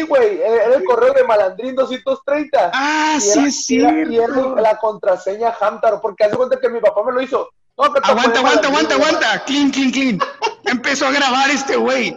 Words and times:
Sí, 0.00 0.06
güey, 0.06 0.40
era 0.40 0.76
el 0.76 0.84
correo 0.84 1.12
de 1.12 1.24
Malandrín 1.24 1.74
230. 1.74 2.70
Ah, 2.72 3.14
Y 3.16 3.20
sí 3.20 3.38
era- 3.38 3.48
es 3.48 3.70
y 3.70 3.76
era- 3.78 3.90
cierto. 3.90 4.10
Y 4.12 4.16
era 4.16 4.60
la 4.62 4.78
contraseña 4.78 5.52
Hamtaro, 5.60 6.00
porque 6.00 6.24
hace 6.24 6.36
cuenta 6.36 6.58
que 6.58 6.68
mi 6.70 6.80
papá 6.80 7.02
me 7.04 7.12
lo 7.12 7.20
hizo. 7.20 7.50
No, 7.76 7.84
Aguanta, 7.84 8.08
aguanta, 8.40 8.68
aguanta, 8.68 8.94
aguanta. 8.94 9.44
Clean, 9.46 9.70
clean, 9.70 9.90
clean. 9.90 10.18
Empezó 10.64 11.06
a 11.06 11.10
grabar 11.12 11.50
este 11.50 11.76
güey. 11.76 12.16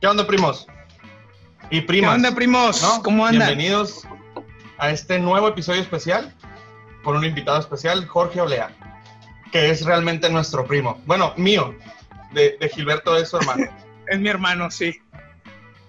¿Qué 0.00 0.06
onda, 0.06 0.26
primos? 0.26 0.66
Y 1.70 1.80
¿Qué 1.80 1.86
primas. 1.86 2.14
onda, 2.14 2.32
primos? 2.34 2.80
¿no? 2.82 3.02
¿Cómo 3.02 3.26
andan? 3.26 3.48
Bienvenidos 3.48 4.06
a 4.78 4.90
este 4.90 5.18
nuevo 5.18 5.48
episodio 5.48 5.80
especial 5.82 6.32
con 7.02 7.16
un 7.16 7.24
invitado 7.24 7.58
especial, 7.58 8.06
Jorge 8.06 8.40
Olea, 8.40 8.70
que 9.52 9.70
es 9.70 9.84
realmente 9.84 10.28
nuestro 10.30 10.64
primo. 10.66 11.00
Bueno, 11.06 11.32
mío. 11.36 11.74
De, 12.32 12.56
de 12.60 12.68
Gilberto 12.68 13.16
es 13.16 13.28
su 13.30 13.36
hermano. 13.38 13.64
Es 14.10 14.18
mi 14.18 14.30
hermano, 14.30 14.70
sí. 14.70 14.98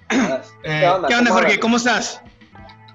Eh, 0.09 0.39
¿Qué 0.63 0.87
onda, 0.87 1.07
¿Cómo 1.07 1.31
Jorge? 1.33 1.59
¿Cómo 1.59 1.77
estás? 1.77 2.21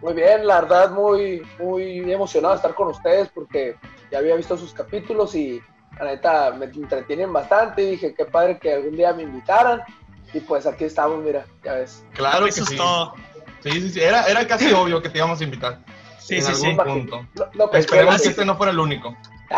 Muy 0.03 0.13
bien, 0.15 0.47
la 0.47 0.61
verdad, 0.61 0.91
muy, 0.91 1.43
muy 1.59 2.13
emocionado 2.13 2.55
de 2.55 2.57
estar 2.57 2.75
con 2.75 2.89
ustedes 2.89 3.29
porque 3.35 3.77
ya 4.11 4.19
había 4.19 4.35
visto 4.37 4.57
sus 4.59 4.75
capítulos 4.75 5.35
y 5.35 5.63
la 5.99 6.07
neta 6.07 6.51
me 6.53 6.67
entretienen 6.67 7.33
bastante 7.33 7.83
y 7.83 7.91
dije 7.93 8.15
qué 8.15 8.25
padre 8.25 8.59
que 8.59 8.75
algún 8.75 8.97
día 8.97 9.13
me 9.15 9.23
invitaran 9.23 9.81
y 10.33 10.41
pues 10.41 10.67
aquí 10.67 10.85
estamos, 10.85 11.23
mira, 11.25 11.47
ya 11.65 11.75
ves. 11.75 12.05
claro 12.13 12.45
que 12.45 12.51
Eso 12.51 12.67
sí. 12.67 12.75
es 12.75 12.79
todo. 12.81 13.15
Sí, 13.63 13.71
sí, 13.71 13.91
sí. 13.93 14.01
Era, 14.01 14.25
era 14.27 14.47
casi 14.47 14.71
obvio 14.73 15.01
que 15.01 15.09
te 15.09 15.19
íbamos 15.19 15.41
a 15.41 15.45
invitar. 15.45 15.79
Sí, 16.19 16.37
en 16.37 16.43
sí, 16.43 16.51
algún 16.67 16.71
sí. 16.71 16.77
punto. 16.91 17.27
Pensé, 17.71 17.79
Esperemos 17.79 18.15
así- 18.17 18.25
que 18.25 18.31
este 18.31 18.45
no 18.45 18.57
fuera 18.57 18.73
el 18.73 18.79
único. 18.79 19.17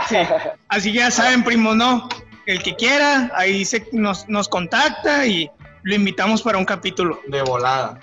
Sí. 0.08 0.16
Así 0.68 0.92
que 0.92 0.98
ya 0.98 1.10
saben, 1.10 1.42
primo, 1.42 1.74
¿no? 1.74 2.08
El 2.44 2.62
que 2.62 2.76
quiera, 2.76 3.30
ahí 3.34 3.64
se, 3.64 3.88
nos, 3.92 4.28
nos 4.28 4.48
contacta 4.48 5.26
y 5.26 5.50
lo 5.86 5.94
invitamos 5.94 6.42
para 6.42 6.58
un 6.58 6.64
capítulo. 6.64 7.20
De 7.28 7.42
volada. 7.42 7.98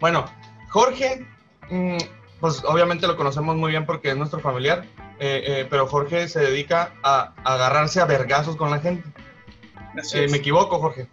Bueno, 0.00 0.24
Jorge, 0.70 1.26
mm, 1.68 1.98
pues 2.40 2.62
obviamente 2.64 3.06
lo 3.06 3.16
conocemos 3.16 3.56
muy 3.56 3.72
bien 3.72 3.84
porque 3.84 4.10
es 4.10 4.16
nuestro 4.16 4.40
familiar, 4.40 4.84
eh, 5.18 5.42
eh, 5.46 5.66
pero 5.68 5.86
Jorge 5.86 6.28
se 6.28 6.40
dedica 6.40 6.92
a, 7.02 7.32
a 7.44 7.54
agarrarse 7.54 8.00
a 8.00 8.04
vergazos 8.06 8.56
con 8.56 8.70
la 8.70 8.78
gente. 8.78 9.08
Así 9.98 10.18
Eh, 10.18 10.24
es. 10.26 10.30
me 10.30 10.38
equivoco, 10.38 10.78
Jorge. 10.78 11.08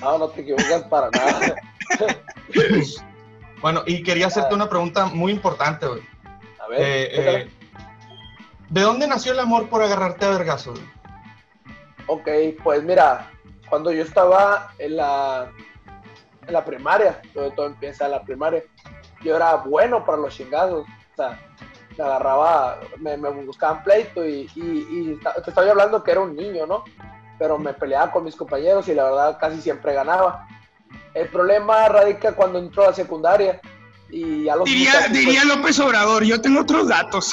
No, 0.00 0.18
no 0.18 0.28
te 0.28 0.40
equivocas 0.42 0.82
para 0.90 1.10
nada. 1.10 1.54
Bueno, 3.62 3.82
y 3.86 4.02
quería 4.02 4.26
hacerte 4.26 4.54
una 4.54 4.68
pregunta 4.68 5.06
muy 5.06 5.32
importante, 5.32 5.86
güey. 5.86 6.02
A 6.62 6.68
ver, 6.68 6.80
Eh, 6.80 7.08
eh, 7.12 7.50
¿De 8.68 8.80
dónde 8.82 9.06
nació 9.06 9.32
el 9.32 9.40
amor 9.40 9.68
por 9.68 9.82
agarrarte 9.82 10.26
a 10.26 10.30
vergazos? 10.30 10.78
Ok, 12.06 12.28
pues 12.62 12.82
mira, 12.82 13.30
cuando 13.68 13.92
yo 13.92 14.02
estaba 14.02 14.72
en 14.78 14.96
la, 14.96 15.50
en 16.46 16.52
la 16.52 16.64
primaria, 16.64 17.20
todo, 17.34 17.50
todo 17.52 17.66
empieza 17.66 18.04
en 18.06 18.12
la 18.12 18.22
primaria, 18.22 18.62
yo 19.22 19.36
era 19.36 19.56
bueno 19.56 20.04
para 20.04 20.18
los 20.18 20.34
chingados. 20.34 20.86
O 21.12 21.16
sea, 21.16 21.40
me 21.96 22.04
agarraba, 22.04 22.78
me, 22.98 23.16
me 23.16 23.30
buscaban 23.30 23.82
pleito 23.82 24.24
y, 24.24 24.48
y, 24.54 24.86
y 25.14 25.20
ta- 25.22 25.34
te 25.42 25.50
estoy 25.50 25.68
hablando 25.68 26.02
que 26.04 26.10
era 26.10 26.20
un 26.20 26.36
niño, 26.36 26.66
¿no? 26.66 26.84
Pero 27.38 27.58
me 27.58 27.72
peleaba 27.72 28.12
con 28.12 28.24
mis 28.24 28.36
compañeros 28.36 28.86
y 28.88 28.94
la 28.94 29.04
verdad 29.04 29.38
casi 29.40 29.60
siempre 29.60 29.94
ganaba. 29.94 30.46
El 31.14 31.28
problema 31.28 31.88
radica 31.88 32.32
cuando 32.32 32.58
entró 32.58 32.84
a 32.84 32.88
la 32.88 32.92
secundaria 32.94 33.60
y 34.10 34.48
a 34.48 34.56
los 34.56 34.66
Diría, 34.66 34.90
muchachos, 34.90 35.08
pues, 35.10 35.20
diría 35.20 35.44
López 35.44 35.80
Obrador, 35.80 36.22
yo 36.24 36.40
tengo 36.40 36.60
otros 36.60 36.88
datos. 36.88 37.32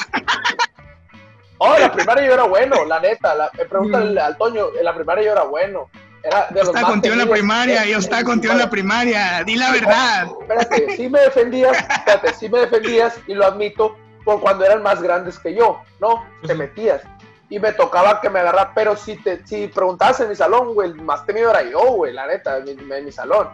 Oh, 1.58 1.74
en 1.76 1.82
la 1.82 1.92
primaria 1.92 2.26
yo 2.26 2.32
era 2.34 2.44
bueno, 2.44 2.84
la 2.84 3.00
neta. 3.00 3.34
La, 3.34 3.50
pregúntale 3.50 4.20
al 4.20 4.36
Toño, 4.36 4.66
en 4.78 4.84
la 4.84 4.94
primaria 4.94 5.24
yo 5.24 5.32
era 5.32 5.44
bueno. 5.44 5.88
Era 6.24 6.48
de 6.50 6.60
Yo 6.60 6.62
estaba 6.62 6.88
contigo 6.88 7.14
en 7.14 7.20
la 7.20 7.26
primaria, 7.26 7.84
yo 7.84 7.98
estaba 7.98 8.24
contigo 8.24 8.52
en 8.54 8.58
la 8.58 8.70
primaria, 8.70 9.44
di 9.44 9.56
la 9.56 9.72
verdad. 9.72 10.26
Espérate, 10.40 10.96
sí 10.96 11.08
me 11.08 11.20
defendías, 11.20 11.76
espérate, 11.78 12.34
sí 12.34 12.48
me 12.48 12.60
defendías 12.60 13.18
y 13.26 13.34
lo 13.34 13.44
admito 13.44 13.96
por 14.24 14.40
cuando 14.40 14.64
eran 14.64 14.82
más 14.82 15.02
grandes 15.02 15.38
que 15.38 15.54
yo, 15.54 15.82
¿no? 16.00 16.24
Te 16.46 16.54
metías. 16.54 17.02
Y 17.50 17.58
me 17.58 17.72
tocaba 17.72 18.22
que 18.22 18.30
me 18.30 18.40
agarrara, 18.40 18.72
pero 18.74 18.96
si 18.96 19.16
te 19.16 19.46
si 19.46 19.68
preguntabas 19.68 20.18
en 20.20 20.30
mi 20.30 20.34
salón, 20.34 20.74
güey, 20.74 20.90
el 20.90 20.94
más 20.96 21.26
temido 21.26 21.50
era 21.50 21.62
yo, 21.62 21.80
güey, 21.92 22.12
la 22.14 22.26
neta, 22.26 22.56
en 22.56 22.64
mi, 22.64 22.94
en 22.94 23.04
mi 23.04 23.12
salón. 23.12 23.50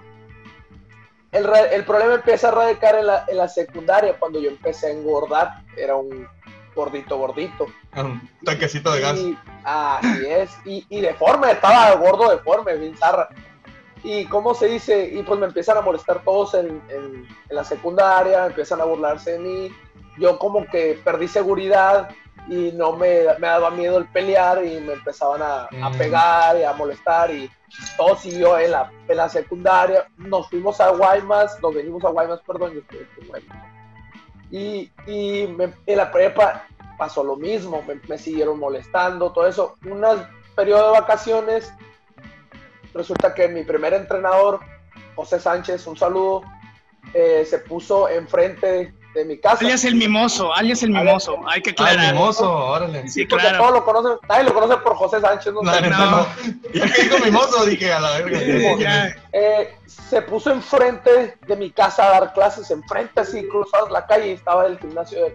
El, 1.32 1.48
el 1.72 1.84
problema 1.84 2.14
empieza 2.14 2.48
a 2.48 2.53
radicar 2.53 2.94
en 2.97 3.06
la, 3.06 3.25
en 3.26 3.36
la 3.36 3.48
secundaria 3.48 4.14
cuando 4.19 4.41
yo 4.41 4.50
empecé 4.50 4.88
a 4.88 4.91
engordar. 4.91 5.62
Era 5.76 5.97
un 5.97 6.28
gordito, 6.80 7.16
gordito. 7.18 7.66
Un 7.96 8.20
tanquecito 8.44 8.91
de 8.92 9.00
gas. 9.00 9.18
Y, 9.18 9.36
así 9.64 10.26
es. 10.26 10.50
Y, 10.64 10.86
y 10.88 11.00
deforme, 11.00 11.52
estaba 11.52 11.94
gordo 11.96 12.30
deforme, 12.30 12.74
bien 12.76 12.96
zarra. 12.96 13.28
Y 14.02 14.24
cómo 14.26 14.54
se 14.54 14.66
dice, 14.66 15.10
y 15.12 15.22
pues 15.22 15.38
me 15.38 15.46
empiezan 15.46 15.76
a 15.76 15.82
molestar 15.82 16.22
todos 16.24 16.54
en, 16.54 16.66
en- 16.88 17.26
en 17.50 17.56
la 17.56 17.64
secundaria, 17.64 18.46
empiezan 18.46 18.80
a 18.80 18.84
burlarse 18.84 19.32
de 19.32 19.38
mí. 19.38 19.72
Yo 20.18 20.38
como 20.38 20.64
que 20.66 20.98
perdí 21.04 21.28
seguridad 21.28 22.08
y 22.48 22.72
no 22.72 22.92
me, 22.94 23.24
me 23.38 23.47
daba 23.47 23.70
miedo 23.70 23.98
el 23.98 24.06
pelear 24.06 24.64
y 24.64 24.80
me 24.80 24.94
empezaban 24.94 25.42
a, 25.42 25.64
a 25.86 25.91
Mm. 25.91 25.98
pegar 25.98 26.56
y 26.58 26.64
a 26.64 26.72
molestar 26.72 27.30
y 27.30 27.50
todo 27.98 28.16
siguió 28.16 28.58
en 28.58 28.70
la, 28.72 28.91
en 29.06 29.16
la 29.18 29.28
secundaria. 29.28 30.06
Nos 30.16 30.48
fuimos 30.48 30.80
a 30.80 30.88
Guaymas, 30.91 31.58
nos 31.62 31.74
venimos 31.74 32.02
a 32.04 32.08
Guaymas, 32.08 32.41
perdón, 32.47 32.72
yo 32.72 32.80
estoy 32.80 33.06
en 33.20 33.28
Guaymas. 33.28 33.58
Y, 34.50 34.90
me- 35.56 35.74
en 35.86 35.96
la 35.96 36.10
prepa 36.10 36.66
pasó 36.98 37.22
lo 37.24 37.36
mismo, 37.36 37.82
me, 37.82 37.94
me 38.08 38.18
siguieron 38.18 38.58
molestando, 38.58 39.32
todo 39.32 39.46
eso. 39.46 39.76
Un 39.84 40.04
periodo 40.54 40.92
de 40.92 41.00
vacaciones, 41.00 41.72
resulta 42.92 43.34
que 43.34 43.48
mi 43.48 43.64
primer 43.64 43.94
entrenador, 43.94 44.60
José 45.14 45.38
Sánchez, 45.40 45.86
un 45.86 45.96
saludo, 45.96 46.42
eh, 47.14 47.44
se 47.48 47.58
puso 47.60 48.08
enfrente 48.08 48.94
de 49.15 49.25
mi 49.25 49.38
casa. 49.38 49.65
Alias 49.65 49.84
el 49.84 49.97
mimoso, 49.97 50.54
alias 50.54 50.82
el 50.82 50.91
mimoso, 50.91 51.41
hay 51.48 51.60
que 51.62 51.71
Ah, 51.71 51.75
el 51.78 51.87
aclarar. 51.98 52.15
mimoso, 52.15 52.53
órale. 52.53 53.09
Sí, 53.09 53.25
porque 53.26 53.44
claro. 53.47 53.59
todos 53.59 53.72
lo 53.75 53.84
conocen, 53.84 54.12
nadie 54.28 54.44
lo 54.44 54.54
conoce 54.54 54.76
por 54.78 54.94
José 54.97 55.21
Sánchez, 55.21 55.53
no, 55.53 55.62
No, 55.62 55.81
No. 55.81 56.10
no. 56.10 56.26
Ya 56.72 56.93
que 56.93 57.03
dijo 57.03 57.19
mimoso, 57.25 57.66
dije 57.66 57.93
a 57.93 58.00
la 58.00 58.10
verga. 58.19 59.16
Eh, 59.32 59.75
se 59.87 60.22
puso 60.22 60.50
enfrente 60.53 61.37
de 61.47 61.56
mi 61.56 61.71
casa 61.71 62.06
a 62.06 62.10
dar 62.21 62.32
clases, 62.32 62.71
enfrente 62.71 63.21
así, 63.21 63.47
cruzados 63.48 63.91
la 63.91 64.06
calle 64.06 64.28
y 64.28 64.32
estaba 64.32 64.66
el 64.66 64.78
gimnasio 64.78 65.21
de 65.22 65.27
él. 65.28 65.34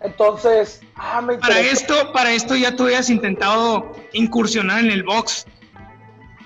Entonces, 0.00 0.82
ah, 0.96 1.20
me 1.22 1.38
Para 1.38 1.58
esto, 1.58 2.12
para 2.12 2.30
esto 2.32 2.54
ya 2.54 2.76
tú 2.76 2.84
habías 2.84 3.08
intentado 3.10 3.92
incursionar 4.12 4.80
en 4.80 4.90
el 4.90 5.02
box. 5.02 5.46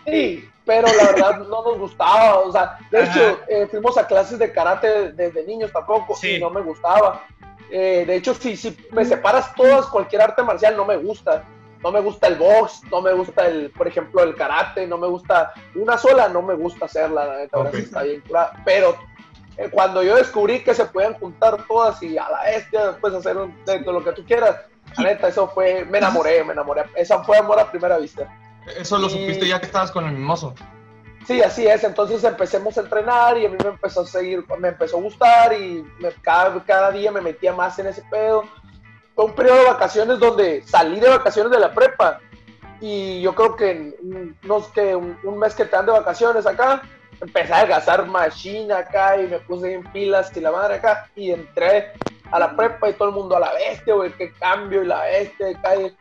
Sí, 0.07 0.49
pero 0.65 0.87
la 0.88 1.12
verdad 1.12 1.38
no 1.38 1.62
nos 1.62 1.78
gustaba. 1.78 2.38
O 2.41 2.53
sea, 2.53 2.78
de 2.91 3.03
Ajá. 3.03 3.10
hecho, 3.10 3.41
eh, 3.48 3.66
fuimos 3.71 3.97
a 3.98 4.06
clases 4.06 4.38
de 4.38 4.53
karate 4.53 5.12
desde 5.12 5.44
niños 5.47 5.72
tampoco 5.72 6.15
Sí. 6.16 6.37
y 6.37 6.41
no 6.41 6.50
me 6.50 6.60
gustaba. 6.60 7.25
Eh, 7.71 8.04
de 8.06 8.16
hecho, 8.16 8.34
si, 8.34 8.56
si 8.56 8.76
me 8.91 9.04
separas 9.04 9.54
todas, 9.54 9.87
cualquier 9.87 10.22
arte 10.22 10.43
marcial 10.43 10.76
no 10.76 10.84
me 10.84 10.97
gusta. 10.97 11.44
No 11.82 11.91
me 11.91 12.00
gusta 12.00 12.26
el 12.26 12.34
box, 12.34 12.82
no 12.91 13.00
me 13.00 13.15
gusta 13.15 13.47
el, 13.47 13.71
por 13.71 13.88
ejemplo, 13.88 14.22
el 14.22 14.34
karate, 14.34 14.87
no 14.87 14.98
me 14.98 15.06
gusta 15.06 15.54
una 15.75 15.97
sola, 15.97 16.28
no 16.28 16.43
me 16.43 16.53
gusta 16.54 16.84
hacerla, 16.84 17.25
la 17.25 17.37
neta, 17.38 17.56
ahora 17.56 17.71
Ok. 17.71 17.77
sí 17.77 17.82
está 17.84 18.03
bien 18.03 18.21
curada. 18.21 18.53
Pero 18.66 18.97
eh, 19.56 19.71
cuando 19.71 20.03
yo 20.03 20.16
descubrí 20.16 20.62
que 20.62 20.75
se 20.75 20.84
pueden 20.84 21.15
juntar 21.15 21.66
todas 21.66 22.03
y 22.03 22.19
a 22.19 22.28
la 22.28 22.42
bestia, 22.42 22.88
después 22.88 23.15
hacer 23.15 23.38
un, 23.38 23.65
de, 23.65 23.78
de 23.78 23.92
lo 23.92 24.04
que 24.04 24.12
tú 24.12 24.22
quieras, 24.27 24.56
la 24.98 25.04
neta, 25.04 25.28
eso 25.28 25.48
fue, 25.48 25.87
me 25.87 25.97
enamoré, 25.98 26.44
me 26.44 26.53
enamoré. 26.53 26.84
Esa 26.97 27.22
fue 27.25 27.38
amor 27.38 27.59
a 27.59 27.71
primera 27.71 27.97
vista. 27.97 28.28
Eso 28.76 28.98
lo 28.98 29.06
Y- 29.09 29.10
supiste 29.10 29.48
ya 29.48 29.59
que 29.60 29.66
estabas 29.66 29.91
con 29.91 30.04
el 30.06 30.12
mimoso. 30.12 30.54
Sí, 31.26 31.43
así 31.43 31.66
es. 31.66 31.84
Entonces 31.84 32.22
empecemos 32.25 32.76
a 32.76 32.81
entrenar 32.81 33.37
y 33.38 33.47
a 33.47 33.48
mí 33.50 33.56
me 33.62 33.71
empezó 33.71 34.00
a 34.03 34.06
seguir, 34.06 34.44
me 34.59 34.69
empezó 34.69 34.97
a 34.98 35.00
gustar 35.03 35.53
y 35.53 35.84
me- 35.98 36.12
cada, 36.22 36.62
cada 36.65 36.91
día 36.91 37.12
me 37.12 37.21
metía 37.21 37.53
más 37.53 37.78
en 37.78 37.87
ese 37.88 38.03
pedo. 38.10 38.44
Fue 39.15 39.25
un 39.26 39.32
periodo 39.34 39.59
de 39.59 39.65
vacaciones 39.66 40.19
donde 40.19 40.62
salí 40.66 40.98
de 40.98 41.09
vacaciones 41.09 41.53
de 41.53 41.59
la 41.59 41.72
prepa 41.72 42.21
y 42.81 43.21
yo 43.21 43.34
creo 43.34 43.54
que 43.56 43.71
en 43.71 43.94
un- 44.03 44.37
unos 44.44 44.69
que 44.69 44.97
un, 44.97 45.19
un 45.22 45.38
mes 45.38 45.54
que 45.54 45.65
te 45.66 45.77
dan 45.77 45.87
de 45.87 45.92
vacaciones 45.92 46.47
acá, 46.47 46.82
empecé 47.21 47.53
a 47.53 47.66
gastar 47.66 48.06
machine 48.06 48.72
acá 48.72 49.21
y 49.21 49.27
me 49.27 49.39
puse 49.41 49.74
en 49.74 49.83
pilas 49.92 50.34
y 50.34 50.41
la 50.41 50.51
madre 50.51 50.77
acá 50.77 51.10
y 51.15 51.30
entré 51.33 51.92
a 52.33 52.39
la 52.39 52.57
prepa 52.57 52.89
y 52.89 52.95
todo 52.95 53.09
el 53.09 53.15
mundo 53.15 53.36
a 53.36 53.41
la 53.41 53.53
bestia, 53.53 53.95
güey, 53.95 54.10
qué 54.12 54.33
cambio 54.33 54.83
y 54.83 54.86
la 54.86 55.03
bestia 55.03 55.48
acá. 55.51 55.77
y 55.77 55.91
Te 55.91 55.97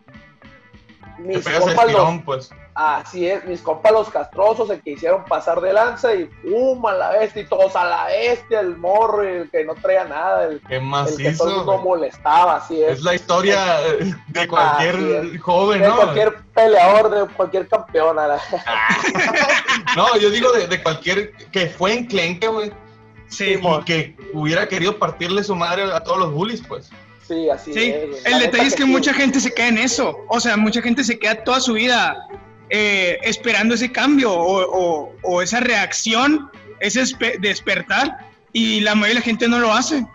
Mis 1.20 1.46
el 1.46 1.60
compas 1.60 1.92
los- 1.92 2.22
pues. 2.24 2.50
Así 2.76 3.28
es, 3.28 3.44
mis 3.46 3.62
compas 3.62 3.92
los 3.92 4.10
castrosos 4.10 4.70
se 4.70 4.80
quisieron 4.80 5.26
pasar 5.26 5.60
de 5.60 5.74
lanza 5.74 6.16
y 6.16 6.26
pum, 6.26 6.86
a 6.86 6.94
la 6.94 7.10
bestia, 7.12 7.42
y 7.42 7.46
todos 7.46 7.76
a 7.76 7.84
la 7.84 8.06
bestia, 8.06 8.62
el 8.62 8.78
morro, 8.78 9.24
el 9.24 9.50
que 9.52 9.66
no 9.66 9.76
traía 9.76 10.06
nada, 10.06 10.46
el, 10.46 10.62
Qué 10.66 10.78
el 10.78 11.18
que 11.18 11.32
todo 11.34 11.60
el 11.60 11.66
güey. 11.66 11.80
molestaba, 11.80 12.56
así 12.56 12.82
es. 12.82 13.00
Es 13.00 13.04
la 13.04 13.16
historia 13.16 13.60
de 14.28 14.48
cualquier 14.48 15.38
joven, 15.40 15.82
de 15.82 15.88
¿no? 15.90 15.96
cualquier 15.98 16.36
peleador, 16.54 17.10
de 17.10 17.34
cualquier 17.36 17.68
campeón. 17.68 18.18
a 18.18 18.28
la- 18.28 18.42
No, 19.98 20.16
yo 20.18 20.30
digo 20.30 20.52
de, 20.54 20.68
de 20.68 20.82
cualquier 20.82 21.34
que 21.52 21.68
fue 21.68 21.94
enclenque, 21.94 22.48
güey. 22.48 22.72
Sí, 23.28 23.60
Y 23.62 23.84
que 23.84 24.16
hubiera 24.34 24.68
querido 24.68 24.98
partirle 24.98 25.44
su 25.44 25.56
madre 25.56 25.84
a 25.84 26.00
todos 26.02 26.18
los 26.18 26.32
bullies, 26.32 26.64
pues. 26.68 26.90
Sí, 27.30 27.50
así 27.50 27.74
sí. 27.74 27.80
es. 27.94 28.26
El 28.26 28.40
detalle 28.40 28.66
es 28.68 28.76
que 28.76 28.84
mucha 28.86 29.14
gente 29.14 29.40
se 29.40 29.54
queda 29.54 29.68
en 29.70 29.78
eso. 29.78 30.26
O 30.28 30.40
sea, 30.40 30.58
mucha 30.58 30.82
gente 30.82 31.04
se 31.04 31.18
queda 31.20 31.44
toda 31.44 31.60
su 31.62 31.74
vida 31.74 32.28
eh, 32.72 33.18
esperando 33.24 33.76
ese 33.76 33.92
cambio 33.92 34.32
o, 34.34 34.62
o- 34.62 35.16
o 35.24 35.42
esa 35.42 35.60
reacción 35.60 36.50
ese 36.82 37.04
despertar 37.40 38.18
y 38.54 38.80
la 38.82 38.96
mayoría 38.96 39.16
de 39.16 39.20
la 39.20 39.26
gente 39.26 39.48
no 39.48 39.60
lo 39.60 39.72
hace. 39.74 40.06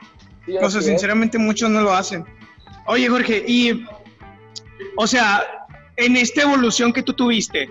o 0.60 0.68
sea, 0.70 0.80
sinceramente 0.82 1.38
muchos 1.38 1.70
no 1.70 1.80
lo 1.82 1.92
hacen. 1.94 2.24
Oye, 2.86 3.08
Jorge, 3.08 3.44
y, 3.46 3.84
o 4.96 5.06
sea, 5.06 5.42
en 5.96 6.16
esta 6.16 6.42
evolución 6.42 6.92
que 6.92 7.02
tú 7.02 7.12
tuviste, 7.14 7.68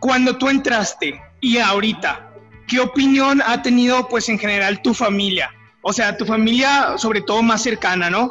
cuando 0.00 0.36
tú 0.36 0.48
entraste 0.48 1.20
y 1.40 1.58
ahorita, 1.58 2.30
¿qué 2.66 2.80
opinión 2.80 3.42
ha 3.46 3.62
tenido, 3.62 4.08
pues, 4.08 4.28
en 4.28 4.38
general 4.38 4.80
tu 4.82 4.94
familia? 4.94 5.50
O 5.82 5.92
sea, 5.92 6.16
tu 6.16 6.24
familia, 6.24 6.98
sobre 6.98 7.20
todo 7.20 7.42
más 7.42 7.62
cercana, 7.62 8.10
¿no? 8.10 8.30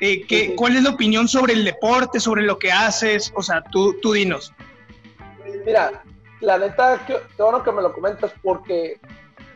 Eh, 0.00 0.26
¿qué, 0.26 0.54
¿Cuál 0.54 0.76
es 0.76 0.84
la 0.84 0.90
opinión 0.90 1.28
sobre 1.28 1.52
el 1.52 1.64
deporte, 1.64 2.20
sobre 2.20 2.42
lo 2.42 2.58
que 2.58 2.70
haces? 2.70 3.32
O 3.34 3.42
sea, 3.42 3.62
tú, 3.62 3.96
tú 4.00 4.12
dinos. 4.12 4.52
Mira, 5.66 6.02
la 6.40 6.58
neta, 6.58 7.04
qué, 7.06 7.20
bueno 7.36 7.62
que 7.62 7.72
me 7.72 7.82
lo 7.82 7.92
comentas 7.92 8.32
porque 8.42 9.00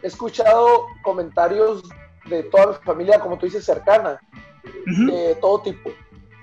he 0.03 0.07
escuchado 0.07 0.87
comentarios 1.03 1.83
de 2.27 2.43
toda 2.45 2.67
mi 2.69 2.75
familia, 2.85 3.21
como 3.21 3.39
tú 3.39 3.47
dices, 3.47 3.65
cercana, 3.65 4.21
de 4.87 5.37
todo 5.41 5.61
tipo. 5.63 5.91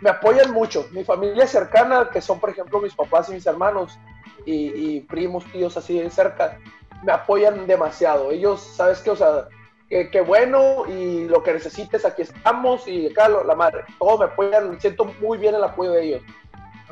Me 0.01 0.09
apoyan 0.09 0.51
mucho. 0.51 0.88
Mi 0.92 1.03
familia 1.03 1.45
cercana, 1.45 2.09
que 2.12 2.21
son, 2.21 2.39
por 2.39 2.50
ejemplo, 2.50 2.80
mis 2.80 2.95
papás 2.95 3.30
y 3.30 3.33
mis 3.33 3.45
hermanos, 3.45 3.97
y, 4.45 5.01
primos, 5.01 5.45
tíos 5.51 5.75
así 5.77 6.00
de 6.00 6.09
cerca, 6.09 6.57
me 7.03 7.12
apoyan 7.12 7.68
demasiado. 7.68 8.31
Ellos, 8.31 8.62
¿sabes 8.62 9.00
qué? 9.00 9.12
O 9.12 9.15
sea, 9.15 9.47
que, 9.89 10.21
bueno 10.21 10.86
y 10.88 11.27
lo 11.27 11.41
que 11.41 11.53
necesites, 11.53 12.06
aquí 12.06 12.21
estamos 12.21 12.88
y 12.88 13.07
acá 13.07 13.27
la 13.27 13.56
madre, 13.56 13.83
todos 13.97 14.19
me 14.19 14.25
apoyan, 14.27 14.80
siento 14.80 15.06
muy 15.19 15.38
bien 15.38 15.56
el 15.56 15.63
apoyo 15.63 15.91
de 15.91 16.06
ellos. 16.06 16.21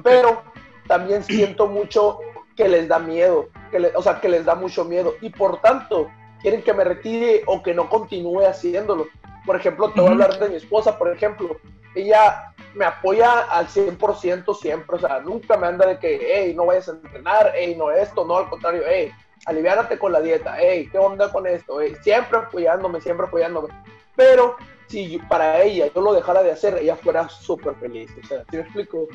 Pero 0.03 0.41
también 0.87 1.23
siento 1.23 1.67
mucho 1.67 2.19
que 2.55 2.67
les 2.67 2.87
da 2.87 2.97
miedo, 2.97 3.49
que 3.71 3.91
o 3.95 4.01
sea, 4.01 4.19
que 4.19 4.29
les 4.29 4.45
da 4.45 4.55
mucho 4.55 4.83
miedo 4.83 5.15
y 5.21 5.29
por 5.29 5.61
tanto 5.61 6.09
quieren 6.41 6.63
que 6.63 6.73
me 6.73 6.83
retire 6.83 7.43
o 7.45 7.61
que 7.61 7.73
no 7.73 7.89
continúe 7.89 8.45
haciéndolo. 8.45 9.07
Por 9.45 9.55
ejemplo, 9.55 9.91
te 9.91 10.01
voy 10.01 10.09
a 10.09 10.13
hablar 10.13 10.39
de 10.39 10.49
mi 10.49 10.55
esposa, 10.55 10.97
por 10.97 11.11
ejemplo, 11.11 11.57
ella 11.95 12.53
me 12.73 12.85
apoya 12.85 13.41
al 13.41 13.67
100% 13.67 14.55
siempre, 14.55 14.95
o 14.95 14.99
sea, 14.99 15.19
nunca 15.19 15.57
me 15.57 15.67
anda 15.67 15.85
de 15.87 15.99
que, 15.99 16.19
hey, 16.21 16.53
no 16.55 16.65
vayas 16.65 16.89
a 16.89 16.91
entrenar, 16.91 17.53
hey, 17.55 17.75
no 17.77 17.91
esto, 17.91 18.25
no, 18.25 18.37
al 18.37 18.49
contrario, 18.49 18.83
hey, 18.85 19.11
aliviárate 19.47 19.97
con 19.97 20.11
la 20.11 20.21
dieta, 20.21 20.57
hey, 20.59 20.89
¿qué 20.91 20.97
onda 20.97 21.31
con 21.31 21.47
esto? 21.47 21.79
siempre 22.01 22.37
apoyándome, 22.37 23.01
siempre 23.01 23.25
apoyándome. 23.25 23.69
Pero 24.15 24.57
si 24.87 25.17
para 25.29 25.61
ella 25.61 25.89
yo 25.93 26.01
lo 26.01 26.13
dejara 26.13 26.43
de 26.43 26.51
hacer, 26.51 26.77
ella 26.77 26.97
fuera 26.97 27.29
súper 27.29 27.75
feliz. 27.75 28.11
O 28.23 28.27
sea, 28.27 28.43
¿sí 28.49 28.57
me 28.57 28.63
explico? 28.63 29.07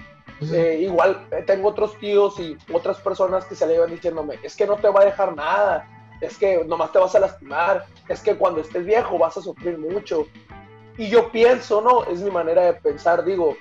Eh, 0.52 0.78
igual 0.82 1.26
eh, 1.30 1.42
tengo 1.46 1.68
otros 1.68 1.98
tíos 1.98 2.40
y 2.40 2.56
otras 2.72 2.98
personas 2.98 3.44
que 3.44 3.54
se 3.54 3.66
le 3.66 3.74
iban 3.74 3.90
diciéndome, 3.90 4.38
es 4.42 4.56
que 4.56 4.66
no 4.66 4.76
te 4.76 4.88
va 4.88 5.02
a 5.02 5.04
dejar 5.04 5.36
nada, 5.36 5.86
es 6.20 6.36
que 6.38 6.64
nomás 6.64 6.90
te 6.92 6.98
vas 6.98 7.14
a 7.14 7.20
lastimar, 7.20 7.84
es 8.08 8.20
que 8.22 8.34
cuando 8.34 8.60
estés 8.60 8.84
viejo 8.84 9.18
vas 9.18 9.36
a 9.36 9.42
sufrir 9.42 9.78
mucho. 9.78 10.26
Y 10.96 11.08
yo 11.08 11.30
pienso, 11.30 11.80
¿no? 11.80 12.04
Es 12.04 12.20
mi 12.20 12.30
manera 12.30 12.62
de 12.62 12.74
pensar, 12.74 13.24
digo, 13.24 13.56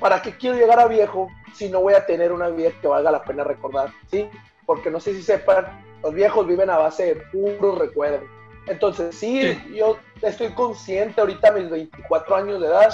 ¿para 0.00 0.20
qué 0.20 0.36
quiero 0.36 0.56
llegar 0.56 0.80
a 0.80 0.86
viejo 0.86 1.28
si 1.54 1.68
no 1.68 1.80
voy 1.80 1.94
a 1.94 2.06
tener 2.06 2.32
una 2.32 2.48
vida 2.48 2.70
que 2.80 2.88
valga 2.88 3.10
la 3.10 3.22
pena 3.22 3.44
recordar? 3.44 3.90
¿Sí? 4.10 4.28
Porque 4.66 4.90
no 4.90 5.00
sé 5.00 5.14
si 5.14 5.22
sepan, 5.22 5.66
los 6.02 6.12
viejos 6.12 6.46
viven 6.46 6.68
a 6.70 6.78
base 6.78 7.14
de 7.14 7.16
puros 7.32 7.78
recuerdos. 7.78 8.28
Entonces, 8.66 9.14
sí, 9.14 9.56
yo 9.74 9.96
estoy 10.22 10.52
consciente 10.52 11.20
ahorita 11.20 11.48
a 11.48 11.52
mis 11.52 11.70
24 11.70 12.36
años 12.36 12.60
de 12.60 12.66
edad 12.66 12.92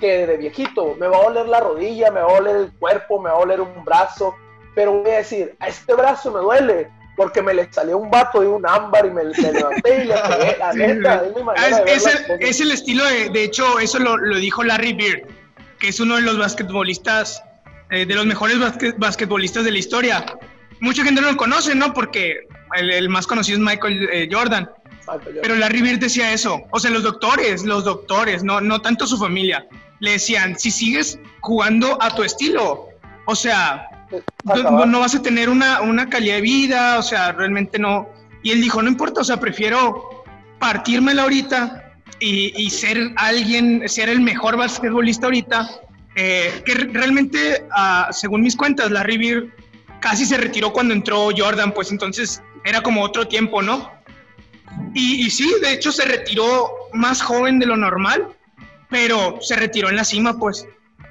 que 0.00 0.26
de 0.26 0.36
viejito 0.36 0.96
me 0.98 1.06
va 1.06 1.16
a 1.18 1.20
oler 1.20 1.46
la 1.46 1.60
rodilla, 1.60 2.10
me 2.10 2.20
va 2.20 2.26
a 2.26 2.38
oler 2.38 2.56
el 2.56 2.72
cuerpo, 2.72 3.20
me 3.20 3.30
va 3.30 3.36
a 3.36 3.38
oler 3.38 3.60
un 3.60 3.84
brazo, 3.84 4.34
pero 4.74 4.92
voy 4.92 5.10
a 5.10 5.18
decir, 5.18 5.54
a 5.60 5.68
este 5.68 5.94
brazo 5.94 6.32
me 6.32 6.40
duele 6.40 6.90
porque 7.16 7.42
me 7.42 7.54
le 7.54 7.72
salió 7.72 7.98
un 7.98 8.10
vato 8.10 8.40
de 8.40 8.48
un 8.48 8.66
ámbar 8.66 9.06
y 9.06 9.10
me, 9.10 9.24
levanté 9.24 10.04
y 10.04 10.08
le 10.08 10.14
pegué, 10.14 10.56
la 10.58 10.72
neta, 10.72 11.26
es 11.26 11.36
mi 11.36 11.42
manera 11.44 11.80
de 11.80 11.92
es, 11.92 12.06
el, 12.06 12.42
es 12.42 12.60
el 12.60 12.72
estilo 12.72 13.04
de, 13.04 13.28
de 13.28 13.44
hecho, 13.44 13.78
eso 13.78 14.00
lo, 14.00 14.16
lo, 14.16 14.36
dijo 14.38 14.64
Larry 14.64 14.94
Bird, 14.94 15.28
que 15.78 15.88
es 15.88 16.00
uno 16.00 16.16
de 16.16 16.22
los 16.22 16.38
basquetbolistas, 16.38 17.42
eh, 17.90 18.04
de 18.04 18.14
los 18.14 18.26
mejores 18.26 18.58
basquetbolistas 18.98 19.64
de 19.64 19.70
la 19.70 19.78
historia. 19.78 20.24
Mucha 20.84 21.02
gente 21.02 21.22
no 21.22 21.32
lo 21.32 21.36
conoce, 21.38 21.74
¿no? 21.74 21.94
Porque 21.94 22.46
el, 22.76 22.90
el 22.90 23.08
más 23.08 23.26
conocido 23.26 23.56
es 23.56 23.64
Michael 23.64 24.06
eh, 24.12 24.28
Jordan. 24.30 24.68
Pero 25.40 25.56
Larry 25.56 25.80
Bird 25.80 25.98
decía 25.98 26.30
eso. 26.32 26.60
O 26.72 26.78
sea, 26.78 26.90
los 26.90 27.02
doctores, 27.02 27.64
los 27.64 27.84
doctores, 27.84 28.44
no, 28.44 28.60
no 28.60 28.82
tanto 28.82 29.06
su 29.06 29.16
familia, 29.16 29.66
le 30.00 30.12
decían, 30.12 30.58
si 30.58 30.70
sigues 30.70 31.18
jugando 31.40 31.96
a 32.02 32.14
tu 32.14 32.22
estilo, 32.22 32.88
o 33.24 33.34
sea, 33.34 33.88
no, 34.44 35.00
vas 35.00 35.14
a 35.14 35.22
tener 35.22 35.48
una, 35.48 35.80
una, 35.80 36.10
calidad 36.10 36.34
de 36.36 36.40
vida, 36.42 36.98
o 36.98 37.02
sea, 37.02 37.32
realmente 37.32 37.78
no. 37.78 38.06
Y 38.42 38.50
él 38.50 38.60
dijo, 38.60 38.82
no 38.82 38.90
importa, 38.90 39.22
o 39.22 39.24
sea, 39.24 39.40
prefiero 39.40 40.24
partírmela 40.58 41.22
ahorita 41.22 41.94
y, 42.20 42.52
y 42.62 42.68
ser 42.68 43.12
alguien, 43.16 43.88
ser 43.88 44.10
el 44.10 44.20
mejor 44.20 44.58
basquetbolista 44.58 45.26
ahorita, 45.28 45.70
eh, 46.16 46.62
que 46.64 46.74
realmente, 46.74 47.66
uh, 47.70 48.12
según 48.12 48.42
mis 48.42 48.56
cuentas, 48.56 48.90
Larry 48.90 49.18
Bird 49.18 49.63
casi 50.04 50.26
se 50.26 50.36
retiró 50.36 50.70
cuando 50.70 50.92
entró 50.92 51.30
Jordan, 51.34 51.72
pues 51.72 51.90
entonces 51.90 52.42
era 52.62 52.82
como 52.82 53.02
otro 53.02 53.26
tiempo, 53.26 53.62
¿no? 53.62 53.90
Y, 54.92 55.24
y 55.24 55.30
sí, 55.30 55.50
de 55.62 55.72
hecho 55.72 55.90
se 55.90 56.04
retiró 56.04 56.70
más 56.92 57.22
joven 57.22 57.58
de 57.58 57.64
lo 57.64 57.74
normal, 57.74 58.28
pero 58.90 59.38
se 59.40 59.56
retiró 59.56 59.88
en 59.88 59.96
la 59.96 60.04
cima, 60.04 60.38
pues. 60.38 60.66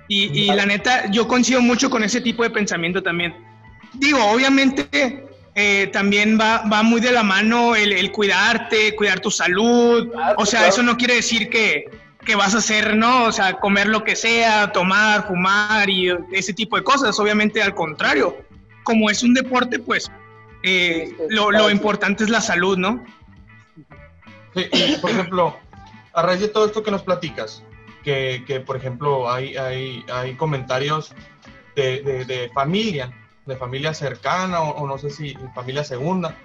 Y, 0.07 0.45
la 0.45 0.67
neta, 0.67 1.09
yo 1.09 1.27
coincido 1.27 1.59
mucho 1.59 1.89
con 1.89 2.03
ese 2.03 2.21
tipo 2.21 2.43
de 2.43 2.51
pensamiento 2.51 3.01
también. 3.01 3.33
Digo, 3.93 4.23
obviamente 4.25 5.25
eh, 5.55 5.89
también 5.91 6.37
va, 6.39 6.61
va 6.71 6.83
muy 6.83 7.01
de 7.01 7.11
la 7.11 7.23
mano 7.23 7.75
el, 7.75 8.11
cuidarte, 8.11 8.95
cuidar 8.95 9.21
tu 9.21 9.31
salud. 9.31 10.11
o 10.37 10.45
sea, 10.45 10.67
eso 10.67 10.83
no 10.83 10.97
quiere 10.97 11.15
decir 11.15 11.49
que, 11.49 11.85
que, 12.23 12.35
vas 12.35 12.53
a 12.53 12.59
hacer, 12.59 12.95
¿no? 12.95 13.23
O 13.23 13.31
sea, 13.31 13.53
comer 13.53 13.87
lo 13.87 14.03
que 14.03 14.15
sea, 14.15 14.71
tomar, 14.71 15.27
fumar 15.27 15.89
y 15.89 16.11
ese 16.31 16.53
tipo 16.53 16.75
de 16.75 16.83
cosas. 16.83 17.19
Obviamente, 17.19 17.59
al 17.59 17.73
contrario. 17.73 18.37
Como 18.83 19.09
es 19.09 19.24
un 19.24 19.33
deporte, 19.33 19.80
pues 19.80 20.12
eh, 20.63 21.15
lo, 21.30 21.51
lo 21.51 21.69
importante 21.69 22.24
es 22.24 22.30
la 22.30 22.41
salud, 22.41 22.77
¿no? 22.77 23.03
Sí, 24.53 24.69
por 25.01 25.09
ejemplo, 25.09 25.57
a 26.13 26.21
raíz 26.21 26.41
de 26.41 26.47
todo 26.47 26.65
esto 26.65 26.83
que 26.83 26.91
nos 26.91 27.03
platicas, 27.03 27.63
que, 28.03 28.44
que 28.45 28.59
por 28.59 28.75
ejemplo 28.75 29.31
hay, 29.31 29.57
hay, 29.57 30.06
hay 30.12 30.35
comentarios 30.35 31.13
de, 31.75 32.25
de, 32.25 32.51
familia, 32.53 33.12
de 33.45 33.56
familia 33.56 33.94
cercana 33.94 34.62
o, 34.62 34.88
no 34.88 34.97
sé 34.97 35.09
si 35.09 35.36
familia 35.56 35.83
segunda, 35.83 36.36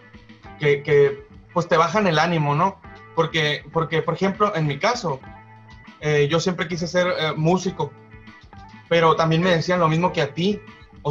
que, 0.59 0.83
que, 0.83 1.27
pues 1.53 1.69
te 1.69 1.77
bajan 1.77 2.07
el 2.07 2.19
ánimo, 2.19 2.55
¿no? 2.55 2.81
Porque, 3.15 3.65
porque 3.73 4.03
por 4.03 4.15
ejemplo, 4.15 4.55
en 4.55 4.67
mi 4.67 4.79
caso, 4.79 5.21
eh, 6.01 6.29
yo 6.31 6.41
siempre 6.41 6.69
quise 6.69 6.87
ser 6.87 7.09
eh, 7.09 7.33
músico, 7.37 7.93
pero 8.89 9.17
también 9.17 9.43
me 9.43 9.51
decían 9.51 9.81
lo 9.81 9.89
mismo 9.89 10.13
que 10.13 10.23
a 10.23 10.35
ti. 10.35 10.61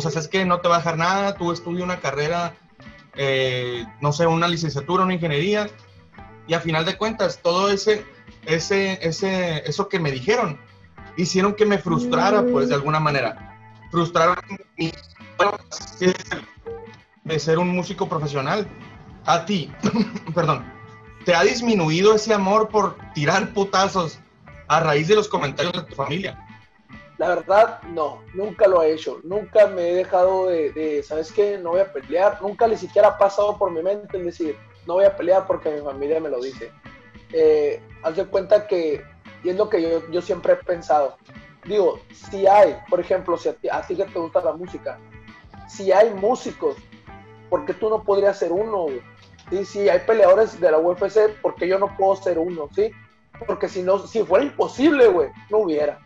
O 0.05 0.09
sea, 0.09 0.21
es 0.21 0.27
que 0.27 0.45
no 0.45 0.61
te 0.61 0.67
va 0.67 0.75
a 0.75 0.79
dejar 0.79 0.97
nada, 0.97 1.35
tú 1.35 1.51
estudias 1.51 1.83
una 1.83 1.99
carrera, 1.99 2.55
eh, 3.15 3.85
no 4.01 4.13
sé, 4.13 4.27
una 4.27 4.47
licenciatura, 4.47 5.03
una 5.03 5.13
ingeniería, 5.13 5.69
y 6.47 6.53
a 6.53 6.59
final 6.59 6.85
de 6.85 6.97
cuentas, 6.97 7.39
todo 7.41 7.69
ese, 7.69 8.05
ese, 8.45 8.99
ese, 9.01 9.69
eso 9.69 9.89
que 9.89 9.99
me 9.99 10.11
dijeron, 10.11 10.59
hicieron 11.17 11.55
que 11.55 11.65
me 11.65 11.77
frustrara, 11.77 12.43
pues, 12.45 12.69
de 12.69 12.75
alguna 12.75 12.99
manera. 12.99 13.57
Frustraron 13.91 14.37
mi 14.77 14.91
de 17.23 17.39
ser 17.39 17.59
un 17.59 17.69
músico 17.69 18.07
profesional. 18.07 18.67
A 19.25 19.45
ti, 19.45 19.71
perdón, 20.33 20.65
¿te 21.25 21.35
ha 21.35 21.43
disminuido 21.43 22.15
ese 22.15 22.33
amor 22.33 22.69
por 22.69 22.97
tirar 23.13 23.53
putazos 23.53 24.19
a 24.67 24.79
raíz 24.79 25.07
de 25.07 25.15
los 25.15 25.27
comentarios 25.27 25.73
de 25.73 25.83
tu 25.83 25.95
familia? 25.95 26.46
La 27.17 27.29
verdad, 27.29 27.81
no, 27.83 28.21
nunca 28.33 28.67
lo 28.67 28.83
he 28.83 28.93
hecho. 28.93 29.19
Nunca 29.23 29.67
me 29.67 29.89
he 29.89 29.95
dejado 29.95 30.47
de, 30.47 30.71
de, 30.71 31.01
¿sabes 31.01 31.31
qué? 31.31 31.57
No 31.57 31.71
voy 31.71 31.81
a 31.81 31.91
pelear. 31.91 32.39
Nunca 32.41 32.67
ni 32.67 32.77
siquiera 32.77 33.09
ha 33.09 33.17
pasado 33.17 33.57
por 33.57 33.71
mi 33.71 33.81
mente 33.81 34.17
el 34.17 34.25
decir, 34.25 34.55
no 34.85 34.95
voy 34.95 35.05
a 35.05 35.15
pelear 35.15 35.45
porque 35.47 35.69
mi 35.69 35.81
familia 35.81 36.19
me 36.19 36.29
lo 36.29 36.39
dice. 36.39 36.71
Eh, 37.33 37.81
haz 38.03 38.15
de 38.15 38.25
cuenta 38.25 38.67
que, 38.67 39.03
y 39.43 39.49
es 39.49 39.55
lo 39.55 39.69
que 39.69 39.81
yo, 39.81 40.09
yo, 40.09 40.21
siempre 40.21 40.53
he 40.53 40.55
pensado, 40.55 41.17
digo, 41.65 41.99
si 42.13 42.47
hay, 42.47 42.77
por 42.89 42.99
ejemplo, 42.99 43.37
si 43.37 43.49
a 43.49 43.53
ti, 43.53 43.95
que 43.95 44.05
te 44.05 44.19
gusta 44.19 44.41
la 44.41 44.53
música, 44.53 44.97
si 45.67 45.91
hay 45.91 46.13
músicos, 46.13 46.75
¿por 47.49 47.65
qué 47.65 47.73
tú 47.73 47.89
no 47.89 48.03
podrías 48.03 48.39
ser 48.39 48.51
uno? 48.51 48.85
¿Sí? 49.49 49.65
Si 49.65 49.89
hay 49.89 49.99
peleadores 49.99 50.59
de 50.59 50.71
la 50.71 50.79
UFC, 50.79 51.29
¿por 51.41 51.55
qué 51.55 51.67
yo 51.67 51.77
no 51.79 51.95
puedo 51.97 52.15
ser 52.15 52.39
uno? 52.39 52.69
¿Sí? 52.73 52.91
Porque 53.45 53.67
si, 53.67 53.83
no, 53.83 53.99
si 53.99 54.23
fuera 54.23 54.45
imposible, 54.45 55.07
güey, 55.07 55.29
no 55.49 55.59
hubiera. 55.59 55.99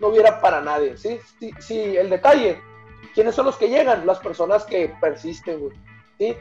No 0.00 0.08
hubiera 0.08 0.40
para 0.40 0.60
nadie, 0.60 0.96
¿sí? 0.96 1.20
Sí, 1.38 1.52
sí, 1.58 1.96
el 1.96 2.10
detalle, 2.10 2.60
¿quiénes 3.14 3.34
son 3.34 3.46
los 3.46 3.56
que 3.56 3.68
llegan? 3.68 4.06
Las 4.06 4.18
personas 4.18 4.64
que 4.64 4.94
persisten, 5.00 5.60
güey, 5.60 5.76
¿sí? 6.18 6.36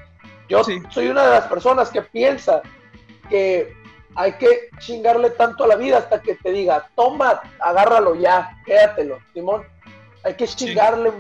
Yo 0.48 0.64
soy 0.64 1.08
una 1.08 1.26
de 1.26 1.32
las 1.32 1.48
personas 1.48 1.90
que 1.90 2.02
piensa 2.02 2.62
que 3.30 3.74
hay 4.16 4.34
que 4.34 4.70
chingarle 4.80 5.30
tanto 5.32 5.64
a 5.64 5.68
la 5.68 5.76
vida 5.76 6.00
hasta 6.00 6.22
que 6.22 6.36
te 6.36 6.52
diga, 6.52 6.90
toma, 6.96 7.42
agárralo 7.60 8.16
ya, 8.16 8.58
quédatelo, 8.66 9.20
Simón. 9.34 9.64
Hay 10.24 10.34
que 10.34 10.48
chingarle, 10.48 11.14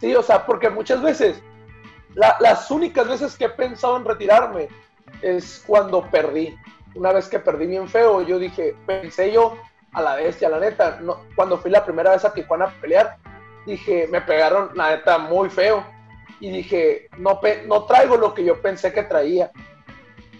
sí. 0.00 0.14
o 0.14 0.22
sea, 0.22 0.46
porque 0.46 0.70
muchas 0.70 1.02
veces 1.02 1.42
las 2.14 2.70
únicas 2.70 3.08
veces 3.08 3.36
que 3.36 3.44
he 3.44 3.50
pensado 3.50 3.96
en 3.96 4.04
retirarme 4.04 4.68
es 5.20 5.62
cuando 5.66 6.08
perdí. 6.10 6.56
Una 6.94 7.12
vez 7.12 7.28
que 7.28 7.38
perdí 7.38 7.66
bien 7.66 7.88
feo, 7.88 8.22
yo 8.22 8.38
dije, 8.38 8.74
pensé 8.86 9.32
yo 9.32 9.58
a 9.96 10.02
la 10.02 10.14
bestia, 10.14 10.50
la 10.50 10.60
neta, 10.60 10.98
no, 11.00 11.22
cuando 11.34 11.56
fui 11.56 11.70
la 11.70 11.82
primera 11.82 12.10
vez 12.10 12.22
a 12.26 12.34
Tijuana 12.34 12.66
a 12.66 12.80
pelear, 12.82 13.16
dije, 13.64 14.06
me 14.08 14.20
pegaron 14.20 14.70
la 14.74 14.90
neta 14.90 15.16
muy 15.16 15.48
feo. 15.48 15.82
Y 16.38 16.50
dije, 16.50 17.08
no, 17.16 17.40
no 17.66 17.84
traigo 17.86 18.18
lo 18.18 18.34
que 18.34 18.44
yo 18.44 18.60
pensé 18.60 18.92
que 18.92 19.04
traía. 19.04 19.50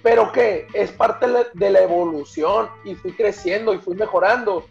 Pero 0.02 0.30
que 0.30 0.68
es 0.74 0.92
parte 0.92 1.26
de 1.54 1.70
la 1.70 1.80
evolución 1.80 2.68
y 2.84 2.94
fui 2.96 3.14
creciendo 3.14 3.72
y 3.72 3.78
fui 3.78 3.96
mejorando. 3.96 4.66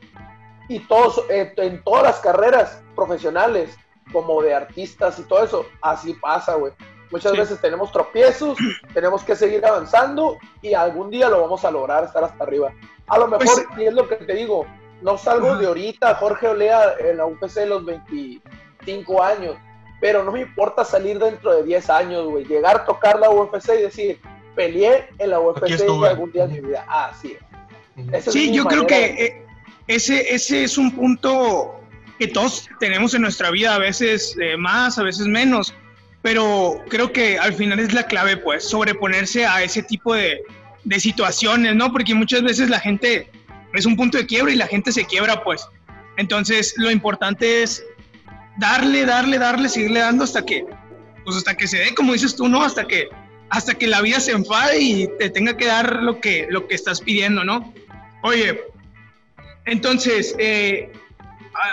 Y 0.70 0.82
todos, 0.82 1.24
eh, 1.32 1.52
en 1.58 1.84
todas 1.84 2.04
las 2.04 2.20
carreras 2.20 2.84
profesionales, 2.96 3.76
como 4.14 4.40
de 4.44 4.54
artistas 4.54 5.18
y 5.18 5.24
todo 5.24 5.44
eso, 5.44 5.66
así 5.82 6.14
pasa, 6.14 6.54
güey. 6.54 6.74
Muchas 7.10 7.36
veces 7.36 7.60
tenemos 7.60 7.92
tropiezos, 7.92 8.56
tenemos 8.94 9.24
que 9.24 9.36
seguir 9.36 9.66
avanzando 9.66 10.38
y 10.62 10.76
algún 10.76 11.10
día 11.10 11.28
lo 11.28 11.42
vamos 11.42 11.66
a 11.66 11.72
lograr 11.72 12.04
estar 12.04 12.24
hasta 12.24 12.44
arriba. 12.44 12.72
A 13.08 13.18
lo 13.18 13.28
mejor, 13.28 13.46
pues 13.68 13.80
y 13.80 13.86
es 13.86 13.94
lo 13.94 14.08
que 14.08 14.16
te 14.16 14.34
digo, 14.34 14.66
no 15.02 15.18
salgo 15.18 15.58
de 15.58 15.68
ahorita, 15.68 16.16
Jorge 16.16 16.48
Olea 16.48 16.96
en 17.00 17.18
la 17.18 17.26
UFC 17.26 17.56
de 17.56 17.66
los 17.68 17.86
25 17.86 19.24
años, 19.24 19.56
pero 20.00 20.24
no 20.24 20.32
me 20.32 20.42
importa 20.42 20.84
salir 20.84 21.20
dentro 21.20 21.56
de 21.56 21.64
10 21.64 21.90
años, 21.90 22.26
güey. 22.26 22.46
Llegar 22.46 22.78
a 22.78 22.86
tocar 22.86 23.20
la 23.20 23.30
UFC 23.30 23.70
y 23.78 23.82
decir, 23.84 24.20
peleé 24.56 25.08
en 25.20 25.30
la 25.30 25.40
UFC 25.40 25.70
y 25.70 26.06
algún 26.06 26.32
día 26.32 26.48
de 26.48 26.62
mi 26.62 26.68
vida. 26.68 26.86
Ah, 26.88 27.12
sí. 27.20 27.38
sí, 28.30 28.54
yo 28.54 28.66
creo 28.66 28.88
que 28.88 29.06
eh, 29.06 29.46
ese, 29.88 30.34
ese 30.34 30.64
es 30.64 30.78
un 30.78 30.92
punto 30.92 31.80
que 32.18 32.28
todos 32.28 32.70
tenemos 32.80 33.14
en 33.14 33.22
nuestra 33.22 33.52
vida, 33.52 33.76
a 33.76 33.80
veces 33.80 34.36
eh, 34.42 34.58
más, 34.58 34.98
a 34.98 35.04
veces 35.04 35.28
menos, 35.28 35.74
pero 36.22 36.82
creo 36.90 37.12
que 37.12 37.38
al 37.38 37.54
final 37.54 37.80
es 37.80 37.94
la 37.94 38.04
clave, 38.04 38.38
pues, 38.38 38.64
sobreponerse 38.64 39.46
a 39.46 39.62
ese 39.64 39.84
tipo 39.84 40.14
de, 40.14 40.42
de 40.84 41.00
situaciones, 41.00 41.76
¿no? 41.76 41.92
Porque 41.92 42.16
muchas 42.16 42.42
veces 42.42 42.70
la 42.70 42.80
gente 42.80 43.30
es 43.80 43.86
un 43.86 43.96
punto 43.96 44.18
de 44.18 44.26
quiebra 44.26 44.52
y 44.52 44.56
la 44.56 44.68
gente 44.68 44.92
se 44.92 45.06
quiebra, 45.06 45.44
pues. 45.44 45.68
Entonces, 46.18 46.74
lo 46.78 46.90
importante 46.92 47.64
es 47.64 47.84
darle, 48.58 49.06
darle, 49.06 49.38
darle, 49.38 49.70
seguirle 49.70 50.00
dando 50.00 50.24
hasta 50.24 50.46
que, 50.46 50.66
pues 51.24 51.38
hasta 51.38 51.56
que 51.56 51.68
se 51.68 51.78
dé, 51.78 51.94
como 51.94 52.14
dices 52.14 52.36
tú, 52.36 52.48
¿no? 52.48 52.64
Hasta 52.64 52.88
que, 52.88 53.10
hasta 53.50 53.74
que 53.74 53.88
la 53.88 54.02
vida 54.02 54.20
se 54.20 54.32
enfade 54.32 54.80
y 54.80 55.10
te 55.20 55.30
tenga 55.30 55.58
que 55.58 55.66
dar 55.66 56.04
lo 56.04 56.20
que, 56.20 56.48
lo 56.50 56.68
que 56.68 56.76
estás 56.76 57.02
pidiendo, 57.02 57.44
¿no? 57.44 57.74
Oye, 58.24 58.62
entonces, 59.66 60.36
eh, 60.40 60.92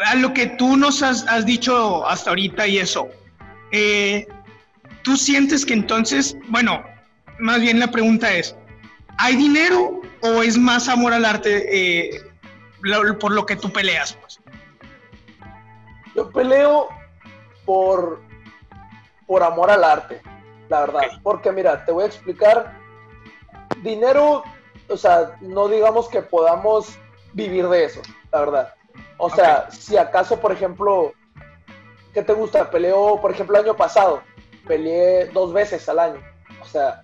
a, 0.07 0.15
lo 0.17 0.33
que 0.35 0.47
tú 0.47 0.77
nos 0.77 1.03
has, 1.03 1.47
dicho 1.47 2.07
hasta 2.07 2.31
ahorita 2.31 2.67
y 2.67 2.79
eso, 2.79 3.09
eh, 3.71 4.27
¿tú 5.03 5.17
sientes 5.17 5.65
que 5.65 5.75
entonces, 5.75 6.37
bueno, 6.49 6.83
más 7.39 7.61
bien 7.61 7.79
la 7.79 7.91
pregunta 7.91 8.33
es, 8.35 8.55
¿hay 9.19 9.37
dinero 9.37 10.02
o 10.23 10.43
es 10.43 10.57
más 10.57 10.89
amor 10.89 11.13
al 11.13 11.25
arte 11.25 12.11
eh, 12.13 12.23
por 13.21 13.33
lo 13.33 13.47
que 13.47 13.57
tú 13.57 13.73
peleas? 13.73 14.15
Pues? 14.15 14.41
Yo 16.15 16.31
peleo 16.31 16.89
por, 17.65 18.21
por 19.27 19.43
amor 19.43 19.71
al 19.71 19.85
arte, 19.85 20.21
la 20.69 20.81
verdad. 20.81 21.03
Porque 21.23 21.53
mira, 21.53 21.85
te 21.85 21.93
voy 21.93 22.05
a 22.05 22.07
explicar. 22.07 22.81
Dinero, 23.83 24.45
o 24.89 24.97
sea, 24.97 25.37
no 25.41 25.69
digamos 25.69 26.09
que 26.09 26.23
podamos 26.23 26.99
vivir 27.33 27.67
de 27.69 27.85
eso, 27.85 28.03
la 28.31 28.41
verdad. 28.41 28.75
O 29.17 29.31
sea, 29.31 29.71
si 29.71 29.97
acaso, 29.97 30.39
por 30.41 30.53
ejemplo, 30.53 31.13
¿qué 32.13 32.23
te 32.23 32.33
gusta? 32.33 32.71
Peleo, 32.71 33.21
por 33.21 33.33
ejemplo, 33.33 33.57
el 33.57 33.65
año 33.65 33.77
pasado, 33.77 34.23
peleé 34.67 35.27
dos 35.27 35.53
veces 35.53 35.89
al 35.89 35.99
año. 35.99 36.21
O 36.61 36.65
sea, 36.67 37.03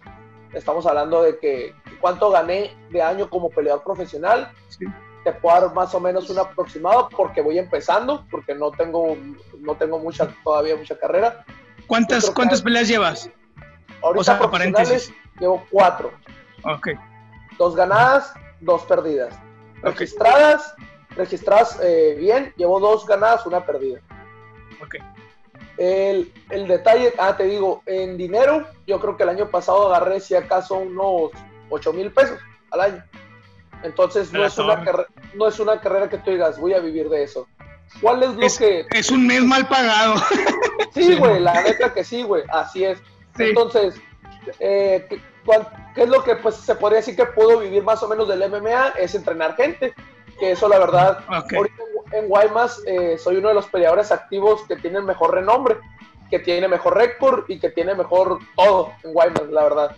estamos 0.52 0.86
hablando 0.86 1.22
de 1.22 1.38
que 1.38 1.74
cuánto 2.00 2.30
gané 2.30 2.76
de 2.90 3.02
año 3.02 3.28
como 3.28 3.50
peleador 3.50 3.82
profesional. 3.82 4.52
Te 5.24 5.32
puedo 5.32 5.60
dar 5.60 5.74
más 5.74 5.94
o 5.94 6.00
menos 6.00 6.30
un 6.30 6.38
aproximado 6.38 7.08
porque 7.08 7.40
voy 7.40 7.58
empezando, 7.58 8.24
porque 8.30 8.54
no 8.54 8.70
tengo, 8.70 9.16
no 9.58 9.74
tengo 9.76 9.98
mucha, 9.98 10.28
todavía 10.42 10.76
mucha 10.76 10.98
carrera. 10.98 11.44
¿Cuántas, 11.86 12.30
¿cuántas 12.30 12.62
peleas 12.62 12.88
llevas? 12.88 13.30
Ahorita 14.02 14.20
o 14.20 14.24
sea, 14.24 14.38
profesionales 14.38 15.12
llevo 15.40 15.64
cuatro. 15.70 16.12
Ok. 16.64 16.88
Dos 17.58 17.74
ganadas, 17.74 18.32
dos 18.60 18.82
perdidas. 18.82 19.34
Registradas, 19.82 20.74
registradas 21.10 21.78
eh, 21.82 22.16
bien, 22.18 22.52
llevo 22.56 22.80
dos 22.80 23.06
ganadas, 23.06 23.46
una 23.46 23.64
perdida. 23.64 24.00
Ok. 24.82 24.96
El, 25.76 26.32
el, 26.50 26.66
detalle, 26.66 27.14
ah, 27.18 27.36
te 27.36 27.44
digo, 27.44 27.82
en 27.86 28.16
dinero, 28.16 28.66
yo 28.86 28.98
creo 29.00 29.16
que 29.16 29.22
el 29.22 29.28
año 29.28 29.48
pasado 29.48 29.86
agarré 29.86 30.20
si 30.20 30.34
acaso 30.34 30.76
unos 30.76 31.30
8 31.70 31.92
mil 31.92 32.12
pesos 32.12 32.38
al 32.70 32.80
año. 32.80 33.04
Entonces 33.82 34.32
no 34.32 34.44
es, 34.44 34.58
una 34.58 34.84
no 35.34 35.46
es 35.46 35.60
una 35.60 35.80
carrera 35.80 36.08
que 36.08 36.18
tú 36.18 36.30
digas, 36.30 36.58
voy 36.58 36.74
a 36.74 36.80
vivir 36.80 37.08
de 37.08 37.22
eso. 37.22 37.46
¿Cuál 38.00 38.22
es 38.22 38.30
lo 38.30 38.58
que...? 38.58 38.86
Es 38.92 39.10
un 39.10 39.26
mes 39.26 39.42
mal 39.42 39.66
pagado. 39.68 40.14
Sí, 40.94 41.16
güey, 41.16 41.40
la 41.40 41.62
neta 41.62 41.92
que 41.92 42.02
sí, 42.02 42.22
güey, 42.22 42.42
así 42.48 42.84
es. 42.84 42.98
Entonces, 43.38 43.94
eh, 44.58 45.06
¿qué, 45.08 46.02
es 46.02 46.08
lo 46.08 46.24
que 46.24 46.36
pues 46.36 46.56
se 46.56 46.74
podría 46.74 46.98
decir 46.98 47.14
que 47.14 47.26
puedo 47.26 47.58
vivir 47.58 47.82
más 47.82 48.02
o 48.02 48.08
menos 48.08 48.28
del 48.28 48.48
MMA? 48.48 48.94
Es 48.98 49.14
entrenar 49.14 49.54
gente, 49.54 49.94
que 50.40 50.52
eso 50.52 50.68
la 50.68 50.78
verdad, 50.78 51.24
ahorita 51.28 51.82
en 52.12 52.28
Guaymas 52.28 52.80
eh, 52.86 53.18
soy 53.18 53.36
uno 53.36 53.48
de 53.48 53.54
los 53.54 53.66
peleadores 53.66 54.10
activos 54.10 54.62
que 54.66 54.76
tiene 54.76 55.00
mejor 55.00 55.34
renombre, 55.34 55.76
que 56.30 56.38
tiene 56.38 56.68
mejor 56.68 56.96
récord 56.96 57.44
y 57.48 57.58
que 57.58 57.70
tiene 57.70 57.94
mejor 57.94 58.38
todo 58.56 58.92
en 59.04 59.12
Guaymas, 59.12 59.48
la 59.50 59.62
verdad. 59.62 59.96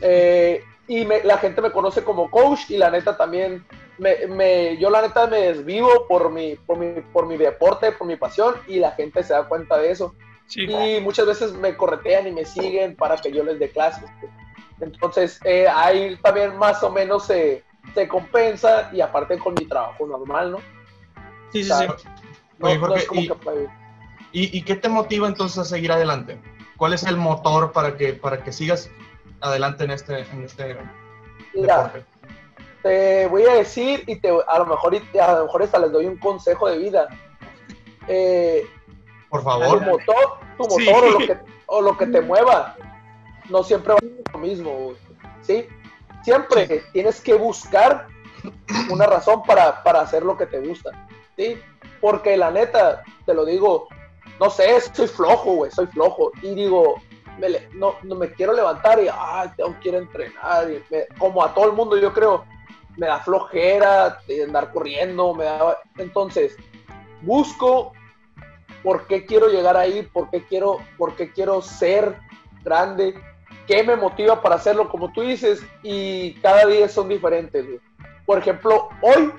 eh, 0.00 0.64
y 0.90 1.04
la 1.04 1.38
gente 1.38 1.62
me 1.62 1.70
conoce 1.70 2.02
como 2.02 2.28
coach 2.28 2.68
y 2.68 2.76
la 2.76 2.90
neta 2.90 3.16
también, 3.16 3.64
me, 3.98 4.76
yo 4.76 4.90
la 4.90 5.02
neta 5.02 5.28
me 5.28 5.36
desvivo 5.36 6.08
por 6.08 6.32
mi, 6.32 6.56
por, 6.56 6.78
mi, 6.78 7.00
por 7.12 7.28
mi 7.28 7.36
deporte, 7.36 7.92
por 7.92 8.08
mi 8.08 8.16
pasión 8.16 8.56
y 8.66 8.80
la 8.80 8.90
gente 8.90 9.22
se 9.22 9.32
da 9.32 9.44
cuenta 9.44 9.78
de 9.78 9.92
eso. 9.92 10.16
Y 10.52 10.98
muchas 11.00 11.26
veces 11.26 11.52
me 11.52 11.76
corretean 11.76 12.26
y 12.26 12.32
me 12.32 12.44
siguen 12.44 12.96
para 12.96 13.16
que 13.18 13.30
yo 13.30 13.44
les 13.44 13.60
dé 13.60 13.70
clases. 13.70 14.10
Entonces, 14.80 15.38
eh, 15.44 15.68
ahí 15.68 16.18
también 16.24 16.56
más 16.56 16.82
o 16.82 16.90
menos 16.90 17.24
se, 17.24 17.62
se, 17.94 18.08
compensa 18.08 18.90
y 18.92 19.00
aparte 19.00 19.38
con 19.38 19.54
mi 19.54 19.66
trabajo 19.66 20.08
normal, 20.08 20.50
¿no? 20.50 20.58
Sí, 21.52 21.62
sí, 21.62 21.70
sí. 21.70 23.30
y, 24.32 24.58
y, 24.58 24.62
qué 24.62 24.74
te 24.74 24.88
motiva 24.88 25.28
entonces 25.28 25.58
a 25.58 25.64
seguir 25.64 25.92
adelante? 25.92 26.40
¿Cuál 26.76 26.94
es 26.94 27.04
el 27.04 27.16
motor 27.16 27.70
para 27.70 27.96
que, 27.96 28.12
para 28.14 28.42
que 28.42 28.50
sigas 28.50 28.90
adelante 29.40 29.84
en 29.84 29.90
este, 29.90 30.20
en 30.20 30.44
este 30.44 30.76
Mira, 31.54 31.92
Te 32.82 33.26
voy 33.26 33.44
a 33.44 33.54
decir 33.54 34.04
y 34.06 34.16
te, 34.16 34.28
a 34.28 34.58
lo 34.58 34.66
mejor 34.66 34.94
a 34.94 35.32
lo 35.32 35.44
mejor 35.44 35.62
hasta 35.62 35.78
les 35.78 35.92
doy 35.92 36.06
un 36.06 36.18
consejo 36.18 36.68
de 36.68 36.78
vida. 36.78 37.08
Eh, 38.06 38.66
Por 39.28 39.42
favor. 39.42 39.78
Tu 39.78 39.84
motor, 39.84 40.38
tu 40.56 40.68
motor 40.68 41.04
o, 41.04 41.10
lo 41.10 41.18
que, 41.18 41.38
o 41.66 41.80
lo 41.82 41.98
que 41.98 42.06
te 42.06 42.20
mueva 42.22 42.76
no 43.48 43.62
siempre 43.62 43.94
va 43.94 43.98
a 43.98 44.00
ser 44.00 44.32
lo 44.32 44.38
mismo. 44.38 44.92
¿sí? 45.42 45.66
Siempre 46.22 46.84
tienes 46.92 47.20
que 47.20 47.34
buscar 47.34 48.06
una 48.90 49.06
razón 49.06 49.42
para, 49.42 49.82
para 49.82 50.00
hacer 50.00 50.22
lo 50.22 50.36
que 50.36 50.46
te 50.46 50.60
gusta. 50.60 50.90
¿sí? 51.36 51.60
Porque 52.00 52.36
la 52.36 52.50
neta, 52.50 53.02
te 53.26 53.34
lo 53.34 53.44
digo, 53.44 53.88
no 54.38 54.48
sé, 54.48 54.80
soy 54.80 55.06
flojo, 55.06 55.52
güey, 55.52 55.70
soy 55.70 55.86
flojo. 55.88 56.32
Y 56.42 56.54
digo, 56.54 56.94
no, 57.74 57.96
me 58.02 58.32
quiero 58.32 58.52
levantar 58.52 59.02
y, 59.02 59.08
ay, 59.12 59.50
tengo 59.56 59.76
quiero 59.80 59.98
entrenar. 59.98 60.68
como 61.18 61.42
a 61.44 61.54
todo 61.54 61.66
el 61.66 61.72
mundo, 61.72 61.96
yo 61.96 62.12
creo, 62.12 62.44
me 62.96 63.06
da 63.06 63.20
flojera 63.20 64.18
de 64.26 64.44
andar 64.44 64.72
corriendo, 64.72 65.34
me 65.34 65.44
da... 65.44 65.78
Entonces, 65.98 66.56
busco 67.22 67.92
por 68.82 69.06
qué 69.06 69.26
quiero 69.26 69.48
llegar 69.48 69.76
ahí, 69.76 70.02
por 70.02 70.30
qué 70.30 70.44
quiero, 70.44 70.78
por 70.96 71.14
qué 71.16 71.32
quiero 71.32 71.62
ser 71.62 72.16
grande, 72.62 73.14
qué 73.66 73.82
me 73.82 73.96
motiva 73.96 74.40
para 74.42 74.56
hacerlo, 74.56 74.88
como 74.88 75.12
tú 75.12 75.22
dices, 75.22 75.62
y 75.82 76.34
cada 76.34 76.66
día 76.66 76.88
son 76.88 77.08
diferentes. 77.08 77.66
Por 78.26 78.38
ejemplo, 78.38 78.88
hoy 79.02 79.32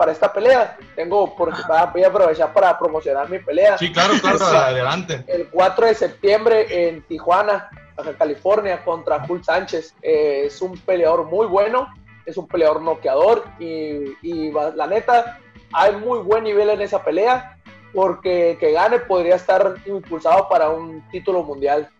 para 0.00 0.12
esta 0.12 0.32
pelea. 0.32 0.78
Tengo, 0.96 1.36
por, 1.36 1.52
voy 1.92 2.02
a 2.02 2.08
aprovechar 2.08 2.54
para 2.54 2.78
promocionar 2.78 3.28
mi 3.28 3.38
pelea. 3.38 3.76
Sí, 3.76 3.92
claro, 3.92 4.14
claro, 4.18 4.46
adelante. 4.46 5.22
El 5.26 5.48
4 5.48 5.88
de 5.88 5.94
septiembre 5.94 6.88
en 6.88 7.02
Tijuana, 7.02 7.68
California, 8.16 8.82
contra 8.82 9.20
Jul 9.26 9.44
Sánchez. 9.44 9.94
Eh, 10.00 10.44
es 10.46 10.62
un 10.62 10.78
peleador 10.78 11.26
muy 11.26 11.46
bueno, 11.46 11.92
es 12.24 12.38
un 12.38 12.48
peleador 12.48 12.80
noqueador 12.80 13.44
y, 13.58 14.16
y, 14.22 14.50
la 14.74 14.86
neta, 14.86 15.38
hay 15.70 15.94
muy 15.96 16.20
buen 16.20 16.44
nivel 16.44 16.70
en 16.70 16.80
esa 16.80 17.04
pelea 17.04 17.58
porque 17.92 18.56
que 18.58 18.72
gane 18.72 19.00
podría 19.00 19.34
estar 19.34 19.74
impulsado 19.84 20.48
para 20.48 20.70
un 20.70 21.06
título 21.10 21.42
mundial 21.42 21.90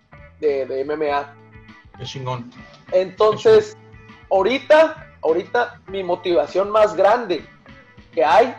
de, 0.40 0.64
de 0.64 0.84
MMA. 0.86 1.34
Qué 1.98 2.04
chingón. 2.04 2.50
Entonces, 2.92 3.76
ahorita, 4.30 5.06
ahorita 5.20 5.82
mi 5.88 6.02
motivación 6.02 6.70
más 6.70 6.96
grande 6.96 7.44
que 8.12 8.24
hay 8.24 8.54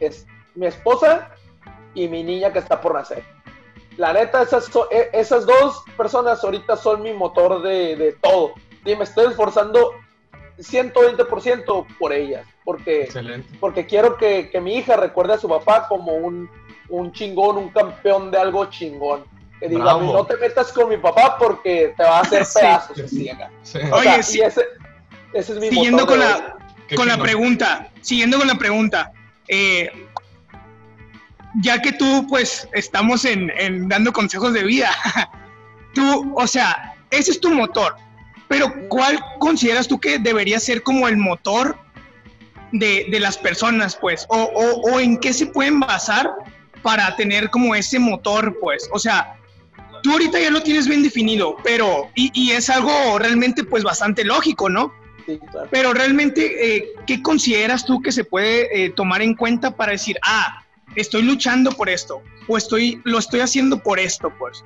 es 0.00 0.26
mi 0.54 0.66
esposa 0.66 1.30
y 1.94 2.08
mi 2.08 2.22
niña 2.22 2.52
que 2.52 2.58
está 2.58 2.80
por 2.80 2.94
nacer. 2.94 3.24
La 3.96 4.12
neta, 4.12 4.42
esas, 4.42 4.70
e, 4.90 5.10
esas 5.12 5.46
dos 5.46 5.84
personas 5.96 6.44
ahorita 6.44 6.76
son 6.76 7.02
mi 7.02 7.12
motor 7.12 7.62
de, 7.62 7.96
de 7.96 8.12
todo. 8.12 8.52
Y 8.84 8.94
me 8.94 9.04
estoy 9.04 9.26
esforzando 9.28 9.92
120% 10.58 11.86
por 11.98 12.12
ellas, 12.12 12.46
porque, 12.64 13.08
porque 13.60 13.86
quiero 13.86 14.16
que, 14.16 14.50
que, 14.50 14.60
mi 14.60 14.76
hija 14.76 14.96
recuerde 14.96 15.34
a 15.34 15.38
su 15.38 15.48
papá 15.48 15.86
como 15.88 16.12
un, 16.12 16.48
un 16.88 17.12
chingón, 17.12 17.56
un 17.56 17.70
campeón 17.70 18.30
de 18.30 18.38
algo 18.38 18.66
chingón. 18.66 19.24
Que 19.58 19.68
diga, 19.68 19.96
no 19.96 20.26
te 20.26 20.36
metas 20.36 20.70
con 20.70 20.90
mi 20.90 20.98
papá 20.98 21.38
porque 21.38 21.94
te 21.96 22.02
va 22.02 22.18
a 22.18 22.20
hacer 22.20 22.44
pedazos. 22.54 22.98
Sí. 23.08 23.30
Oye, 23.90 24.22
sí. 24.22 24.42
ese, 24.42 24.66
ese, 25.32 25.52
es 25.54 25.58
mi 25.58 25.70
Siguiendo 25.70 26.06
con 26.06 26.18
la, 26.18 26.55
con 26.94 27.08
la 27.08 27.18
pregunta, 27.18 27.88
siguiendo 28.02 28.38
con 28.38 28.46
la 28.46 28.56
pregunta, 28.56 29.12
eh, 29.48 29.90
ya 31.60 31.80
que 31.80 31.92
tú, 31.92 32.26
pues, 32.28 32.68
estamos 32.72 33.24
en, 33.24 33.50
en 33.58 33.88
dando 33.88 34.12
consejos 34.12 34.52
de 34.52 34.64
vida, 34.64 34.90
tú, 35.94 36.32
o 36.36 36.46
sea, 36.46 36.94
ese 37.10 37.32
es 37.32 37.40
tu 37.40 37.52
motor, 37.52 37.96
pero 38.48 38.72
¿cuál 38.88 39.18
consideras 39.38 39.88
tú 39.88 39.98
que 39.98 40.18
debería 40.18 40.60
ser 40.60 40.82
como 40.82 41.08
el 41.08 41.16
motor 41.16 41.76
de, 42.72 43.06
de 43.10 43.20
las 43.20 43.38
personas, 43.38 43.96
pues? 43.96 44.26
O, 44.28 44.36
o, 44.36 44.92
o, 44.92 45.00
en 45.00 45.18
qué 45.18 45.32
se 45.32 45.46
pueden 45.46 45.80
basar 45.80 46.30
para 46.82 47.16
tener 47.16 47.50
como 47.50 47.74
ese 47.74 47.98
motor, 47.98 48.56
pues? 48.60 48.88
O 48.92 48.98
sea, 48.98 49.36
tú 50.02 50.12
ahorita 50.12 50.38
ya 50.38 50.50
lo 50.50 50.62
tienes 50.62 50.86
bien 50.86 51.02
definido, 51.02 51.56
pero, 51.64 52.10
y, 52.14 52.30
y 52.34 52.52
es 52.52 52.70
algo 52.70 53.18
realmente, 53.18 53.64
pues, 53.64 53.82
bastante 53.82 54.24
lógico, 54.24 54.68
¿no? 54.68 54.92
Sí, 55.26 55.38
claro. 55.50 55.68
Pero 55.70 55.92
realmente, 55.92 56.76
eh, 56.76 56.94
¿qué 57.06 57.20
consideras 57.20 57.84
tú 57.84 58.00
que 58.00 58.12
se 58.12 58.24
puede 58.24 58.84
eh, 58.84 58.90
tomar 58.90 59.20
en 59.22 59.34
cuenta 59.34 59.72
para 59.72 59.92
decir, 59.92 60.16
ah, 60.24 60.62
estoy 60.94 61.22
luchando 61.22 61.72
por 61.72 61.88
esto, 61.88 62.22
o 62.46 62.56
estoy, 62.56 63.02
lo 63.04 63.18
estoy 63.18 63.40
haciendo 63.40 63.82
por 63.82 63.98
esto, 63.98 64.32
pues? 64.38 64.64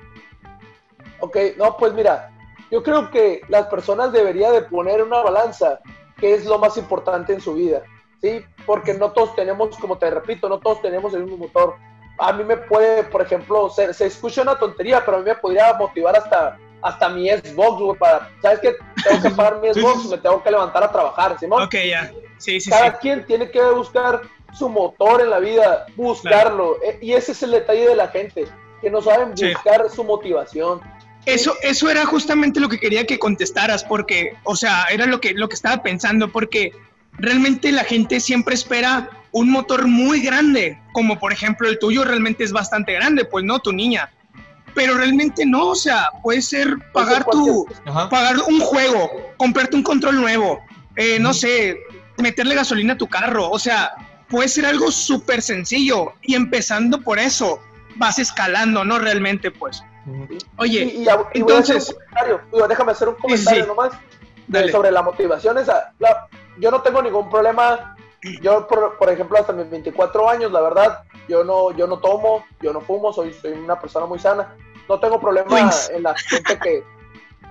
Ok, 1.19 1.37
no, 1.57 1.75
pues 1.77 1.93
mira, 1.93 2.31
yo 2.71 2.81
creo 2.83 3.11
que 3.11 3.41
las 3.49 3.67
personas 3.67 4.13
deberían 4.13 4.53
de 4.53 4.61
poner 4.61 5.03
una 5.03 5.19
balanza, 5.21 5.79
que 6.17 6.33
es 6.33 6.45
lo 6.45 6.57
más 6.57 6.77
importante 6.77 7.33
en 7.33 7.41
su 7.41 7.55
vida, 7.55 7.81
¿sí? 8.21 8.45
Porque 8.65 8.93
no 8.93 9.11
todos 9.11 9.35
tenemos, 9.35 9.77
como 9.77 9.97
te 9.97 10.09
repito, 10.09 10.47
no 10.47 10.59
todos 10.59 10.81
tenemos 10.81 11.13
el 11.13 11.23
mismo 11.23 11.37
motor. 11.37 11.75
A 12.17 12.31
mí 12.33 12.43
me 12.43 12.57
puede, 12.57 13.03
por 13.03 13.23
ejemplo, 13.23 13.69
se, 13.69 13.93
se 13.93 14.05
escucha 14.05 14.43
una 14.43 14.57
tontería, 14.57 15.03
pero 15.03 15.17
a 15.17 15.19
mí 15.19 15.25
me 15.25 15.35
podría 15.35 15.73
motivar 15.73 16.15
hasta, 16.15 16.57
hasta 16.81 17.09
mi 17.09 17.29
Xbox, 17.29 17.81
güey, 17.81 17.99
para, 17.99 18.29
¿sabes 18.41 18.59
qué? 18.59 18.75
Tengo 19.03 19.21
que 19.21 19.29
pagar 19.31 19.61
mi 19.61 19.73
Xbox, 19.73 20.05
me 20.05 20.17
tengo 20.17 20.43
que 20.43 20.51
levantar 20.51 20.83
a 20.83 20.91
trabajar, 20.91 21.37
¿sí? 21.39 21.45
Ok, 21.49 21.75
ya. 21.89 22.11
Sí, 22.37 22.59
sí, 22.59 22.69
Cada 22.69 22.97
quien 22.97 23.25
tiene 23.25 23.51
que 23.51 23.61
buscar 23.61 24.21
su 24.53 24.67
motor 24.67 25.21
en 25.21 25.29
la 25.29 25.39
vida, 25.39 25.85
buscarlo. 25.95 26.77
E, 26.83 26.97
y 27.01 27.13
ese 27.13 27.31
es 27.31 27.43
el 27.43 27.51
detalle 27.51 27.87
de 27.87 27.95
la 27.95 28.07
gente, 28.07 28.45
que 28.81 28.89
no 28.89 29.01
saben 29.01 29.31
buscar 29.31 29.89
su 29.89 30.03
motivación. 30.03 30.81
Eso, 31.25 31.55
eso 31.61 31.89
era 31.89 32.05
justamente 32.05 32.59
lo 32.59 32.67
que 32.67 32.79
quería 32.79 33.05
que 33.05 33.19
contestaras, 33.19 33.83
porque, 33.83 34.35
o 34.43 34.55
sea, 34.55 34.85
era 34.91 35.05
lo 35.05 35.21
que, 35.21 35.33
lo 35.33 35.47
que 35.49 35.55
estaba 35.55 35.83
pensando, 35.83 36.31
porque 36.31 36.71
realmente 37.13 37.71
la 37.71 37.83
gente 37.83 38.19
siempre 38.19 38.55
espera 38.55 39.09
un 39.31 39.51
motor 39.51 39.87
muy 39.87 40.21
grande, 40.21 40.79
como 40.93 41.19
por 41.19 41.31
ejemplo 41.31 41.69
el 41.69 41.79
tuyo 41.79 42.03
realmente 42.03 42.43
es 42.43 42.51
bastante 42.51 42.93
grande, 42.93 43.25
pues 43.25 43.45
no, 43.45 43.59
tu 43.59 43.71
niña. 43.71 44.11
Pero 44.73 44.95
realmente 44.95 45.45
no, 45.45 45.69
o 45.69 45.75
sea, 45.75 46.09
puede 46.23 46.41
ser 46.41 46.77
pagar 46.93 47.25
tu, 47.25 47.67
pagar 48.09 48.37
un 48.47 48.59
juego, 48.59 49.09
comprarte 49.37 49.75
un 49.75 49.83
control 49.83 50.21
nuevo, 50.21 50.59
eh, 50.95 51.19
no 51.19 51.33
sé, 51.33 51.77
meterle 52.17 52.55
gasolina 52.55 52.93
a 52.93 52.97
tu 52.97 53.07
carro, 53.07 53.49
o 53.49 53.59
sea, 53.59 53.91
puede 54.29 54.47
ser 54.47 54.65
algo 54.65 54.91
súper 54.91 55.41
sencillo 55.41 56.13
y 56.21 56.35
empezando 56.35 57.01
por 57.01 57.19
eso 57.19 57.59
vas 57.97 58.17
escalando, 58.19 58.83
¿no? 58.83 58.97
Realmente, 58.97 59.51
pues. 59.51 59.83
Oye, 60.57 61.05
entonces... 61.33 61.95
déjame 62.67 62.91
hacer 62.91 63.09
un 63.09 63.15
comentario 63.15 63.67
nomás 63.67 63.91
sobre 64.71 64.91
la 64.91 65.01
motivación. 65.01 65.57
Esa, 65.57 65.93
yo 66.57 66.71
no 66.71 66.81
tengo 66.81 67.01
ningún 67.01 67.29
problema. 67.29 67.95
Yo, 68.41 68.67
por, 68.67 69.09
ejemplo, 69.09 69.37
hasta 69.37 69.51
mis 69.51 69.69
24 69.69 70.29
años, 70.29 70.51
la 70.51 70.61
verdad, 70.61 71.03
yo 71.27 71.43
no, 71.43 71.71
yo 71.75 71.87
no 71.87 71.97
tomo, 71.99 72.45
yo 72.61 72.71
no 72.71 72.81
fumo, 72.81 73.11
soy, 73.11 73.33
soy 73.33 73.53
una 73.53 73.79
persona 73.79 74.05
muy 74.05 74.19
sana. 74.19 74.55
No 74.91 74.99
tengo 74.99 75.21
problema 75.21 75.71
en 75.89 76.03
la 76.03 76.13
gente 76.17 76.59
que 76.59 76.83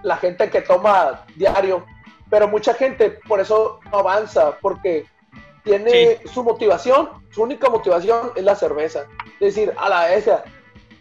la 0.02 0.18
gente 0.18 0.50
que 0.50 0.60
toma 0.60 1.24
diario, 1.36 1.86
pero 2.28 2.46
mucha 2.48 2.74
gente 2.74 3.18
por 3.26 3.40
eso 3.40 3.80
no 3.90 4.00
avanza, 4.00 4.58
porque 4.60 5.06
tiene 5.64 6.20
su 6.26 6.44
motivación, 6.44 7.08
su 7.30 7.42
única 7.42 7.70
motivación 7.70 8.32
es 8.34 8.44
la 8.44 8.54
cerveza. 8.54 9.06
Es 9.40 9.54
decir, 9.54 9.72
a 9.78 9.88
la 9.88 10.12
esa, 10.12 10.44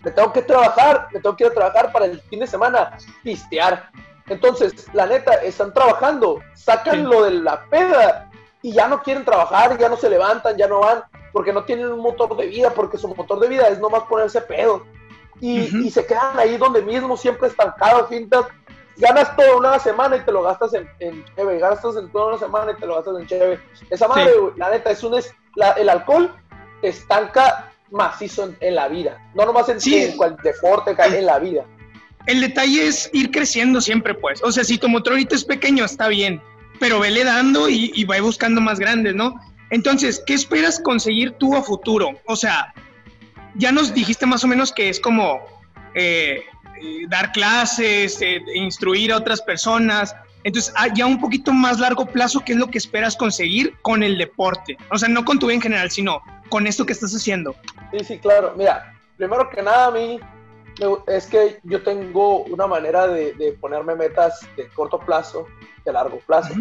me 0.02 0.12
tengo 0.12 0.32
que 0.32 0.42
trabajar, 0.44 1.10
me 1.12 1.20
tengo 1.20 1.36
que 1.36 1.44
ir 1.44 1.52
a 1.52 1.54
trabajar 1.54 1.92
para 1.92 2.06
el 2.06 2.22
fin 2.22 2.40
de 2.40 2.48
semana, 2.48 2.98
pistear. 3.22 3.90
Entonces, 4.28 4.88
la 4.94 5.08
neta, 5.08 5.34
están 5.44 5.74
trabajando, 5.74 6.40
sacan 6.56 7.04
lo 7.04 7.26
de 7.26 7.32
la 7.32 7.66
peda 7.66 8.32
y 8.62 8.72
ya 8.72 8.88
no 8.88 9.04
quieren 9.04 9.26
trabajar, 9.26 9.78
ya 9.78 9.90
no 9.90 9.98
se 9.98 10.10
levantan, 10.10 10.56
ya 10.56 10.70
no 10.70 10.80
van, 10.80 11.04
porque 11.34 11.52
no 11.52 11.66
tienen 11.66 11.92
un 11.92 12.00
motor 12.00 12.34
de 12.38 12.48
vida, 12.48 12.70
porque 12.70 12.98
su 12.98 13.14
motor 13.14 13.42
de 13.42 13.50
vida 13.50 13.68
es 13.68 13.80
nomás 13.80 14.04
ponerse 14.04 14.40
pedo. 14.40 14.86
Y, 15.42 15.86
y 15.86 15.90
se 15.90 16.06
quedan 16.06 16.38
ahí 16.38 16.58
donde 16.58 16.82
mismo, 16.82 17.16
siempre 17.16 17.48
estancados, 17.48 18.10
fintas, 18.10 18.46
ganas 19.00 19.36
toda 19.36 19.56
una 19.56 19.80
semana 19.80 20.18
y 20.18 20.22
te 20.22 20.32
lo 20.32 20.44
gastas 20.44 20.74
en, 20.74 20.88
en 21.00 21.24
cheve, 21.36 21.60
gastas 21.60 21.96
en 21.96 22.12
toda 22.12 22.28
una 22.28 22.38
semana 22.38 22.74
y 22.74 22.80
te 22.80 22.86
lo 22.86 22.96
gastas 22.96 23.20
en 23.20 23.28
cheve. 23.28 23.60
Esa 23.90 24.08
madre, 24.08 24.32
la 24.58 24.70
neta, 24.70 24.92
es 24.92 25.04
un 25.04 25.16
es, 25.16 25.34
el 25.78 25.90
alcohol 25.90 26.34
estanca 26.82 27.72
macizo 27.92 28.54
en, 28.60 28.76
la 28.76 28.88
vida, 28.88 29.18
no 29.34 29.46
nomás 29.46 29.70
en, 29.70 29.78
en 29.92 30.18
cual 30.18 30.38
deporte, 30.44 30.96
en 30.98 31.26
la 31.26 31.40
vida. 31.40 31.66
El 32.28 32.42
detalle 32.42 32.88
es 32.88 33.10
ir 33.14 33.32
creciendo 33.32 33.82
siempre, 33.82 34.14
pues. 34.14 34.44
O 34.44 34.52
sea, 34.52 34.64
si 34.64 34.78
tu 34.78 34.88
motor 34.88 35.14
ahorita 35.14 35.36
es 35.36 35.46
pequeño, 35.46 35.86
está 35.86 36.08
bien, 36.10 36.42
pero 36.80 37.00
vele 37.00 37.24
dando 37.24 37.68
y, 37.68 37.92
y 37.96 38.04
va 38.04 38.20
buscando 38.22 38.62
más 38.62 38.80
grandes, 38.80 39.16
¿no? 39.16 39.40
Entonces, 39.72 40.22
¿qué 40.26 40.34
esperas 40.34 40.80
conseguir 40.80 41.32
tú 41.34 41.56
a 41.56 41.64
futuro? 41.64 42.10
O 42.26 42.36
sea, 42.36 42.74
ya 43.56 43.72
nos 43.72 43.94
dijiste 43.94 44.26
más 44.26 44.44
o 44.44 44.48
menos 44.48 44.72
que 44.72 44.90
es 44.90 45.00
como 45.00 45.42
eh, 45.96 46.44
dar 47.10 47.32
clases, 47.32 48.22
eh, 48.22 48.42
instruir 48.56 49.12
a 49.12 49.18
otras 49.18 49.42
personas. 49.42 50.16
Entonces, 50.44 50.74
ah, 50.78 50.88
ya 50.94 51.06
un 51.06 51.20
poquito 51.20 51.52
más 51.52 51.80
largo 51.80 52.06
plazo, 52.06 52.42
¿qué 52.46 52.54
es 52.54 52.58
lo 52.58 52.68
que 52.68 52.78
esperas 52.78 53.16
conseguir 53.16 53.76
con 53.82 54.04
el 54.04 54.18
deporte? 54.18 54.78
O 54.90 54.98
sea, 54.98 55.10
no 55.10 55.26
con 55.26 55.40
tu 55.40 55.48
vida 55.48 55.56
en 55.56 55.62
general, 55.62 55.92
sino 55.92 56.22
con 56.50 56.66
esto 56.66 56.86
que 56.86 56.94
estás 56.94 57.14
haciendo. 57.14 57.56
Sí, 57.92 58.06
sí, 58.06 58.20
claro. 58.20 58.54
Mira, 58.56 58.94
primero 59.18 59.50
que 59.50 59.62
nada, 59.62 59.88
a 59.88 59.92
mí 59.92 60.20
es 61.08 61.28
que 61.28 61.60
yo 61.64 61.84
tengo 61.84 62.44
una 62.44 62.68
manera 62.68 63.08
de, 63.08 63.58
ponerme 63.60 63.96
metas 63.96 64.40
de 64.56 64.68
corto 64.70 65.00
plazo, 65.00 65.46
de 65.84 65.92
largo 65.92 66.20
plazo. 66.20 66.54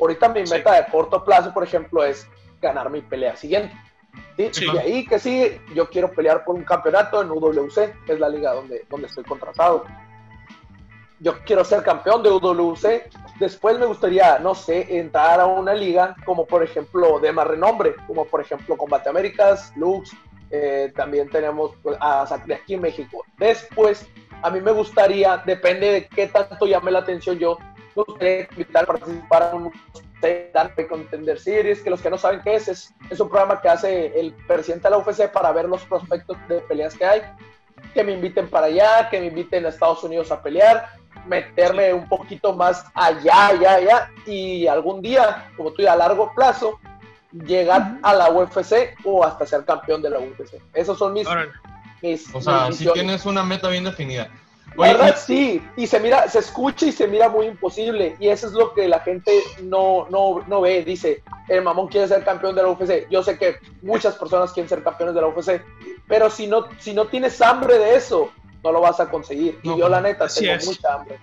Ahorita 0.00 0.28
mi 0.30 0.42
meta 0.42 0.74
de 0.74 0.90
corto 0.90 1.24
plazo, 1.24 1.52
por 1.54 1.62
ejemplo, 1.62 2.04
es 2.04 2.26
ganar 2.60 2.90
mi 2.90 3.02
pelea 3.02 3.36
siguiente. 3.36 3.74
¿Sí? 4.36 4.66
Y 4.72 4.78
ahí 4.78 5.06
que 5.06 5.18
sí, 5.18 5.60
yo 5.74 5.88
quiero 5.88 6.10
pelear 6.10 6.44
por 6.44 6.54
un 6.54 6.64
campeonato 6.64 7.22
en 7.22 7.30
UWC, 7.30 8.04
que 8.06 8.12
es 8.12 8.20
la 8.20 8.28
liga 8.28 8.52
donde, 8.52 8.84
donde 8.88 9.06
estoy 9.06 9.24
contratado. 9.24 9.84
Yo 11.20 11.38
quiero 11.44 11.64
ser 11.64 11.82
campeón 11.82 12.22
de 12.22 12.30
UWC. 12.30 13.10
Después 13.38 13.78
me 13.78 13.86
gustaría, 13.86 14.38
no 14.38 14.54
sé, 14.54 14.98
entrar 14.98 15.40
a 15.40 15.46
una 15.46 15.74
liga 15.74 16.16
como 16.24 16.46
por 16.46 16.62
ejemplo 16.62 17.20
de 17.20 17.32
más 17.32 17.46
renombre, 17.46 17.94
como 18.06 18.24
por 18.24 18.40
ejemplo 18.40 18.76
Combate 18.76 19.08
Américas, 19.08 19.72
Lux, 19.76 20.12
eh, 20.50 20.92
también 20.94 21.30
tenemos 21.30 21.72
pues, 21.82 21.96
a 21.98 22.26
Sacri 22.26 22.52
aquí 22.52 22.74
en 22.74 22.82
México. 22.82 23.24
Después, 23.38 24.06
a 24.42 24.50
mí 24.50 24.60
me 24.60 24.72
gustaría, 24.72 25.38
depende 25.46 25.92
de 25.92 26.08
qué 26.08 26.26
tanto 26.26 26.66
llame 26.66 26.90
la 26.90 26.98
atención 26.98 27.38
yo, 27.38 27.56
me 27.96 28.02
gustaría 28.02 28.48
invitar 28.50 28.84
a 28.84 28.86
participar 28.86 29.50
en 29.54 29.62
un 29.62 29.72
Darme 30.52 30.86
Contender 30.86 31.38
Series, 31.38 31.80
que 31.80 31.90
los 31.90 32.00
que 32.00 32.10
no 32.10 32.18
saben 32.18 32.40
qué 32.42 32.54
es, 32.54 32.68
es, 32.68 32.94
es 33.10 33.20
un 33.20 33.28
programa 33.28 33.60
que 33.60 33.68
hace 33.68 34.18
el 34.18 34.32
presidente 34.46 34.88
de 34.88 34.90
la 34.90 34.98
UFC 34.98 35.30
para 35.30 35.52
ver 35.52 35.66
los 35.66 35.82
prospectos 35.84 36.36
de 36.48 36.60
peleas 36.60 36.94
que 36.96 37.04
hay, 37.04 37.22
que 37.94 38.04
me 38.04 38.12
inviten 38.12 38.48
para 38.48 38.66
allá, 38.66 39.08
que 39.10 39.20
me 39.20 39.26
inviten 39.26 39.66
a 39.66 39.68
Estados 39.68 40.02
Unidos 40.04 40.30
a 40.30 40.42
pelear, 40.42 40.90
meterme 41.26 41.92
un 41.92 42.08
poquito 42.08 42.54
más 42.54 42.84
allá, 42.94 43.48
allá, 43.48 43.74
allá, 43.74 44.10
y 44.26 44.66
algún 44.66 45.02
día, 45.02 45.50
como 45.56 45.72
tú 45.72 45.86
a 45.88 45.96
largo 45.96 46.32
plazo, 46.34 46.78
llegar 47.32 47.98
a 48.02 48.14
la 48.14 48.30
UFC 48.30 48.94
o 49.04 49.24
hasta 49.24 49.46
ser 49.46 49.64
campeón 49.64 50.02
de 50.02 50.10
la 50.10 50.18
UFC. 50.18 50.60
Esos 50.74 50.98
son 50.98 51.14
mis... 51.14 51.26
mis 52.00 52.34
o 52.34 52.40
sea, 52.40 52.70
si 52.72 52.86
tienes 52.92 53.24
una 53.26 53.42
meta 53.42 53.68
bien 53.68 53.84
definida. 53.84 54.28
La 54.76 54.92
verdad, 54.92 55.16
sí, 55.16 55.62
y 55.76 55.86
se 55.86 56.00
mira, 56.00 56.28
se 56.28 56.38
escucha 56.38 56.86
y 56.86 56.92
se 56.92 57.06
mira 57.06 57.28
muy 57.28 57.46
imposible, 57.46 58.16
y 58.18 58.28
eso 58.28 58.46
es 58.46 58.52
lo 58.52 58.72
que 58.74 58.88
la 58.88 59.00
gente 59.00 59.32
no, 59.62 60.06
no, 60.10 60.44
no 60.46 60.60
ve. 60.60 60.82
Dice, 60.84 61.22
el 61.48 61.62
mamón 61.62 61.88
quiere 61.88 62.08
ser 62.08 62.24
campeón 62.24 62.54
de 62.54 62.62
la 62.62 62.68
UFC. 62.68 63.08
Yo 63.10 63.22
sé 63.22 63.38
que 63.38 63.56
muchas 63.82 64.14
personas 64.16 64.52
quieren 64.52 64.68
ser 64.68 64.82
campeones 64.82 65.14
de 65.14 65.20
la 65.20 65.28
UFC, 65.28 65.62
pero 66.08 66.30
si 66.30 66.46
no, 66.46 66.66
si 66.78 66.94
no 66.94 67.06
tienes 67.06 67.40
hambre 67.42 67.78
de 67.78 67.96
eso, 67.96 68.30
no 68.62 68.72
lo 68.72 68.80
vas 68.80 69.00
a 69.00 69.10
conseguir. 69.10 69.58
y 69.62 69.68
yo, 69.76 69.88
la 69.88 70.00
neta, 70.00 70.26
tengo 70.28 70.64
mucha 70.64 70.94
hambre. 70.94 71.18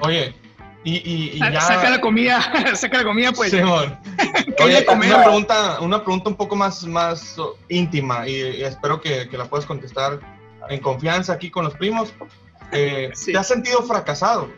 Oye, 0.00 0.34
y, 0.84 1.34
y, 1.34 1.38
ya... 1.38 1.60
Saca 1.60 1.90
la 1.90 2.00
comida, 2.00 2.40
saca 2.74 2.98
la 2.98 3.04
comida, 3.04 3.32
pues. 3.32 3.50
Simón. 3.50 3.98
Oye, 4.64 4.86
una 4.88 5.22
pregunta, 5.22 5.80
una 5.80 6.02
pregunta 6.02 6.30
un 6.30 6.36
poco 6.36 6.56
más, 6.56 6.84
más 6.84 7.36
íntima, 7.68 8.28
y, 8.28 8.62
espero 8.62 9.00
que, 9.00 9.28
que 9.28 9.36
la 9.36 9.44
puedas 9.46 9.66
contestar 9.66 10.20
en 10.68 10.80
confianza 10.80 11.32
aquí 11.32 11.50
con 11.50 11.64
los 11.64 11.74
primos, 11.74 12.12
eh, 12.72 13.12
¿te 13.24 13.36
has 13.36 13.48
sentido 13.48 13.82
fracasado? 13.82 14.48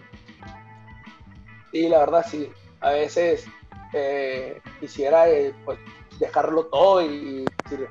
Sí, 1.72 1.88
la 1.88 2.00
verdad 2.00 2.26
sí. 2.28 2.50
A 2.80 2.90
veces 2.90 3.46
eh, 3.92 4.60
quisiera 4.80 5.28
eh, 5.28 5.54
pues, 5.64 5.78
dejarlo 6.18 6.66
todo 6.66 7.02
y, 7.02 7.46
decir, 7.64 7.88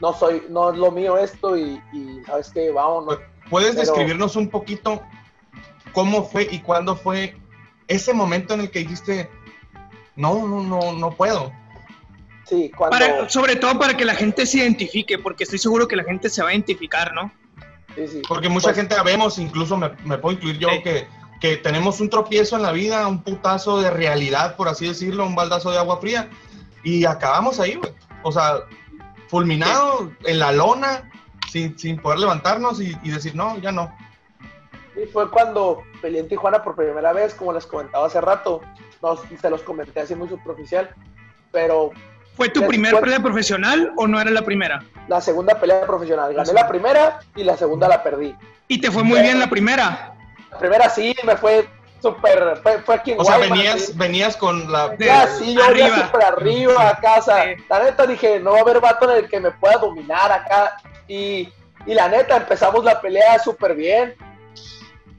no 0.00 0.12
soy, 0.12 0.42
no 0.48 0.72
es 0.72 0.78
lo 0.78 0.90
mío 0.90 1.18
esto 1.18 1.56
y, 1.56 1.80
sabes 2.26 2.50
que 2.50 2.70
vamos. 2.70 3.18
¿Puedes 3.50 3.76
describirnos 3.76 4.36
un 4.36 4.48
poquito 4.48 5.02
cómo 5.92 6.24
fue 6.24 6.48
y 6.50 6.60
cuándo 6.60 6.96
fue 6.96 7.36
ese 7.88 8.12
momento 8.12 8.54
en 8.54 8.60
el 8.60 8.70
que 8.70 8.80
dijiste, 8.80 9.30
no, 10.16 10.46
no, 10.46 10.62
no, 10.62 10.92
no 10.92 11.10
puedo? 11.16 11.52
Sí, 12.44 12.70
cuando... 12.76 13.28
sobre 13.28 13.56
todo 13.56 13.78
para 13.78 13.96
que 13.96 14.04
la 14.04 14.14
gente 14.14 14.46
se 14.46 14.58
identifique, 14.58 15.18
porque 15.18 15.44
estoy 15.44 15.58
seguro 15.58 15.88
que 15.88 15.96
la 15.96 16.04
gente 16.04 16.30
se 16.30 16.42
va 16.42 16.50
a 16.50 16.52
identificar, 16.52 17.12
¿no? 17.12 17.32
Sí, 17.98 18.08
sí. 18.08 18.22
Porque 18.28 18.48
mucha 18.48 18.68
pues 18.68 18.76
gente 18.76 18.94
vemos, 19.04 19.38
incluso 19.38 19.76
me, 19.76 19.88
puedo 19.90 20.32
incluir 20.32 20.58
yo, 20.58 20.68
que, 20.84 21.08
que 21.40 21.56
tenemos 21.56 22.00
un 22.00 22.08
tropiezo 22.08 22.56
en 22.56 22.62
la 22.62 22.72
vida, 22.72 23.06
un 23.08 23.22
putazo 23.22 23.80
de 23.80 23.90
realidad, 23.90 24.54
por 24.56 24.68
así 24.68 24.86
decirlo, 24.86 25.26
un 25.26 25.34
baldazo 25.34 25.70
de 25.72 25.78
agua 25.78 25.98
fría, 25.98 26.30
y 26.84 27.04
acabamos 27.04 27.58
ahí, 27.58 27.74
güey. 27.74 27.92
O 28.22 28.30
sea, 28.30 28.60
fulminado 29.28 30.12
en 30.24 30.38
la 30.38 30.52
lona, 30.52 31.10
sin, 31.50 31.76
sin 31.78 31.98
poder 31.98 32.20
levantarnos 32.20 32.80
y, 32.80 32.96
y, 33.02 33.10
decir, 33.10 33.34
no, 33.34 33.58
ya 33.58 33.72
no. 33.72 33.92
Y 34.96 35.06
fue 35.06 35.28
cuando 35.30 35.82
peleé 36.00 36.20
en 36.20 36.28
Tijuana 36.28 36.62
por 36.62 36.76
primera 36.76 37.12
vez, 37.12 37.34
como 37.34 37.52
les 37.52 37.66
comentaba 37.66 38.06
hace 38.06 38.20
rato, 38.20 38.60
no, 39.02 39.16
se 39.16 39.50
los 39.50 39.62
comenté 39.62 40.00
así 40.00 40.14
muy 40.14 40.28
superficial, 40.28 40.90
pero... 41.52 41.90
¿Fue 42.38 42.48
tu 42.48 42.64
primera 42.68 43.00
pelea 43.00 43.18
profesional 43.18 43.92
o 43.96 44.06
no 44.06 44.20
era 44.20 44.30
la 44.30 44.42
primera? 44.42 44.84
La 45.08 45.20
segunda 45.20 45.58
pelea 45.58 45.84
profesional. 45.84 46.32
Gané 46.32 46.52
la 46.52 46.68
primera 46.68 47.18
y 47.34 47.42
la 47.42 47.56
segunda 47.56 47.88
la 47.88 48.00
perdí. 48.04 48.32
¿Y 48.68 48.80
te 48.80 48.92
fue 48.92 49.02
muy 49.02 49.20
bien 49.20 49.40
la 49.40 49.50
primera? 49.50 50.14
La 50.52 50.58
primera 50.58 50.88
sí, 50.88 51.16
me 51.24 51.36
fue 51.36 51.68
súper, 52.00 52.60
fue, 52.62 52.78
fue 52.78 52.94
aquí 52.94 53.16
O 53.18 53.24
sea, 53.24 53.38
venías, 53.38 53.96
venías 53.96 54.36
con 54.36 54.70
la... 54.70 54.96
Ya, 55.00 55.26
sí, 55.26 55.52
yo 55.52 55.64
arriba. 55.64 55.88
venía 55.88 56.06
súper 56.06 56.22
arriba 56.22 56.88
a 56.88 57.00
casa. 57.00 57.44
La 57.68 57.82
neta 57.82 58.06
dije, 58.06 58.38
no 58.38 58.52
va 58.52 58.58
a 58.58 58.62
haber 58.62 58.80
vato 58.80 59.10
en 59.10 59.24
el 59.24 59.28
que 59.28 59.40
me 59.40 59.50
pueda 59.50 59.78
dominar 59.78 60.30
acá. 60.30 60.76
Y, 61.08 61.52
y 61.86 61.94
la 61.94 62.08
neta, 62.08 62.36
empezamos 62.36 62.84
la 62.84 63.00
pelea 63.00 63.40
súper 63.40 63.74
bien. 63.74 64.14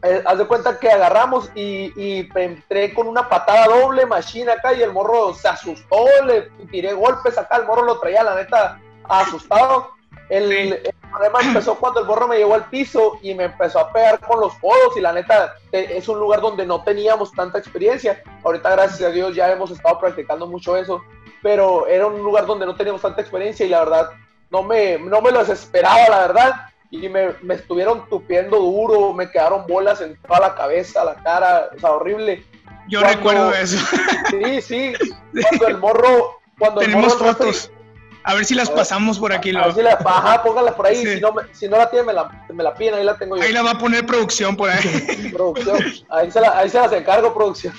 Eh, 0.02 0.24
haz 0.26 0.38
de 0.38 0.48
cuenta 0.48 0.80
que 0.80 0.90
agarramos 0.90 1.52
y, 1.56 1.92
y, 2.02 2.30
entré 2.36 2.94
con 2.94 3.08
una 3.08 3.28
patada 3.28 3.66
doble, 3.66 4.06
machine 4.06 4.50
acá, 4.50 4.74
y 4.74 4.82
el 4.82 4.94
morro 4.94 5.34
se 5.34 5.50
asustó, 5.50 6.06
le 6.26 6.44
tiré 6.72 6.94
golpes 6.94 7.38
acá, 7.38 7.58
el 7.58 7.66
morro 7.66 7.84
lo 7.84 8.00
traía, 8.00 8.24
la 8.24 8.36
neta, 8.36 8.80
asustado. 9.04 9.92
El, 10.30 10.80
problema 11.10 11.40
empezó 11.42 11.76
cuando 11.76 12.02
el 12.02 12.06
morro 12.06 12.28
me 12.28 12.38
llegó 12.38 12.54
al 12.54 12.70
piso 12.70 13.18
y 13.24 13.34
me 13.34 13.46
empezó 13.46 13.80
a 13.80 13.92
pegar 13.92 14.20
con 14.20 14.40
los 14.40 14.54
codos 14.60 14.96
y 14.96 15.02
la 15.02 15.12
neta 15.12 15.56
es 15.72 16.08
un 16.08 16.20
lugar 16.20 16.40
donde 16.40 16.68
no 16.68 16.84
teníamos 16.84 17.32
tanta 17.32 17.58
experiencia. 17.58 18.22
Ahorita 18.44 18.70
gracias 18.70 19.02
a 19.02 19.12
Dios 19.12 19.36
ya 19.36 19.52
hemos 19.52 19.72
estado 19.72 20.00
practicando 20.00 20.46
mucho 20.46 20.78
eso, 20.78 21.02
pero 21.42 21.88
era 21.88 22.06
un 22.06 22.20
lugar 22.20 22.46
donde 22.46 22.68
no 22.68 22.76
teníamos 22.76 23.02
tanta 23.02 23.22
experiencia 23.22 23.66
y 23.66 23.70
la 23.70 23.80
verdad 23.80 24.12
no 24.52 24.62
me, 24.62 25.00
no 25.00 25.20
me 25.22 25.32
lo 25.32 25.42
esperaba, 25.42 26.10
la 26.10 26.20
verdad 26.20 26.69
y 26.92 27.10
me, 27.10 27.34
me, 27.42 27.56
estuvieron 27.56 28.08
tupiendo 28.10 28.58
duro, 28.58 29.14
me 29.14 29.30
quedaron 29.30 29.66
bolas 29.68 30.02
en 30.02 30.18
toda 30.22 30.40
la 30.40 30.56
cabeza, 30.56 31.04
la 31.04 31.16
cara, 31.16 31.70
o 31.76 31.80
sea, 31.80 31.92
horrible. 31.92 32.44
Yo 32.88 33.02
recuerdo 33.02 33.54
eso. 33.54 33.78
Sí, 34.30 34.62
sí, 34.62 34.94
cuando 35.50 35.68
el 35.68 35.78
morro... 35.78 36.40
Cuando 36.58 36.82
Tenemos 36.82 37.16
fotos. 37.16 37.72
a 38.24 38.34
ver 38.34 38.44
si 38.44 38.54
las 38.54 38.70
pasamos 38.70 39.18
por 39.18 39.32
aquí. 39.32 39.56
A 39.56 39.68
ver 39.68 39.74
si 39.76 39.82
la, 39.82 39.92
ajá, 39.94 40.44
pónganla 40.44 40.76
por 40.76 40.88
ahí. 40.88 40.98
Si, 40.98 41.22
no, 41.22 41.34
si 41.54 41.70
no 41.70 41.78
la 41.78 41.90
tienen, 41.90 42.08
me 42.08 42.14
la, 42.14 42.46
me 42.50 42.64
la 42.64 42.74
piden, 42.74 42.96
ahí 42.96 43.06
la 43.06 43.16
tengo 43.16 43.38
yo. 43.38 43.44
Ahí 43.44 43.54
la 43.54 43.62
va 43.62 43.72
a 43.72 43.78
poner 43.78 44.06
producción 44.06 44.58
por 44.58 44.70
ahí. 44.70 45.32
producción. 45.34 45.78
Ahí 46.10 46.30
se, 46.30 46.42
la, 46.42 46.58
ahí 46.58 46.70
se 46.70 46.80
las 46.80 46.92
encargo, 46.92 47.34
producción. 47.34 47.74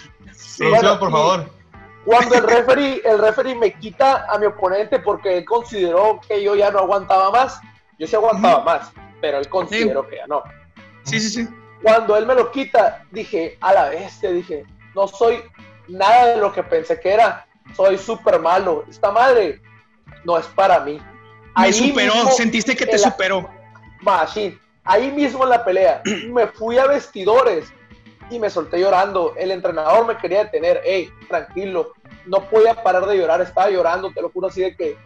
producción, 0.57 0.99
por 0.99 1.11
favor. 1.11 1.61
Cuando 2.05 2.35
el 2.37 2.45
referee, 2.45 3.03
el 3.05 3.19
referee 3.19 3.55
me 3.55 3.73
quita 3.75 4.27
a 4.31 4.39
mi 4.39 4.47
oponente 4.47 4.99
porque 5.01 5.39
él 5.39 5.45
consideró 5.45 6.21
que 6.27 6.43
yo 6.43 6.55
ya 6.57 6.71
no 6.71 6.79
aguantaba 6.79 7.31
más, 7.31 7.61
yo 7.99 8.07
sí 8.07 8.17
aguantaba 8.17 8.65
más, 8.65 8.93
pero 9.21 9.39
él 9.39 9.49
consideró 9.49 10.07
que 10.07 10.17
ya 10.17 10.27
no. 10.27 10.43
Sí, 11.05 11.21
sí, 11.21 11.31
sí. 11.31 11.49
Cuando 11.83 12.17
él 12.17 12.27
me 12.27 12.35
lo 12.35 12.51
quita, 12.51 13.05
dije, 13.11 13.57
a 13.61 13.73
la 13.73 13.89
bestia, 13.89 14.31
dije, 14.31 14.65
no 14.95 15.09
soy 15.09 15.43
nada 15.89 16.35
de 16.35 16.37
lo 16.37 16.53
que 16.53 16.63
pensé 16.63 17.01
que 17.01 17.13
era. 17.13 17.47
Soy 17.75 17.97
súper 17.97 18.41
malo. 18.41 18.85
Esta 18.89 19.11
madre 19.11 19.61
no 20.25 20.39
es 20.39 20.47
para 20.47 20.81
mí. 20.81 21.01
Me 21.57 21.73
superó, 21.73 22.31
sentiste 22.31 22.77
que 22.77 22.87
te 22.87 22.99
superó. 22.99 23.49
Machine. 24.01 24.59
Ahí 24.85 25.11
mismo 25.11 25.45
en 25.45 25.51
la 25.51 25.65
pelea, 25.65 26.03
me 26.29 26.47
fui 26.47 26.79
a 26.79 26.87
vestidores 26.87 27.73
y 28.31 28.39
me 28.39 28.51
solté 28.51 28.81
llorando. 28.81 29.35
El 29.37 29.51
entrenador 29.51 30.07
me 30.07 30.17
quería 30.17 30.45
detener. 30.45 30.81
Hey, 30.85 31.11
tranquilo. 31.29 31.93
No 32.27 32.49
podía 32.49 32.75
parar 32.83 33.07
de 33.07 33.17
llorar, 33.17 33.41
estaba 33.41 33.71
llorando, 33.71 34.11
te 34.11 34.21
lo 34.21 34.31
juro 34.31 34.49
así 34.49 34.61
de 34.61 34.77
que 34.77 34.97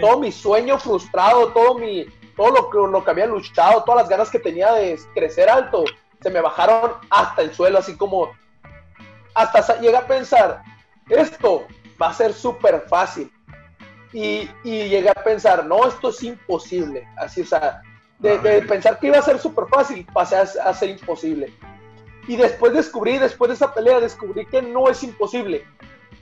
todo 0.00 0.18
mi 0.18 0.32
sueño 0.32 0.78
frustrado, 0.78 1.48
todo 1.48 1.78
mi, 1.78 2.06
todo 2.36 2.50
lo 2.50 2.70
que, 2.70 2.78
lo 2.78 3.04
que 3.04 3.10
había 3.10 3.26
luchado, 3.26 3.84
todas 3.84 4.02
las 4.02 4.08
ganas 4.08 4.30
que 4.30 4.38
tenía 4.38 4.72
de 4.72 4.98
crecer 5.14 5.48
alto, 5.48 5.84
se 6.20 6.30
me 6.30 6.40
bajaron 6.40 6.92
hasta 7.10 7.42
el 7.42 7.54
suelo, 7.54 7.78
así 7.78 7.96
como 7.96 8.32
hasta 9.34 9.80
llegué 9.80 9.96
a 9.96 10.06
pensar, 10.06 10.62
esto 11.08 11.66
va 12.00 12.08
a 12.08 12.14
ser 12.14 12.32
súper 12.32 12.84
fácil. 12.88 13.30
Y, 14.12 14.48
y, 14.62 14.88
llegué 14.88 15.08
a 15.08 15.24
pensar, 15.24 15.66
no, 15.66 15.86
esto 15.86 16.10
es 16.10 16.22
imposible. 16.22 17.06
Así, 17.16 17.40
o 17.40 17.46
sea, 17.46 17.82
de, 18.18 18.62
pensar 18.62 18.98
que 18.98 19.08
iba 19.08 19.18
a 19.18 19.22
ser 19.22 19.38
súper 19.38 19.66
fácil, 19.66 20.06
pasé 20.12 20.36
a, 20.36 20.74
ser 20.74 20.90
imposible. 20.90 21.52
Y 22.28 22.36
después 22.36 22.72
descubrí, 22.72 23.18
después 23.18 23.48
de 23.48 23.54
esa 23.54 23.74
pelea, 23.74 24.00
descubrí 24.00 24.46
que 24.46 24.62
no 24.62 24.88
es 24.88 25.02
imposible, 25.02 25.64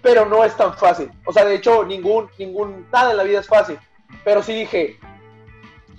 pero 0.00 0.24
no 0.26 0.42
es 0.42 0.56
tan 0.56 0.74
fácil. 0.76 1.10
O 1.26 1.32
sea, 1.32 1.44
de 1.44 1.56
hecho, 1.56 1.84
ningún, 1.84 2.28
ningún, 2.38 2.86
nada 2.90 3.10
en 3.10 3.18
la 3.18 3.22
vida 3.22 3.40
es 3.40 3.46
fácil. 3.46 3.78
Pero 4.24 4.42
sí 4.42 4.54
dije, 4.54 4.98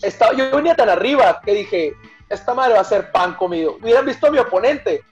estaba, 0.02 0.34
yo 0.34 0.56
venía 0.56 0.76
tan 0.76 0.90
arriba 0.90 1.42
que 1.44 1.54
dije, 1.54 1.94
esta 2.30 2.54
madre 2.54 2.74
va 2.76 2.82
a 2.82 2.86
ser 2.86 3.12
pan 3.12 3.36
comido. 3.36 3.78
Hubieran 3.82 4.06
visto 4.06 4.28
a 4.28 4.32
mi 4.32 4.40
oponente 4.40 5.04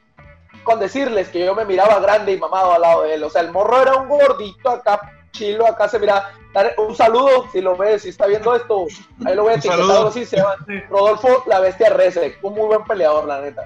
con 0.64 0.80
decirles 0.80 1.30
que 1.30 1.46
yo 1.46 1.56
me 1.56 1.66
miraba 1.66 2.00
grande 2.00 2.34
y 2.34 2.38
mamado 2.38 2.74
al 2.74 2.82
lado 2.82 3.04
de 3.04 3.16
él. 3.16 3.24
O 3.24 3.30
sea, 3.30 3.42
el 3.42 3.52
morro 3.52 3.82
era 3.82 3.96
un 3.96 4.10
gordito 4.10 4.70
acá, 4.70 5.00
chilo, 5.32 5.68
acá 5.68 5.88
se 5.88 6.00
mira. 6.00 6.32
Un 6.78 6.96
saludo, 6.96 7.48
si 7.52 7.62
lo 7.62 7.78
ves, 7.78 8.02
si 8.02 8.10
está 8.10 8.28
viendo 8.28 8.54
esto, 8.56 8.88
ahí 9.26 9.36
lo 9.36 9.44
voy 9.44 9.54
a 9.54 9.56
etiquetar 9.56 10.08
así, 10.08 10.26
se 10.26 10.38
llama 10.38 10.56
Rodolfo 10.90 11.44
la 11.48 11.62
Bestia 11.62 11.90
Reze, 11.90 12.38
un 12.42 12.54
muy 12.54 12.68
buen 12.68 12.84
peleador, 12.84 13.26
la 13.26 13.40
neta. 13.40 13.66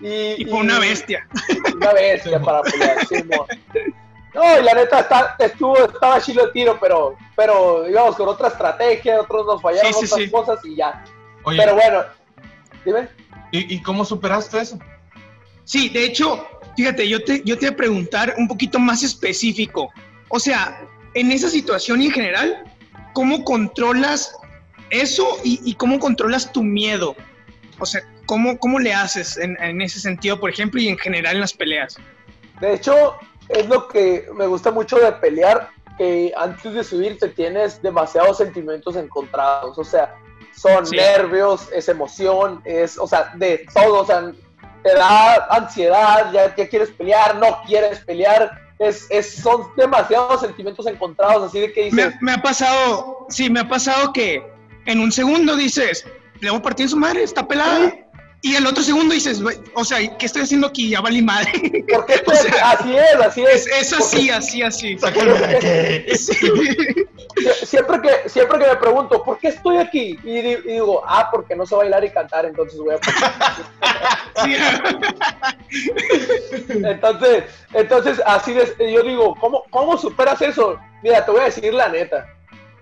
Y, 0.00 0.44
fue 0.44 0.60
una 0.60 0.78
bestia. 0.78 1.26
Una 1.74 1.92
bestia 1.92 2.40
para 2.40 2.62
pelear, 2.62 3.06
sí, 3.06 3.16
no, 4.36 4.60
y 4.60 4.62
la 4.62 4.74
neta 4.74 5.00
está, 5.00 5.34
estuvo, 5.38 5.76
estaba 5.78 6.20
chilo 6.20 6.44
el 6.44 6.52
tiro, 6.52 6.78
pero, 6.78 7.16
pero 7.34 7.84
digamos 7.84 8.16
con 8.16 8.28
otra 8.28 8.48
estrategia, 8.48 9.20
otros 9.20 9.46
nos 9.46 9.62
fallaron 9.62 9.92
otras 9.94 10.30
cosas 10.30 10.58
y 10.64 10.76
ya. 10.76 11.02
pero 11.44 11.74
bueno, 11.74 12.04
dime. 12.84 13.08
¿Y, 13.50 13.80
cómo 13.80 14.04
superaste 14.04 14.60
eso? 14.60 14.78
Sí, 15.64 15.88
de 15.88 16.04
hecho, 16.04 16.46
fíjate, 16.76 17.08
yo 17.08 17.24
te, 17.24 17.42
yo 17.44 17.56
te 17.58 17.66
voy 17.66 17.74
a 17.74 17.76
preguntar 17.76 18.34
un 18.36 18.46
poquito 18.46 18.78
más 18.78 19.02
específico. 19.02 19.90
O 20.28 20.38
sea, 20.38 20.86
en 21.14 21.32
esa 21.32 21.48
situación 21.48 22.02
y 22.02 22.06
en 22.06 22.12
general, 22.12 22.64
¿cómo 23.14 23.42
controlas 23.44 24.36
eso 24.90 25.38
y, 25.42 25.72
cómo 25.74 25.98
controlas 25.98 26.52
tu 26.52 26.62
miedo? 26.62 27.16
O 27.78 27.86
sea, 27.86 28.02
¿cómo, 28.26 28.58
cómo 28.58 28.78
le 28.78 28.92
haces 28.92 29.38
en, 29.38 29.56
en, 29.62 29.80
ese 29.80 30.00
sentido, 30.00 30.38
por 30.38 30.50
ejemplo, 30.50 30.80
y 30.80 30.88
en 30.88 30.98
general 30.98 31.36
en 31.36 31.40
las 31.40 31.54
peleas? 31.54 31.96
De 32.60 32.74
hecho, 32.74 33.16
es 33.48 33.68
lo 33.68 33.88
que 33.88 34.26
me 34.34 34.46
gusta 34.46 34.70
mucho 34.70 34.98
de 34.98 35.12
pelear, 35.12 35.70
que 35.98 36.32
antes 36.36 36.74
de 36.74 36.84
subirte 36.84 37.28
tienes 37.28 37.80
demasiados 37.82 38.38
sentimientos 38.38 38.96
encontrados, 38.96 39.78
o 39.78 39.84
sea, 39.84 40.14
son 40.54 40.84
nervios, 40.90 41.68
es 41.72 41.88
emoción, 41.88 42.62
es, 42.64 42.98
o 42.98 43.06
sea, 43.06 43.32
de 43.36 43.66
todo, 43.72 44.02
o 44.02 44.06
sea, 44.06 44.32
te 44.82 44.94
da 44.94 45.46
ansiedad, 45.50 46.32
ya, 46.32 46.54
quieres 46.54 46.90
pelear, 46.90 47.36
no 47.36 47.62
quieres 47.66 48.00
pelear, 48.00 48.50
es, 48.78 49.06
es, 49.10 49.36
son 49.36 49.68
demasiados 49.76 50.40
sentimientos 50.40 50.86
encontrados, 50.86 51.44
así 51.44 51.60
de 51.60 51.72
que 51.72 51.84
dices... 51.84 52.14
Me, 52.20 52.32
ha 52.32 52.42
pasado, 52.42 53.26
sí, 53.28 53.50
me 53.50 53.60
ha 53.60 53.68
pasado 53.68 54.12
que 54.12 54.42
en 54.86 55.00
un 55.00 55.12
segundo 55.12 55.56
dices, 55.56 56.06
le 56.40 56.50
voy 56.50 56.58
a 56.58 56.62
partir 56.62 56.88
su 56.88 56.96
madre, 56.96 57.22
está 57.22 57.46
pelada. 57.46 57.92
Y 58.46 58.54
el 58.54 58.64
otro 58.64 58.80
segundo 58.80 59.12
dices, 59.12 59.42
o 59.74 59.84
sea, 59.84 59.98
¿qué 60.18 60.24
estoy 60.24 60.42
haciendo 60.42 60.68
aquí? 60.68 60.90
Ya 60.90 61.00
valí 61.00 61.20
madre. 61.20 61.50
¿Por 61.92 62.06
qué 62.06 62.14
así 62.62 62.96
es, 62.96 63.14
así 63.16 63.42
es. 63.42 63.66
Es, 63.66 63.92
así, 63.92 64.30
así, 64.30 64.62
así. 64.62 64.96
Siempre 67.64 68.00
que, 68.02 68.28
siempre 68.28 68.60
que 68.60 68.68
me 68.68 68.76
pregunto, 68.76 69.24
¿por 69.24 69.40
qué 69.40 69.48
estoy 69.48 69.78
aquí? 69.78 70.16
Y, 70.22 70.42
digo, 70.42 71.02
ah, 71.04 71.28
porque 71.32 71.56
no 71.56 71.66
sé 71.66 71.74
bailar 71.74 72.04
y 72.04 72.10
cantar, 72.10 72.44
entonces 72.44 72.78
voy 72.78 72.94
a... 72.94 73.00
entonces, 76.68 77.44
entonces, 77.72 78.22
así 78.24 78.52
de, 78.52 78.92
yo 78.92 79.02
digo, 79.02 79.34
¿cómo, 79.40 79.64
¿cómo 79.70 79.98
superas 79.98 80.40
eso? 80.40 80.78
Mira, 81.02 81.24
te 81.24 81.32
voy 81.32 81.40
a 81.40 81.46
decir 81.46 81.74
la 81.74 81.88
neta. 81.88 82.32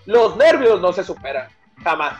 Los 0.05 0.37
nervios 0.37 0.83
no 0.83 0.93
se 0.93 1.03
superan, 1.03 1.49
jamás 1.83 2.17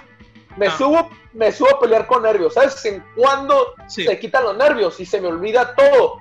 Me 0.57 0.71
subo, 0.71 1.09
me 1.33 1.51
subo 1.53 1.77
a 1.77 1.81
pelear 1.81 2.07
con 2.07 2.23
nervios. 2.23 2.55
¿Sabes 2.55 2.85
en 2.85 3.05
cuándo 3.17 3.75
Sí. 3.89 4.05
se 4.05 4.19
quitan 4.19 4.45
los 4.45 4.57
nervios 4.57 4.99
y 5.01 5.07
se 5.07 5.21
me 5.21 5.29
olvida 5.29 5.75
todo? 5.75 6.19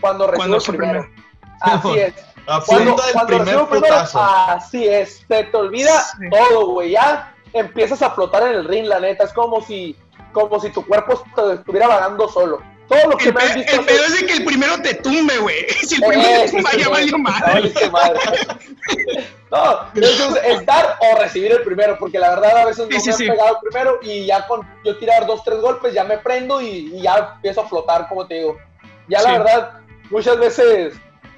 Cuando 0.00 0.26
recibo 0.26 0.38
Cuando 0.38 0.56
el 0.56 0.62
primero. 0.62 1.02
primer- 1.02 1.28
Así 1.60 1.88
es. 1.98 2.14
A 2.46 2.60
Cuando, 2.64 2.90
punto 2.92 3.02
del 3.02 3.12
cuando 3.12 3.26
primer 3.28 3.44
recibo 3.46 3.68
primero, 3.68 3.96
así 4.14 4.88
es. 4.88 5.24
Se 5.28 5.44
te 5.44 5.56
olvida 5.56 6.00
Sí. 6.00 6.30
todo, 6.30 6.66
güey. 6.68 6.90
Ya 6.92 7.34
empiezas 7.52 8.00
a 8.02 8.10
flotar 8.10 8.42
en 8.44 8.54
el 8.54 8.64
ring, 8.64 8.86
la 8.86 9.00
neta. 9.00 9.24
Es 9.24 9.32
como 9.32 9.60
si, 9.60 9.96
como 10.32 10.58
si 10.60 10.70
tu 10.70 10.86
cuerpo 10.86 11.22
te 11.34 11.54
estuviera 11.54 11.88
vagando 11.88 12.28
solo. 12.28 12.60
Todo 12.88 13.10
lo 13.10 13.16
que 13.18 13.28
El, 13.28 13.34
me 13.34 13.42
han 13.42 13.54
visto 13.54 13.80
el 13.80 13.88
es 13.88 14.22
que 14.24 14.32
el 14.32 14.44
primero 14.44 14.80
te 14.80 14.94
tumbe, 14.94 15.36
güey. 15.38 15.66
Si 15.86 15.96
el 15.96 16.02
Eh, 16.04 16.06
primero 16.08 16.40
te 16.40 16.48
sí, 16.48 16.56
tumba, 16.56 16.70
ya 16.72 16.88
valió 16.88 17.18
madre. 17.18 17.62
No, 19.50 19.80
entonces 19.94 20.42
es 20.44 20.66
dar 20.66 20.98
o 21.00 21.18
recibir 21.18 21.52
el 21.52 21.62
primero, 21.62 21.96
porque 21.98 22.18
la 22.18 22.30
verdad 22.30 22.58
a 22.58 22.64
veces 22.66 22.86
Sí, 22.88 22.94
no 22.94 23.00
sí, 23.00 23.08
me 23.08 23.12
han 23.12 23.18
sí. 23.18 23.26
pegado 23.30 23.48
el 23.56 23.68
primero 23.70 23.98
y 24.02 24.26
ya 24.26 24.46
con 24.46 24.66
yo 24.84 24.96
tirar 24.98 25.26
dos, 25.26 25.42
tres 25.42 25.60
golpes 25.60 25.94
ya 25.94 26.04
me 26.04 26.18
prendo 26.18 26.60
y, 26.60 26.94
y 26.94 27.02
ya 27.02 27.32
empiezo 27.36 27.62
a 27.62 27.68
flotar, 27.68 28.08
como 28.08 28.26
te 28.26 28.34
digo. 28.34 28.58
Ya 29.08 29.22
la 29.22 29.32
verdad, 29.38 29.80
muchas 30.10 30.38
veces 30.38 30.94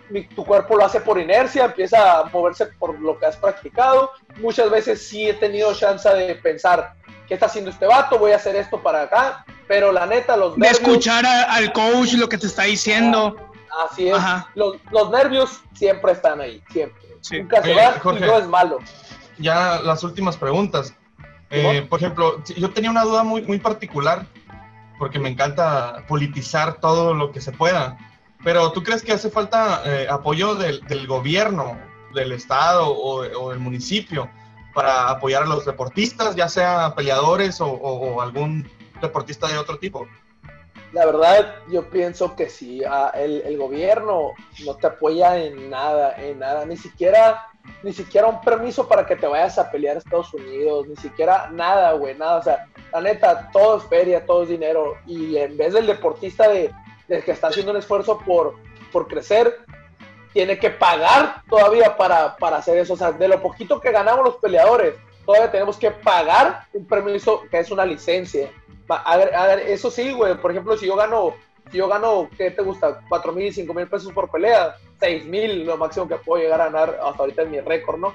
mi- 0.09 0.27
tu 0.27 0.45
cuerpo 0.45 0.77
lo 0.77 0.85
hace 0.85 1.01
por 1.01 1.21
inercia, 1.21 1.67
empieza 1.67 2.19
a 2.19 2.25
moverse 2.25 2.67
por 2.67 2.99
lo 2.99 3.17
que 3.19 3.27
has 3.27 3.37
practicado. 3.37 4.11
Muchas 4.39 4.69
veces 4.71 5.07
sí 5.07 5.29
he 5.29 5.35
tenido 5.35 5.73
chance 5.75 6.09
de 6.09 6.35
pensar, 6.35 6.95
¿qué 7.29 7.35
está 7.35 7.47
haciendo 7.47 7.71
este 7.71 7.87
vato? 7.87 8.19
Voy 8.19 8.33
a 8.33 8.37
hacer 8.37 8.57
esto 8.57 8.83
para 8.83 9.03
acá. 9.03 9.45
Pero 9.71 9.93
la 9.93 10.05
neta, 10.05 10.37
los 10.37 10.55
De 10.57 10.63
nervios... 10.63 10.81
escuchar 10.81 11.25
a- 11.25 11.45
al 11.55 11.73
coach 11.73 12.15
lo 12.15 12.29
que 12.29 12.37
te 12.39 12.49
está 12.49 12.65
diciendo. 12.65 13.37
Así 13.89 14.09
es. 14.09 14.15
Ajá. 14.17 14.49
Los, 14.57 14.79
los 14.91 15.11
nervios 15.13 15.61
siempre 15.75 16.11
están 16.11 16.41
ahí, 16.41 16.61
siempre. 16.73 17.01
Sí. 17.21 17.39
Nunca 17.39 17.63
se 17.63 17.73
va 17.75 17.93
Jorge. 18.03 18.25
y 18.25 18.29
no 18.29 18.37
es 18.39 18.49
malo. 18.49 18.79
ya 19.39 19.79
las 19.85 20.03
últimas 20.03 20.37
preguntas. 20.37 20.93
Eh, 21.51 21.87
por 21.89 22.01
ejemplo, 22.01 22.43
yo 22.57 22.71
tenía 22.71 22.91
una 22.91 23.05
duda 23.05 23.23
muy, 23.23 23.43
muy 23.43 23.61
particular, 23.61 24.27
porque 24.99 25.21
me 25.21 25.29
encanta 25.29 26.05
politizar 26.09 26.81
todo 26.81 27.15
lo 27.15 27.31
que 27.31 27.41
se 27.41 27.53
pueda, 27.53 27.97
pero 28.43 28.73
¿tú 28.73 28.83
crees 28.83 29.03
que 29.05 29.13
hace 29.13 29.31
falta 29.31 29.83
eh, 29.87 30.09
apoyo 30.11 30.57
del, 30.57 30.81
del 30.89 31.07
gobierno, 31.07 31.79
del 32.13 32.33
estado 32.33 32.89
o, 32.89 33.21
o 33.41 33.51
del 33.51 33.61
municipio 33.61 34.29
para 34.75 35.11
apoyar 35.11 35.45
a 35.45 35.47
los 35.47 35.65
deportistas, 35.65 36.35
ya 36.35 36.49
sea 36.49 36.95
peleadores 36.97 37.61
o, 37.61 37.67
o- 37.69 38.15
o 38.15 38.21
algún 38.21 38.69
deportista 39.01 39.49
de 39.49 39.59
otro 39.59 39.79
tipo? 39.79 40.07
La 40.93 41.07
verdad, 41.07 41.55
yo 41.71 41.89
pienso 41.89 42.35
que 42.35 42.49
sí. 42.49 42.83
ah, 42.85 43.13
el, 43.15 43.57
gobierno 43.57 44.33
no 44.65 44.77
te 44.77 44.89
apoya 44.89 45.39
en 45.39 45.71
nada, 45.71 46.15
en 46.17 46.41
nada. 46.41 46.65
Ni 46.65 46.77
siquiera, 46.77 47.47
ni 47.85 47.93
siquiera 47.93 48.27
un 48.27 48.41
permiso 48.41 48.89
para 48.89 49.07
que 49.07 49.15
te 49.15 49.27
vayas 49.27 49.57
a 49.59 49.71
pelear 49.71 49.97
a 49.97 49.99
Estados 50.01 50.35
Unidos. 50.35 50.89
Ni 50.89 50.97
siquiera 50.97 51.49
nada, 51.53 51.93
güey, 51.93 52.17
nada. 52.17 52.39
O 52.39 52.43
sea, 52.43 52.67
la 52.93 53.01
neta, 53.01 53.51
todo 53.53 53.79
es 53.79 53.85
feria, 53.85 54.27
todo 54.27 54.43
es 54.43 54.49
dinero. 54.49 54.97
Y 55.07 55.37
en 55.37 55.57
vez 55.57 55.75
del 55.75 55.87
deportista 55.87 56.49
de, 56.49 56.73
del 57.07 57.23
que 57.23 57.33
está 57.33 57.49
haciendo 57.49 57.71
un 57.71 57.79
esfuerzo 57.79 58.19
por, 58.19 58.57
por 58.93 59.07
crecer, 59.07 59.61
tiene 60.33 60.59
que 60.59 60.71
pagar 60.71 61.43
todavía 61.49 61.97
para, 61.97 62.37
para 62.37 62.57
hacer 62.57 62.79
eso. 62.79 62.95
O 62.95 62.97
sea, 62.97 63.13
de 63.13 63.29
lo 63.29 63.41
poquito 63.41 63.81
que 63.81 63.93
ganamos 63.93 64.25
los 64.25 64.37
peleadores, 64.39 64.95
todavía 65.25 65.53
tenemos 65.53 65.77
que 65.77 65.93
pagar 65.93 66.65
un 66.73 66.85
permiso 66.85 67.43
que 67.49 67.61
es 67.61 67.71
una 67.71 67.85
licencia. 67.85 68.51
Eso 69.67 69.91
sí, 69.91 70.13
güey. 70.13 70.35
Por 70.37 70.51
ejemplo, 70.51 70.77
si 70.77 70.87
yo 70.87 70.97
gano, 70.97 71.35
si 71.71 71.79
yo 71.79 71.89
gano, 71.89 72.29
¿qué 72.37 72.51
te 72.51 72.63
gusta? 72.63 73.01
¿4 73.09 73.33
mil, 73.33 73.53
5 73.53 73.75
mil 73.75 73.87
pesos 73.89 74.13
por 74.13 74.31
pelea? 74.31 74.75
6 75.01 75.25
mil, 75.27 75.65
lo 75.65 75.77
máximo 75.77 76.09
que 76.09 76.17
puedo 76.17 76.43
llegar 76.43 76.61
a 76.61 76.71
ganar 76.71 76.99
hasta 77.03 77.23
ahorita 77.23 77.43
en 77.43 77.51
mi 77.51 77.61
récord, 77.61 77.99
¿no? 77.99 78.15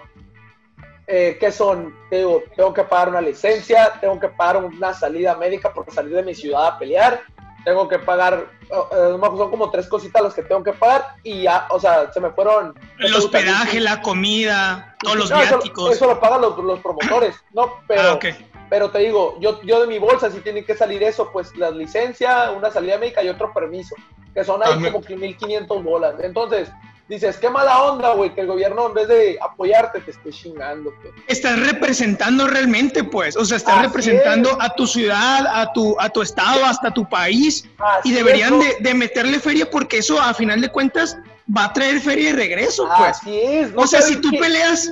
Eh, 1.08 1.38
¿Qué 1.40 1.52
son? 1.52 1.96
Te 2.10 2.18
digo, 2.18 2.44
tengo 2.56 2.74
que 2.74 2.84
pagar 2.84 3.10
una 3.10 3.22
licencia, 3.22 3.94
tengo 4.02 4.20
que 4.20 4.28
pagar 4.30 4.64
una 4.64 4.94
salida 4.94 5.36
médica 5.36 5.72
por 5.72 5.90
salir 5.92 6.16
de 6.16 6.24
mi 6.24 6.34
ciudad 6.34 6.66
a 6.68 6.80
pelear, 6.80 7.22
tengo 7.64 7.88
que 7.88 8.00
pagar, 8.00 8.48
eh, 8.64 9.18
son 9.20 9.50
como 9.52 9.70
tres 9.70 9.88
cositas 9.88 10.22
las 10.24 10.34
que 10.34 10.42
tengo 10.42 10.64
que 10.64 10.74
pagar 10.74 11.16
y 11.24 11.44
ya, 11.44 11.68
o 11.70 11.80
sea, 11.80 12.12
se 12.12 12.20
me 12.20 12.32
fueron... 12.32 12.74
El 13.00 13.14
hospedaje, 13.14 13.80
la 13.80 14.02
comida, 14.02 14.96
todos 15.02 15.16
los 15.18 15.30
No, 15.30 15.42
eso- 15.42 15.58
viáticos. 15.58 15.92
Eso, 15.92 16.08
lo 16.08 16.20
pagan 16.20 16.42
los, 16.42 16.58
los 16.58 16.80
promotores, 16.80 17.36
¿no? 17.54 17.72
Pero, 17.88 18.02
ah, 18.02 18.14
ok. 18.14 18.26
Pero 18.70 18.90
te 18.92 19.00
digo, 19.00 19.38
yo, 19.40 19.62
yo 19.64 19.82
de 19.82 19.88
mi 19.88 20.00
bolsa 20.00 20.30
sí 20.32 20.40
tiene 20.42 20.64
que 20.66 20.76
salir 20.76 21.04
eso, 21.04 21.30
pues 21.32 21.56
la 21.58 21.72
licencia, 21.72 22.52
una 22.52 22.72
salida 22.72 22.98
médica 22.98 23.24
y 23.24 23.30
otro 23.30 23.54
permiso, 23.54 23.96
que 24.34 24.44
son 24.44 24.62
ahí 24.64 24.72
También- 24.72 24.94
como 24.94 25.06
que 25.06 25.16
1500 25.16 25.84
bolas. 25.84 26.16
Entonces, 26.22 26.70
dices, 27.08 27.38
qué 27.38 27.50
mala 27.50 27.84
onda, 27.84 28.14
güey, 28.16 28.34
que 28.34 28.42
el 28.42 28.48
gobierno 28.48 28.88
en 28.88 28.94
vez 28.96 29.08
de 29.08 29.38
apoyarte 29.40 30.02
te 30.02 30.12
esté 30.12 30.32
chingando, 30.32 30.92
pues. 31.02 31.14
Estás 31.28 31.60
representando 31.60 32.48
realmente, 32.48 33.04
pues. 33.04 33.38
O 33.38 33.46
sea, 33.46 33.58
estás 33.58 33.76
Así 33.78 33.86
representando 33.88 34.50
es. 34.50 34.58
a 34.60 34.70
tu 34.74 34.88
ciudad, 34.88 35.46
a 35.48 35.72
tu, 35.72 35.96
a 36.00 36.10
tu 36.10 36.22
estado, 36.24 36.66
hasta 36.66 36.92
tu 36.92 37.08
país. 37.08 37.70
Así 37.78 38.10
Y 38.10 38.12
deberían 38.14 38.60
de, 38.60 38.78
de 38.80 38.94
meterle 38.96 39.40
feria 39.40 39.70
porque 39.70 40.00
eso, 40.00 40.20
a 40.20 40.34
final 40.34 40.60
de 40.62 40.70
cuentas, 40.70 41.18
va 41.56 41.66
a 41.66 41.74
traer 41.74 42.00
feria 42.00 42.32
de 42.32 42.38
regreso, 42.38 42.90
pues. 42.98 43.10
Así 43.12 43.40
es. 43.40 43.72
¿no 43.74 43.84
o 43.84 43.88
sea, 43.88 44.02
si 44.02 44.16
tú 44.16 44.32
peleas 44.32 44.92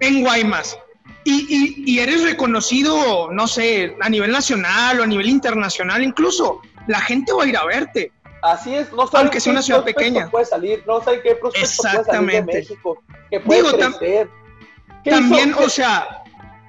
en 0.00 0.22
Guaymas 0.22 0.76
y, 1.24 1.46
y- 1.48 1.84
y 1.92 1.98
eres 2.00 2.22
reconocido, 2.24 3.30
no 3.32 3.46
sé, 3.46 3.96
a 4.00 4.08
nivel 4.08 4.32
nacional 4.32 5.00
o 5.00 5.02
a 5.02 5.06
nivel 5.06 5.28
internacional 5.28 6.02
incluso, 6.02 6.60
la 6.86 7.00
gente 7.00 7.32
va 7.32 7.44
a 7.44 7.46
ir 7.46 7.56
a 7.56 7.64
verte. 7.64 8.12
Así 8.42 8.74
es, 8.74 8.92
no 8.92 9.06
saben 9.06 9.26
Aunque 9.26 9.38
sea 9.40 9.52
una 9.52 9.62
ciudad 9.62 9.84
pequeña. 9.84 10.28
puede 10.30 10.44
salir, 10.46 10.82
no 10.86 11.02
saben 11.02 11.20
qué 11.22 11.36
prospecto 11.36 11.52
puede 11.52 11.66
salir 11.66 11.92
de 11.94 12.00
Exactamente. 12.00 12.52
México, 12.58 13.02
que 13.30 13.40
puede 13.40 13.62
Digo, 13.62 13.78
tam- 13.78 13.98
crecer. 13.98 14.28
¿Qué 15.04 15.10
También, 15.10 15.50
hizo? 15.50 15.60
o 15.60 15.68
sea, 15.68 16.22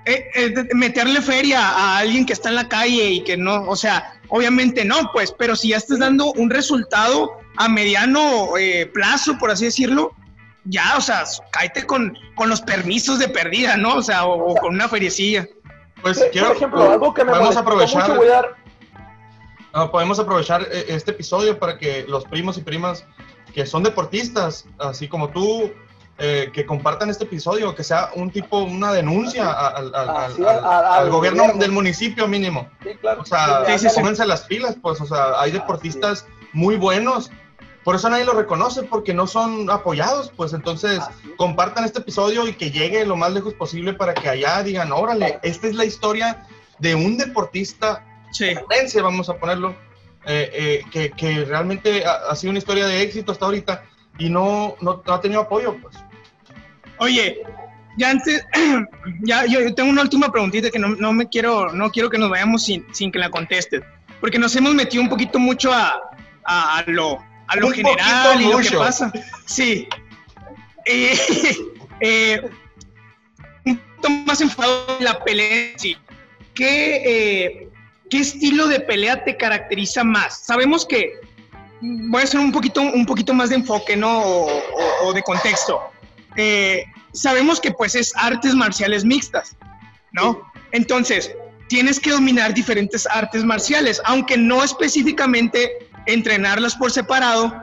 eh, 0.06 0.26
eh, 0.36 0.54
meterle 0.76 1.22
feria 1.22 1.68
a 1.70 1.98
alguien 1.98 2.26
que 2.26 2.34
está 2.34 2.50
en 2.50 2.56
la 2.56 2.68
calle 2.68 3.10
y 3.10 3.24
que 3.24 3.38
no, 3.38 3.64
o 3.70 3.76
sea, 3.76 4.14
obviamente 4.30 4.84
no, 4.86 5.10
pues, 5.14 5.32
pero 5.38 5.56
si 5.56 5.70
ya 5.70 5.78
estás 5.78 6.00
dando 6.00 6.32
un 6.34 6.50
resultado 6.50 7.32
a 7.58 7.70
mediano 7.70 8.58
eh, 8.58 8.86
plazo, 8.94 9.38
por 9.40 9.50
así 9.52 9.66
decirlo, 9.66 10.14
ya, 10.66 10.96
o 10.98 11.02
sea, 11.02 11.24
cáete 11.52 11.86
con, 11.86 12.18
con 12.36 12.50
los 12.50 12.62
permisos 12.62 13.20
de 13.20 13.28
perdida, 13.28 13.78
¿no? 13.78 13.96
O 13.96 14.02
sea, 14.02 14.26
o, 14.26 14.52
o 14.52 14.56
con 14.56 14.74
una 14.76 14.88
feriecilla. 14.88 15.48
Pues 16.02 16.20
Por 16.20 16.32
quiero, 16.32 16.52
ejemplo, 16.54 16.92
algo 16.92 17.14
que 17.14 17.24
me 17.24 17.32
podemos 17.32 17.56
aprovechar, 17.58 18.02
mucho, 18.10 18.16
voy 18.20 18.28
a 18.28 18.32
dar- 18.32 18.56
ah, 19.74 19.92
podemos 19.92 20.20
aprovechar 20.20 20.64
eh, 20.72 20.86
este 20.90 21.12
episodio 21.12 21.58
para 21.60 21.78
que 21.78 22.06
los 22.08 22.26
primos 22.26 22.58
y 22.58 22.62
primas 22.62 23.06
que 23.54 23.66
son 23.66 23.84
deportistas, 23.84 24.66
así 24.80 25.08
como 25.08 25.30
tú, 25.30 25.72
eh, 26.18 26.50
que 26.54 26.66
compartan 26.66 27.10
este 27.10 27.24
episodio, 27.24 27.74
que 27.76 27.84
sea 27.84 28.10
un 28.16 28.32
tipo, 28.32 28.60
una 28.60 28.92
denuncia 28.94 29.52
al, 29.52 29.94
al- 29.96 30.10
al- 30.10 30.36
al- 30.46 31.10
gobierno, 31.10 31.44
gobierno. 31.44 31.54
del 31.60 31.72
municipio 31.72 32.28
mínimo. 32.28 32.70
Sí, 32.84 32.90
claro. 33.00 33.22
O 33.22 33.26
sea, 33.26 33.64
sí, 33.78 33.90
sí. 33.90 33.96
pónganse 33.96 34.26
las 34.26 34.42
pilas, 34.42 34.76
pues, 34.82 35.00
o 35.02 35.06
sea, 35.06 35.40
hay 35.40 35.52
deportistas 35.52 36.26
muy 36.52 36.76
buenos, 36.76 37.32
por 37.84 37.96
eso 37.96 38.10
nadie 38.10 38.26
lo 38.26 38.34
reconoce, 38.34 38.84
porque 38.84 39.14
no 39.14 39.28
son 39.28 39.70
apoyados, 39.70 40.32
pues, 40.36 40.54
entonces, 40.54 41.00
Así 41.00 41.14
es. 41.30 41.36
compartan 41.38 41.84
este 41.86 42.00
episodio 42.00 42.48
y 42.48 42.54
que 42.54 42.72
llegue 42.72 43.06
lo 43.06 43.16
más 43.16 43.32
lejos 43.34 43.54
posible 43.54 43.94
para 43.94 44.14
que 44.14 44.30
allá 44.30 44.64
digan, 44.64 44.92
órale, 44.92 45.40
esta 45.44 45.68
es 45.68 45.76
la 45.76 45.86
historia 45.86 46.46
de 46.80 46.96
un 46.96 47.18
deportista 47.18 48.06
Sí. 48.34 48.56
vamos 49.02 49.30
a 49.30 49.38
ponerlo, 49.38 49.76
eh, 50.26 50.50
eh, 50.54 50.82
que, 50.92 51.12
que 51.12 51.46
realmente 51.46 52.04
ha, 52.06 52.32
ha 52.32 52.36
sido 52.36 52.50
una 52.50 52.60
historia 52.60 52.88
de 52.88 53.02
éxito 53.02 53.32
hasta 53.32 53.46
ahorita 53.46 53.84
y 54.18 54.30
no, 54.30 54.76
no, 54.82 55.04
no 55.06 55.14
ha 55.14 55.22
tenido 55.22 55.42
apoyo, 55.42 55.76
pues. 55.82 55.96
Oye, 56.98 57.42
ya 57.98 58.10
antes, 58.10 58.46
ya 59.22 59.46
yo, 59.46 59.62
yo 59.62 59.76
tengo 59.76 59.90
una 59.90 60.02
última 60.02 60.32
preguntita 60.32 60.70
que 60.72 60.80
no, 60.80 60.90
no 60.90 61.14
me 61.14 61.28
quiero, 61.30 61.72
no 61.72 61.92
quiero 61.92 62.10
que 62.10 62.18
nos 62.18 62.30
vayamos 62.30 62.64
sin, 62.64 62.86
sin 62.94 63.12
que 63.12 63.20
la 63.20 63.30
contestes, 63.30 63.84
porque 64.20 64.40
nos 64.40 64.56
hemos 64.56 64.74
metido 64.74 65.04
un 65.04 65.10
poquito 65.10 65.38
mucho 65.38 65.72
a, 65.72 66.02
a, 66.46 66.78
a 66.80 66.84
lo, 66.88 67.24
a 67.48 67.56
lo 67.58 67.68
Un 67.68 67.74
general 67.74 68.42
y 68.42 68.46
lo 68.48 68.58
que 68.60 68.72
pasa. 68.72 69.12
Sí. 69.46 69.88
Eh, 70.86 71.18
eh, 72.02 72.50
un 73.66 73.78
poquito 73.78 74.10
más 74.26 74.42
enfocado 74.42 74.98
en 75.00 75.06
la 75.06 75.24
pelea 75.24 75.74
sí. 75.78 75.98
¿Qué, 76.54 77.02
eh, 77.06 77.70
¿Qué 78.10 78.20
estilo 78.20 78.68
de 78.68 78.80
pelea 78.80 79.24
te 79.24 79.38
caracteriza 79.38 80.04
más? 80.04 80.46
Sabemos 80.46 80.86
que 80.86 81.14
voy 81.82 82.22
a 82.22 82.24
hacer 82.24 82.40
un 82.40 82.52
poquito, 82.52 82.82
un 82.82 83.06
poquito 83.06 83.34
más 83.34 83.50
de 83.50 83.56
enfoque, 83.56 83.96
¿no? 83.98 84.22
O, 84.22 84.46
o- 84.48 85.08
o 85.08 85.14
de 85.14 85.24
contexto. 85.24 85.82
Eh, 86.36 86.86
sabemos 87.12 87.60
que 87.60 87.72
pues 87.72 87.96
es 87.96 88.14
artes 88.16 88.54
marciales 88.56 89.04
mixtas, 89.04 89.56
¿no? 90.12 90.42
Entonces, 90.72 91.34
tienes 91.70 92.00
que 92.00 92.12
dominar 92.12 92.54
diferentes 92.54 93.08
artes 93.08 93.44
marciales, 93.44 94.02
aunque 94.06 94.38
no 94.38 94.64
específicamente 94.64 95.83
entrenarlas 96.06 96.76
por 96.76 96.92
separado, 96.92 97.54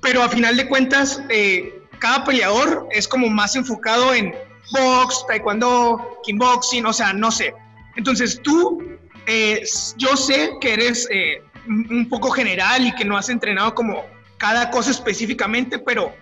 pero 0.00 0.22
a 0.22 0.28
final 0.28 0.56
de 0.56 0.68
cuentas, 0.68 1.22
eh, 1.28 1.82
cada 1.98 2.24
peleador 2.24 2.88
es 2.92 3.08
como 3.08 3.28
más 3.28 3.56
enfocado 3.56 4.14
en 4.14 4.34
box, 4.72 5.24
taekwondo, 5.26 6.20
kickboxing, 6.24 6.86
o 6.86 6.92
sea, 6.92 7.12
no 7.12 7.30
sé. 7.30 7.54
Entonces 7.96 8.40
tú, 8.42 8.82
eh, 9.26 9.62
yo 9.96 10.16
sé 10.16 10.52
que 10.60 10.74
eres 10.74 11.08
eh, 11.10 11.42
un 11.66 12.08
poco 12.08 12.30
general 12.30 12.86
y 12.86 12.94
que 12.94 13.04
no 13.04 13.16
has 13.16 13.28
entrenado 13.28 13.74
como 13.74 14.04
cada 14.36 14.70
cosa 14.70 14.90
específicamente, 14.90 15.78
pero 15.78 16.14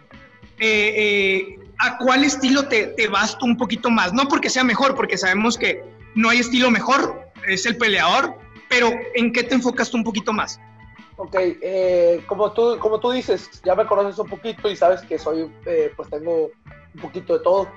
¿a 1.78 1.98
cuál 1.98 2.24
estilo 2.24 2.66
te, 2.66 2.86
te 2.88 3.08
vas 3.08 3.36
tú 3.38 3.44
un 3.44 3.58
poquito 3.58 3.90
más? 3.90 4.14
No 4.14 4.26
porque 4.26 4.48
sea 4.48 4.64
mejor, 4.64 4.94
porque 4.94 5.18
sabemos 5.18 5.58
que 5.58 5.84
no 6.14 6.30
hay 6.30 6.38
estilo 6.38 6.70
mejor, 6.70 7.30
es 7.46 7.66
el 7.66 7.76
peleador, 7.76 8.38
pero 8.68 8.90
¿en 9.14 9.32
qué 9.32 9.42
te 9.42 9.54
enfocas 9.54 9.90
tú 9.90 9.98
un 9.98 10.04
poquito 10.04 10.32
más? 10.32 10.58
Ok, 11.18 11.34
eh, 11.34 12.22
como, 12.26 12.52
tú, 12.52 12.78
como 12.78 13.00
tú 13.00 13.10
dices, 13.10 13.62
ya 13.64 13.74
me 13.74 13.86
conoces 13.86 14.18
un 14.18 14.28
poquito 14.28 14.68
y 14.68 14.76
sabes 14.76 15.00
que 15.02 15.18
soy, 15.18 15.50
eh, 15.64 15.92
pues 15.96 16.10
tengo 16.10 16.50
un 16.94 17.00
poquito 17.00 17.38
de 17.38 17.44
todo. 17.44 17.68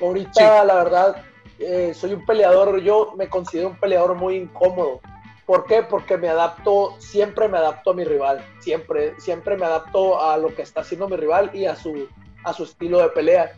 Ahorita, 0.00 0.64
la 0.64 0.74
verdad, 0.74 1.24
eh, 1.58 1.92
soy 1.92 2.12
un 2.14 2.24
peleador, 2.24 2.80
yo 2.80 3.12
me 3.16 3.28
considero 3.28 3.68
un 3.68 3.80
peleador 3.80 4.14
muy 4.14 4.36
incómodo. 4.36 5.00
¿Por 5.44 5.66
qué? 5.66 5.82
Porque 5.82 6.16
me 6.16 6.28
adapto, 6.28 6.94
siempre 6.98 7.48
me 7.48 7.58
adapto 7.58 7.90
a 7.90 7.94
mi 7.94 8.04
rival, 8.04 8.44
siempre, 8.60 9.14
siempre 9.18 9.56
me 9.56 9.66
adapto 9.66 10.22
a 10.22 10.38
lo 10.38 10.54
que 10.54 10.62
está 10.62 10.80
haciendo 10.80 11.08
mi 11.08 11.16
rival 11.16 11.50
y 11.52 11.66
a 11.66 11.76
su, 11.76 12.08
a 12.44 12.52
su 12.52 12.64
estilo 12.64 12.98
de 12.98 13.08
pelea. 13.08 13.52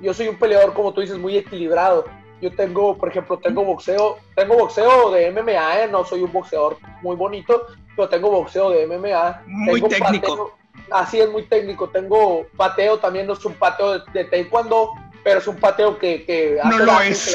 Yo 0.00 0.12
soy 0.12 0.28
un 0.28 0.38
peleador, 0.38 0.74
como 0.74 0.92
tú 0.92 1.00
dices, 1.00 1.18
muy 1.18 1.36
equilibrado. 1.36 2.04
Yo 2.44 2.50
tengo, 2.50 2.98
por 2.98 3.08
ejemplo, 3.08 3.38
tengo 3.38 3.64
boxeo, 3.64 4.18
tengo 4.36 4.58
boxeo 4.58 5.10
de 5.12 5.30
MMA, 5.30 5.86
no 5.90 6.04
soy 6.04 6.20
un 6.20 6.30
boxeador 6.30 6.76
muy 7.00 7.16
bonito, 7.16 7.68
pero 7.96 8.06
tengo 8.10 8.30
boxeo 8.30 8.68
de 8.68 8.86
MMA. 8.86 9.44
Muy 9.46 9.80
técnico. 9.80 10.54
así 10.90 11.20
es, 11.20 11.30
muy 11.30 11.44
técnico. 11.44 11.88
Tengo 11.88 12.44
pateo, 12.54 12.98
también 12.98 13.26
no 13.26 13.32
es 13.32 13.42
un 13.46 13.54
pateo 13.54 13.98
de, 13.98 14.24
taekwondo, 14.26 14.90
pero 15.22 15.38
es 15.38 15.46
un 15.46 15.56
pateo 15.56 15.98
que, 15.98 16.26
que 16.26 16.60
no 16.62 16.80
lo 16.80 17.00
es. 17.00 17.34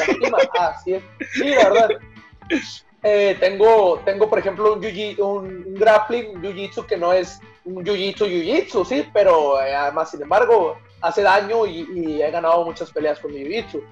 Así 0.60 0.94
es. 0.94 1.02
Sí, 1.32 1.48
la 1.48 1.70
verdad. 1.70 1.88
Eh, 3.02 3.36
tengo, 3.40 4.00
tengo, 4.04 4.30
por 4.30 4.38
ejemplo, 4.38 4.74
un, 4.74 4.84
un, 5.18 5.74
grappling, 5.74 6.36
un 6.36 6.42
jiu-jitsu 6.42 6.86
que 6.86 6.96
no 6.96 7.12
es 7.12 7.40
un 7.64 7.82
jiu-jitsu, 7.82 8.28
jiu-jitsu, 8.28 8.84
sí, 8.84 9.08
pero 9.12 9.60
eh, 9.60 9.74
además, 9.74 10.12
sin 10.12 10.22
embargo, 10.22 10.78
hace 11.00 11.22
daño 11.22 11.66
y, 11.66 12.22
he 12.22 12.30
ganado 12.30 12.64
muchas 12.64 12.92
peleas 12.92 13.18
con 13.18 13.32
mi 13.32 13.40
jiu-jitsu. 13.40 13.82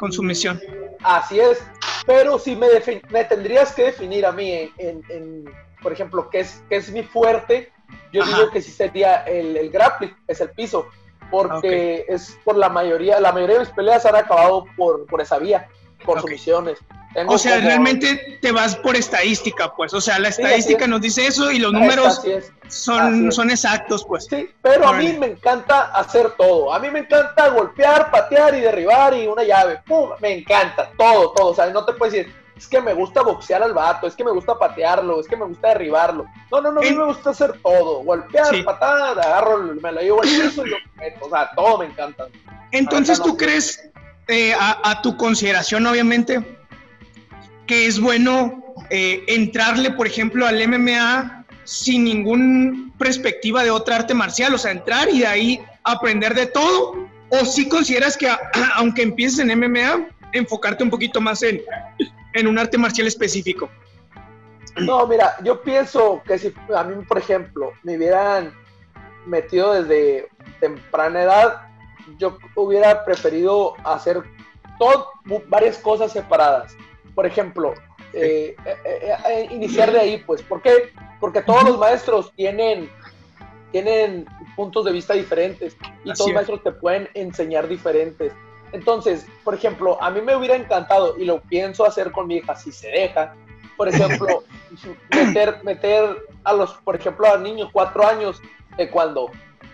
Con 0.00 0.12
su 0.12 0.22
misión. 0.22 0.60
Así 1.04 1.38
es, 1.38 1.62
pero 2.06 2.38
si 2.38 2.56
me, 2.56 2.66
me 3.10 3.24
tendrías 3.24 3.72
que 3.72 3.84
definir 3.84 4.26
a 4.26 4.32
mí 4.32 4.72
en 4.78 5.44
por 5.82 5.92
ejemplo, 5.92 6.28
¿qué 6.30 6.40
es, 6.40 6.62
qué 6.68 6.76
es 6.76 6.90
mi 6.90 7.02
fuerte? 7.02 7.72
Yo 8.12 8.24
digo 8.24 8.50
que 8.50 8.60
sí 8.60 8.70
sería 8.70 9.22
el, 9.24 9.56
el 9.56 9.70
grappling, 9.70 10.14
es 10.26 10.40
el 10.40 10.50
piso, 10.50 10.86
porque 11.30 12.04
es 12.08 12.38
por 12.44 12.56
la 12.56 12.68
mayoría, 12.68 13.20
la 13.20 13.32
mayoría 13.32 13.56
de 13.56 13.60
mis 13.60 13.70
peleas 13.70 14.04
han 14.06 14.16
acabado 14.16 14.66
por, 14.76 15.06
por 15.06 15.20
esa 15.20 15.38
vía, 15.38 15.68
por 16.04 16.20
sumisiones. 16.20 16.78
o 17.26 17.38
sea, 17.38 17.58
realmente 17.58 18.38
te 18.40 18.52
vas 18.52 18.76
por 18.76 18.96
estadística, 18.96 19.72
pues. 19.74 19.92
O 19.94 20.00
sea, 20.00 20.18
la 20.18 20.28
estadística 20.28 20.86
nos 20.86 21.00
dice 21.00 21.26
eso 21.26 21.50
y 21.50 21.58
los 21.58 21.72
números 21.72 22.20
son, 22.68 23.32
son 23.32 23.50
exactos, 23.50 24.04
pues. 24.04 24.26
Sí, 24.26 24.50
pero 24.62 24.88
a 24.88 24.92
mí 24.94 25.12
me 25.14 25.26
encanta 25.26 25.92
hacer 25.92 26.30
todo. 26.32 26.72
A 26.72 26.78
mí 26.78 26.90
me 26.90 27.00
encanta 27.00 27.48
golpear, 27.48 28.10
patear 28.10 28.54
y 28.54 28.60
derribar 28.60 29.14
y 29.14 29.26
una 29.26 29.42
llave. 29.42 29.80
¡Pum! 29.86 30.10
Me 30.20 30.32
encanta 30.32 30.90
todo, 30.96 31.32
todo. 31.32 31.48
O 31.48 31.54
sea, 31.54 31.66
no 31.70 31.84
te 31.84 31.92
puedes 31.94 32.14
decir, 32.14 32.34
es 32.60 32.66
que 32.66 32.80
me 32.82 32.92
gusta 32.92 33.22
boxear 33.22 33.62
al 33.62 33.72
vato, 33.72 34.06
es 34.06 34.14
que 34.14 34.22
me 34.22 34.32
gusta 34.32 34.58
patearlo, 34.58 35.18
es 35.18 35.26
que 35.26 35.34
me 35.34 35.46
gusta 35.46 35.68
derribarlo. 35.68 36.26
No, 36.52 36.60
no, 36.60 36.70
no, 36.70 36.80
a 36.80 36.84
mí 36.84 36.92
me 36.92 37.06
gusta 37.06 37.30
hacer 37.30 37.58
todo. 37.62 38.02
Golpear, 38.02 38.64
patada, 38.64 39.12
agarro, 39.12 39.58
me 39.80 39.92
lo 39.92 40.00
llevo 40.02 40.22
al 40.22 40.28
piso 40.28 40.66
y 40.66 40.68
lo 40.68 40.76
meto. 40.96 41.24
O 41.24 41.30
sea, 41.30 41.50
todo 41.56 41.78
me 41.78 41.86
encanta. 41.86 42.26
Entonces, 42.72 43.18
¿tú 43.22 43.34
crees, 43.34 43.90
eh, 44.30 44.54
a, 44.58 45.00
tu 45.02 45.16
consideración, 45.16 45.86
obviamente, 45.86 46.58
que 47.66 47.86
es 47.86 48.00
bueno 48.00 48.74
eh, 48.90 49.24
entrarle, 49.28 49.90
por 49.90 50.06
ejemplo, 50.06 50.46
al 50.46 50.66
MMA 50.66 51.44
sin 51.64 52.04
ninguna 52.04 52.92
perspectiva 52.98 53.62
de 53.62 53.70
otra 53.70 53.96
arte 53.96 54.14
marcial? 54.14 54.54
O 54.54 54.58
sea, 54.58 54.70
entrar 54.70 55.08
y 55.10 55.20
de 55.20 55.26
ahí 55.26 55.60
aprender 55.84 56.34
de 56.34 56.46
todo. 56.46 57.08
¿O 57.28 57.44
si 57.44 57.68
consideras 57.68 58.16
que, 58.16 58.28
aunque 58.74 59.02
empieces 59.02 59.38
en 59.40 59.58
MMA, 59.58 60.08
enfocarte 60.32 60.82
un 60.84 60.90
poquito 60.90 61.20
más 61.20 61.42
en 61.42 61.60
en 62.34 62.46
un 62.46 62.58
arte 62.58 62.78
marcial 62.78 63.06
específico? 63.06 63.68
No, 64.76 65.06
mira, 65.06 65.36
yo 65.42 65.62
pienso 65.62 66.22
que 66.26 66.38
si 66.38 66.54
a 66.74 66.84
mí, 66.84 67.04
por 67.04 67.18
ejemplo, 67.18 67.72
me 67.82 67.96
hubieran 67.96 68.52
metido 69.26 69.74
desde 69.74 70.28
temprana 70.60 71.22
edad, 71.22 71.62
yo 72.18 72.38
hubiera 72.54 73.04
preferido 73.04 73.74
hacer 73.84 74.22
todo, 74.78 75.10
varias 75.48 75.78
cosas 75.78 76.12
separadas. 76.12 76.76
Por 77.14 77.26
ejemplo, 77.26 77.74
eh, 78.12 78.56
eh, 78.64 79.14
eh, 79.28 79.48
iniciar 79.50 79.92
de 79.92 80.00
ahí, 80.00 80.18
pues. 80.26 80.42
¿Por 80.42 80.62
qué? 80.62 80.92
Porque 81.20 81.42
todos 81.42 81.64
los 81.64 81.78
maestros 81.78 82.32
tienen, 82.34 82.90
tienen 83.72 84.26
puntos 84.56 84.84
de 84.84 84.92
vista 84.92 85.14
diferentes 85.14 85.76
y 86.04 86.12
todos 86.12 86.28
los 86.28 86.34
maestros 86.34 86.62
te 86.62 86.72
pueden 86.72 87.08
enseñar 87.14 87.68
diferentes. 87.68 88.32
Entonces, 88.72 89.26
por 89.44 89.54
ejemplo, 89.54 90.00
a 90.02 90.10
mí 90.10 90.20
me 90.20 90.36
hubiera 90.36 90.56
encantado, 90.56 91.16
y 91.18 91.24
lo 91.24 91.40
pienso 91.42 91.84
hacer 91.84 92.12
con 92.12 92.28
mi 92.28 92.36
hija 92.36 92.54
si 92.54 92.70
se 92.70 92.88
deja, 92.88 93.34
por 93.76 93.88
ejemplo, 93.88 94.44
meter, 95.10 95.58
meter 95.64 96.16
a 96.44 96.52
los, 96.52 96.74
por 96.84 96.96
ejemplo, 96.96 97.32
a 97.32 97.38
niños 97.38 97.70
cuatro 97.72 98.06
años 98.06 98.40
de 98.76 98.88
cuando, 98.88 99.30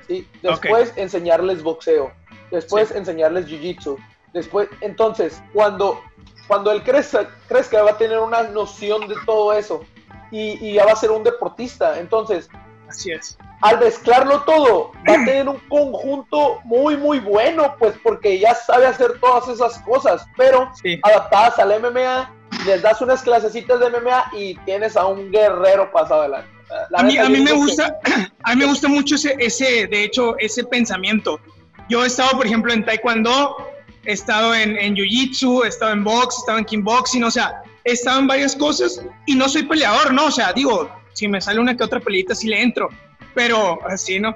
¿sí? 0.07 0.27
Después 0.43 0.93
enseñarles 0.97 1.63
boxeo, 1.63 2.11
después 2.51 2.91
enseñarles 2.91 3.47
jiu-jitsu, 3.47 3.97
después, 4.33 4.69
entonces, 4.81 5.43
cuando, 5.53 6.01
cuando 6.47 6.71
él 6.73 6.83
crezca, 6.83 7.29
crezca, 7.49 7.83
va 7.83 7.93
a 7.93 7.99
tener 7.99 8.19
una 8.19 8.43
noción 8.45 9.09
de 9.09 9.17
todo 9.25 9.53
eso 9.53 9.85
y, 10.31 10.59
y 10.67 10.75
ya 10.75 10.85
va 10.85 10.93
a 10.93 10.97
ser 10.97 11.11
un 11.11 11.25
deportista. 11.25 11.99
Entonces, 11.99 12.49
Así 12.89 13.11
es 13.11 13.37
al 13.63 13.81
mezclarlo 13.81 14.43
todo, 14.43 14.93
va 15.09 15.15
a 15.15 15.25
tener 15.25 15.49
un 15.49 15.59
conjunto 15.69 16.61
muy, 16.65 16.97
muy 16.97 17.19
bueno, 17.21 17.75
pues 17.79 17.95
porque 18.03 18.39
ya 18.39 18.55
sabe 18.55 18.87
hacer 18.87 19.19
todas 19.21 19.49
esas 19.49 19.79
cosas, 19.81 20.27
pero 20.37 20.71
adaptadas 21.03 21.59
al 21.59 21.81
MMA, 21.81 22.35
les 22.67 22.83
das 22.83 23.01
unas 23.01 23.23
clasecitas 23.23 23.81
de 23.81 23.91
MMA 23.91 24.31
y 24.33 24.55
tienes 24.65 24.97
a 24.97 25.07
un 25.07 25.31
guerrero 25.31 25.91
pasado 25.91 26.23
adelante. 26.23 26.51
a 26.95 27.03
mí, 27.03 27.17
a 27.17 27.29
mí 27.29 27.41
me 27.41 27.53
gusta, 27.53 27.99
a 28.43 28.55
mí 28.55 28.61
me 28.61 28.67
gusta 28.67 28.89
mucho 28.89 29.15
ese, 29.15 29.37
ese, 29.39 29.87
de 29.87 30.05
hecho, 30.05 30.37
ese 30.39 30.65
pensamiento. 30.65 31.41
Yo 31.89 32.05
he 32.05 32.07
estado, 32.07 32.37
por 32.37 32.47
ejemplo, 32.47 32.73
en 32.73 32.85
Taekwondo, 32.85 33.57
he 34.05 34.13
estado 34.13 34.55
en, 34.55 34.77
en 34.77 34.95
Jiu-Jitsu, 34.95 35.65
he 35.65 35.69
estado 35.69 35.93
en 35.93 36.05
box, 36.05 36.37
he 36.37 36.41
estado 36.41 36.59
en 36.59 36.65
kickboxing, 36.65 37.25
o 37.25 37.31
sea, 37.31 37.63
he 37.85 37.93
estado 37.93 38.21
en 38.21 38.27
varias 38.27 38.57
cosas 38.57 39.03
y 39.27 39.35
no 39.35 39.49
soy 39.49 39.65
peleador, 39.65 40.13
¿no? 40.13 40.27
O 40.27 40.31
sea, 40.31 40.53
digo, 40.53 40.91
si 41.13 41.29
me 41.29 41.41
sale 41.41 41.61
una 41.61 41.77
que 41.77 41.85
otra 41.85 42.01
peleita, 42.01 42.35
sí 42.35 42.49
le 42.49 42.63
entro 42.63 42.89
pero 43.37 43.79
así, 43.87 44.19
¿no? 44.19 44.35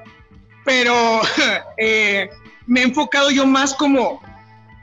Pero 0.65 0.95
eh, 1.79 2.29
me 2.67 2.81
he 2.81 2.85
enfocado 2.85 3.31
yo 3.31 3.47
más 3.47 3.75
como, 3.75 4.23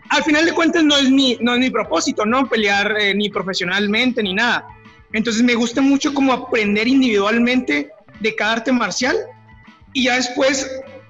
al 0.10 0.24
final 0.24 0.44
de 0.46 0.54
cuentas 0.54 0.84
no 0.84 0.98
es 0.98 1.10
mi, 1.10 1.38
no 1.40 1.54
es 1.54 1.60
mi 1.60 1.70
propósito, 1.70 2.26
¿no? 2.26 2.50
Pelear 2.50 3.00
eh, 3.00 3.14
ni 3.14 3.30
profesionalmente 3.30 4.22
ni 4.24 4.34
nada. 4.34 4.68
Entonces 5.14 5.44
me 5.44 5.54
gusta 5.54 5.82
mucho 5.82 6.14
como 6.14 6.34
aprender 6.34 6.88
individualmente 6.88 7.92
de 8.20 8.36
cada 8.36 8.54
arte 8.54 8.72
marcial 8.72 9.16
y 9.94 10.06
ya 10.06 10.16
después 10.16 10.68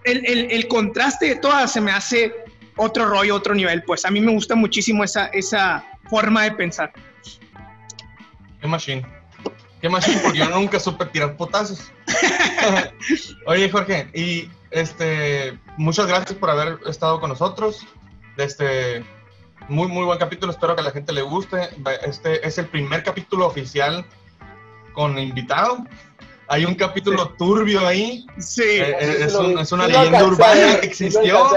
el, 0.08 0.26
el, 0.26 0.52
el 0.52 0.68
contraste 0.68 1.28
de 1.28 1.36
todas 1.36 1.72
se 1.72 1.82
me 1.82 1.92
hace 1.92 2.34
otro 2.78 3.06
rollo, 3.06 3.36
otro 3.36 3.54
nivel. 3.54 3.84
Pues 3.84 4.06
a 4.06 4.12
mí 4.12 4.22
me 4.22 4.32
gusta 4.32 4.56
muchísimo 4.56 5.04
esa, 5.04 5.28
esa 5.28 5.86
forma 6.10 6.44
de 6.44 6.52
pensar. 6.52 6.94
Qué 8.62 8.68
machine. 8.68 9.06
Qué 9.82 9.90
machine, 9.90 10.20
porque 10.24 10.40
yo 10.40 10.50
nunca 10.50 10.80
supe 10.80 11.06
tirar 11.08 11.36
potazos. 11.36 11.92
Oye, 13.46 13.70
Jorge, 13.70 14.10
y 14.14 14.50
este, 14.72 15.58
muchas 15.78 16.08
gracias 16.08 16.34
por 16.34 16.50
haber 16.50 16.80
estado 16.88 17.20
con 17.20 17.30
nosotros. 17.30 17.86
Este, 18.38 19.04
muy, 19.68 19.88
muy 19.88 20.06
buen 20.06 20.18
capítulo. 20.18 20.52
Espero 20.52 20.76
que 20.76 20.82
a 20.82 20.86
la 20.86 20.92
gente 20.92 21.14
le 21.14 21.22
guste. 21.22 21.70
Este 22.06 22.46
es 22.48 22.58
el 22.58 22.68
primer 22.68 23.04
capítulo 23.04 23.46
oficial 23.46 24.06
con 24.94 25.18
invitado. 25.20 25.86
Hay 26.50 26.66
un 26.66 26.76
capítulo 26.76 27.30
turbio 27.38 27.86
ahí. 27.86 28.26
Sí. 28.40 28.64
Eh, 28.64 28.96
eh, 29.00 29.18
es, 29.26 29.72
una 29.72 29.88
leyenda 29.88 30.24
urbana 30.24 30.80
que 30.80 30.88
existió. 30.88 31.50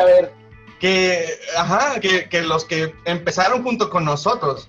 Que, 0.78 1.26
ajá, 1.56 2.00
que, 2.00 2.28
que 2.28 2.42
los 2.42 2.64
que 2.64 2.94
empezaron 3.04 3.62
junto 3.62 3.90
con 3.90 4.04
nosotros 4.04 4.68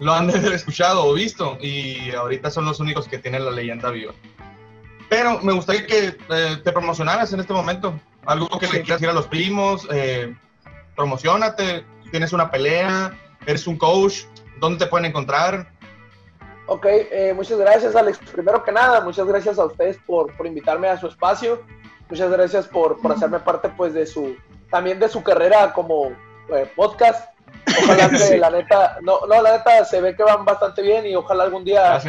lo 0.00 0.14
han 0.14 0.28
de 0.28 0.38
haber 0.38 0.54
escuchado 0.54 1.04
o 1.04 1.12
visto 1.12 1.58
y 1.60 2.10
ahorita 2.12 2.50
son 2.50 2.64
los 2.64 2.80
únicos 2.80 3.06
que 3.06 3.18
tienen 3.18 3.44
la 3.44 3.50
leyenda 3.50 3.90
viva. 3.90 4.12
Pero 5.10 5.40
me 5.40 5.52
gustaría 5.52 5.86
que 5.86 6.16
eh, 6.30 6.56
te 6.64 6.72
promocionaras 6.72 7.32
en 7.32 7.40
este 7.40 7.52
momento. 7.52 7.98
Algo 8.24 8.48
que 8.58 8.66
le 8.66 8.82
quieras 8.82 9.00
decir 9.00 9.08
a 9.08 9.12
los 9.12 9.26
primos. 9.26 9.86
Eh, 9.92 10.34
promocionate. 10.94 11.84
Tienes 12.12 12.32
una 12.32 12.50
pelea. 12.50 13.18
Eres 13.44 13.66
un 13.66 13.76
coach. 13.76 14.22
¿Dónde 14.60 14.84
te 14.84 14.86
pueden 14.90 15.06
encontrar? 15.06 15.72
Ok, 16.72 16.86
eh, 16.86 17.32
muchas 17.34 17.58
gracias 17.58 17.96
Alex. 17.96 18.20
Primero 18.32 18.62
que 18.62 18.70
nada, 18.70 19.00
muchas 19.00 19.26
gracias 19.26 19.58
a 19.58 19.64
ustedes 19.64 19.98
por, 20.06 20.32
por 20.36 20.46
invitarme 20.46 20.88
a 20.88 20.96
su 20.96 21.08
espacio. 21.08 21.60
Muchas 22.08 22.30
gracias 22.30 22.68
por, 22.68 23.00
por, 23.02 23.10
hacerme 23.10 23.40
parte 23.40 23.70
pues 23.70 23.92
de 23.92 24.06
su, 24.06 24.36
también 24.70 25.00
de 25.00 25.08
su 25.08 25.20
carrera 25.20 25.72
como 25.72 26.12
eh, 26.54 26.70
podcast. 26.76 27.28
Ojalá 27.82 28.08
que 28.28 28.38
la 28.38 28.50
neta, 28.50 28.98
no, 29.02 29.26
no, 29.26 29.42
la 29.42 29.58
neta 29.58 29.84
se 29.84 30.00
ve 30.00 30.14
que 30.14 30.22
van 30.22 30.44
bastante 30.44 30.80
bien 30.82 31.04
y 31.06 31.16
ojalá 31.16 31.42
algún 31.42 31.64
día 31.64 32.00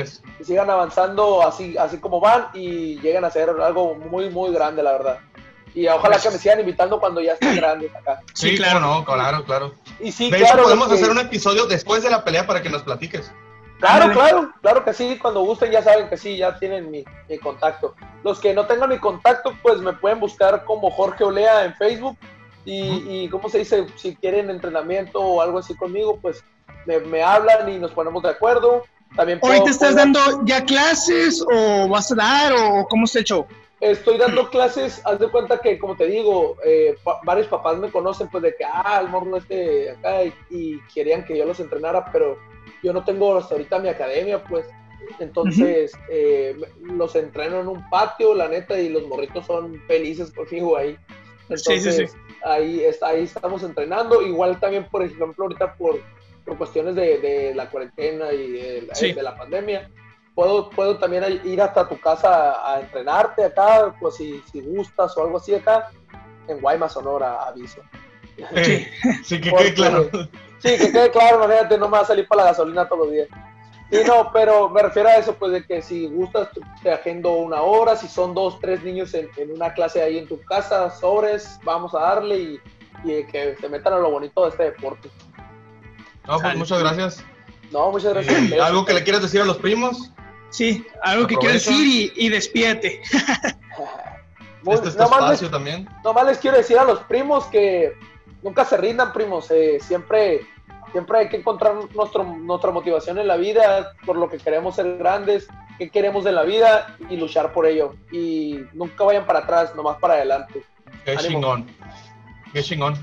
sigan 0.43 0.69
avanzando 0.69 1.41
así, 1.41 1.75
así 1.75 1.97
como 1.97 2.19
van 2.19 2.49
y 2.53 2.99
lleguen 2.99 3.25
a 3.25 3.31
ser 3.31 3.49
algo 3.49 3.95
muy, 3.95 4.29
muy 4.29 4.53
grande, 4.53 4.83
la 4.83 4.91
verdad. 4.91 5.19
Y 5.73 5.87
ojalá 5.87 6.19
que 6.19 6.29
me 6.29 6.37
sigan 6.37 6.59
invitando 6.59 6.99
cuando 6.99 7.19
ya 7.19 7.33
estén 7.33 7.55
grandes 7.55 7.95
acá. 7.95 8.21
Sí, 8.35 8.57
claro, 8.57 8.79
no, 8.79 9.03
claro, 9.03 9.43
claro. 9.43 9.73
Y 9.99 10.11
sí, 10.11 10.29
de 10.29 10.37
claro. 10.37 10.53
hecho, 10.53 10.63
podemos 10.65 10.87
que- 10.89 10.93
hacer 10.93 11.09
un 11.09 11.19
episodio 11.19 11.65
después 11.65 12.03
de 12.03 12.11
la 12.11 12.23
pelea 12.23 12.45
para 12.45 12.61
que 12.61 12.69
nos 12.69 12.83
platiques. 12.83 13.31
Claro, 13.81 14.13
claro, 14.13 14.53
claro 14.61 14.85
que 14.85 14.93
sí, 14.93 15.17
cuando 15.21 15.41
gusten 15.43 15.71
ya 15.71 15.81
saben 15.81 16.07
que 16.07 16.15
sí, 16.17 16.37
ya 16.37 16.57
tienen 16.59 16.89
mi, 16.91 17.03
mi 17.27 17.37
contacto. 17.39 17.95
Los 18.23 18.39
que 18.39 18.53
no 18.53 18.65
tengan 18.67 18.89
mi 18.89 18.99
contacto, 18.99 19.53
pues 19.61 19.79
me 19.79 19.93
pueden 19.93 20.19
buscar 20.19 20.63
como 20.65 20.89
Jorge 20.91 21.23
Olea 21.23 21.65
en 21.65 21.73
Facebook 21.75 22.15
y, 22.63 23.23
y 23.23 23.29
¿cómo 23.29 23.49
se 23.49 23.57
dice? 23.59 23.85
Si 23.95 24.15
quieren 24.15 24.49
entrenamiento 24.49 25.19
o 25.19 25.41
algo 25.41 25.57
así 25.59 25.75
conmigo, 25.75 26.19
pues 26.21 26.43
me, 26.85 26.99
me 26.99 27.23
hablan 27.23 27.67
y 27.69 27.79
nos 27.79 27.91
ponemos 27.91 28.21
de 28.23 28.29
acuerdo. 28.29 28.83
También 29.15 29.39
puedo- 29.39 29.51
¿Ahorita 29.53 29.71
estás 29.71 29.93
puedo- 29.93 29.97
dando 30.05 30.45
ya 30.45 30.63
clases 30.63 31.43
o 31.53 31.87
vas 31.89 32.11
a 32.11 32.15
dar 32.15 32.53
o 32.53 32.87
cómo 32.87 33.05
el 33.13 33.23
show? 33.23 33.45
Estoy 33.79 34.19
dando 34.19 34.47
clases, 34.51 35.01
haz 35.05 35.17
de 35.17 35.27
cuenta 35.29 35.57
que, 35.59 35.79
como 35.79 35.95
te 35.95 36.05
digo, 36.05 36.55
eh, 36.63 36.95
pa- 37.03 37.19
varios 37.23 37.47
papás 37.47 37.77
me 37.79 37.89
conocen, 37.89 38.27
pues 38.29 38.43
de 38.43 38.55
que, 38.55 38.63
ah, 38.63 38.99
el 39.01 39.09
morro 39.09 39.35
este 39.37 39.89
acá, 39.89 40.23
y, 40.23 40.33
y 40.51 40.79
querían 40.93 41.25
que 41.25 41.35
yo 41.35 41.45
los 41.45 41.59
entrenara, 41.59 42.05
pero 42.11 42.37
yo 42.83 42.93
no 42.93 43.03
tengo 43.03 43.37
hasta 43.37 43.55
ahorita 43.55 43.79
mi 43.79 43.89
academia, 43.89 44.43
pues. 44.43 44.65
Entonces, 45.19 45.91
eh, 46.09 46.55
me- 46.57 46.93
los 46.95 47.15
entreno 47.15 47.59
en 47.59 47.67
un 47.67 47.89
patio, 47.89 48.33
la 48.35 48.47
neta, 48.47 48.79
y 48.79 48.89
los 48.89 49.05
morritos 49.07 49.45
son 49.45 49.81
felices 49.87 50.31
conmigo 50.31 50.77
ahí. 50.77 50.95
Sí, 51.49 51.57
sí, 51.57 51.73
Entonces, 51.73 52.11
sí. 52.11 52.17
Ahí, 52.45 52.83
está, 52.83 53.07
ahí 53.09 53.23
estamos 53.23 53.61
entrenando. 53.63 54.21
Igual 54.21 54.59
también, 54.59 54.87
por 54.89 55.03
ejemplo, 55.03 55.45
ahorita 55.45 55.75
por, 55.75 55.99
por 56.45 56.57
cuestiones 56.57 56.95
de, 56.95 57.19
de 57.19 57.53
la 57.55 57.69
cuarentena 57.69 58.31
y 58.31 58.51
de, 58.51 58.81
la- 58.83 58.95
Sí. 58.95 59.11
de 59.11 59.21
la 59.21 59.35
pandemia, 59.37 59.89
puedo, 60.33 60.69
puedo 60.69 60.97
también 60.97 61.41
ir 61.43 61.61
hasta 61.61 61.87
tu 61.89 61.99
casa 61.99 62.51
a, 62.53 62.75
a 62.75 62.79
entrenarte 62.81 63.43
acá, 63.43 63.93
pues 63.99 64.15
si, 64.15 64.41
si 64.51 64.61
gustas 64.61 65.15
o 65.17 65.23
algo 65.23 65.37
así 65.37 65.53
acá, 65.53 65.89
en 66.47 66.61
Guaymas, 66.61 66.93
Sonora, 66.93 67.43
aviso. 67.47 67.81
Eh, 68.55 68.87
sí, 69.23 69.41
que 69.41 69.51
quede 69.51 69.73
claro. 69.73 70.09
Sí, 70.61 70.77
que 70.77 70.91
quede 70.91 71.11
claro, 71.11 71.43
imagínate, 71.43 71.77
no 71.77 71.87
me 71.87 71.97
va 71.97 72.03
a 72.03 72.05
salir 72.05 72.27
para 72.27 72.43
la 72.43 72.49
gasolina 72.51 72.87
todos 72.87 73.05
los 73.05 73.11
días. 73.11 73.27
Sí, 73.91 73.97
no, 74.07 74.31
pero 74.31 74.69
me 74.69 74.81
refiero 74.81 75.09
a 75.09 75.15
eso, 75.15 75.33
pues 75.35 75.51
de 75.51 75.65
que 75.65 75.81
si 75.81 76.07
gustas, 76.07 76.47
te 76.81 76.91
agendo 76.91 77.33
una 77.33 77.61
hora, 77.61 77.95
si 77.97 78.07
son 78.07 78.33
dos, 78.33 78.57
tres 78.61 78.81
niños 78.83 79.13
en, 79.13 79.29
en 79.37 79.51
una 79.51 79.73
clase 79.73 80.01
ahí 80.01 80.17
en 80.17 80.27
tu 80.27 80.39
casa, 80.45 80.89
sobres, 80.91 81.59
vamos 81.63 81.93
a 81.93 81.99
darle 81.99 82.37
y, 82.37 82.59
y 83.03 83.23
que 83.25 83.57
se 83.59 83.67
metan 83.67 83.93
a 83.93 83.97
lo 83.99 84.11
bonito 84.11 84.43
de 84.43 84.49
este 84.49 84.63
deporte. 84.63 85.09
No, 86.27 86.39
pues 86.39 86.55
muchas 86.55 86.79
gracias. 86.79 87.23
No, 87.71 87.91
muchas 87.91 88.13
gracias. 88.13 88.39
ustedes. 88.41 88.61
¿Algo 88.61 88.85
que 88.85 88.93
le 88.93 89.03
quieras 89.03 89.23
decir 89.23 89.41
a 89.41 89.45
los 89.45 89.57
primos? 89.57 90.09
Sí, 90.51 90.85
algo 91.01 91.27
que 91.27 91.35
quieras 91.35 91.65
decir 91.65 91.85
y, 91.85 92.25
y 92.25 92.29
despídete. 92.29 93.01
Muy- 94.63 94.75
Este 94.75 94.89
es 94.89 94.95
tu 94.95 95.03
espacio 95.03 95.41
les, 95.47 95.51
también. 95.51 95.89
nomás 96.03 96.25
les 96.27 96.37
quiero 96.37 96.55
decir 96.57 96.77
a 96.77 96.83
los 96.83 96.99
primos 97.05 97.45
que 97.47 97.93
nunca 98.43 98.65
se 98.65 98.77
rindan, 98.77 99.13
primos. 99.13 99.49
eh, 99.51 99.79
siempre, 99.81 100.41
siempre 100.91 101.19
hay 101.19 101.29
que 101.29 101.37
encontrar 101.37 101.75
nuestro, 101.95 102.23
nuestra 102.23 102.71
motivación 102.71 103.17
en 103.19 103.27
la 103.27 103.37
vida, 103.37 103.93
por 104.05 104.17
lo 104.17 104.29
que 104.29 104.37
queremos 104.37 104.75
ser 104.75 104.97
grandes, 104.97 105.47
qué 105.77 105.89
queremos 105.89 106.23
de 106.23 106.31
la 106.31 106.43
vida 106.43 106.95
y 107.09 107.17
luchar 107.17 107.53
por 107.53 107.65
ello. 107.65 107.95
Y 108.11 108.59
nunca 108.73 109.03
vayan 109.03 109.25
para 109.25 109.39
atrás, 109.39 109.75
nomás 109.75 109.97
para 109.99 110.15
adelante. 110.15 110.63
Qué 111.05 111.11
Ánimo. 111.11 111.27
chingón. 111.27 111.67
Qué 112.53 112.63
chingón. 112.63 112.95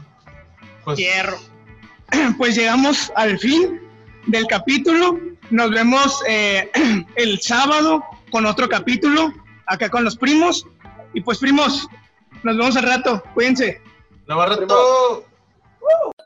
Pues 0.85 0.99
Hierro. 0.99 1.37
Pues 2.39 2.57
llegamos 2.57 3.13
al 3.17 3.39
fin 3.39 3.81
del 4.27 4.47
capítulo. 4.47 5.19
Nos 5.51 5.71
vemos 5.71 6.23
eh, 6.27 6.71
el 7.17 7.41
sábado 7.41 8.03
con 8.31 8.47
otro 8.47 8.67
capítulo 8.69 9.33
acá 9.67 9.91
con 9.91 10.05
los 10.05 10.17
primos. 10.17 10.67
Y 11.13 11.21
pues 11.21 11.39
primos, 11.39 11.87
nos 12.43 12.57
vemos 12.57 12.77
al 12.77 12.85
rato. 12.85 13.23
Cuídense. 13.35 13.81
Navarrete. 14.27 14.67
Woo! 15.81 16.18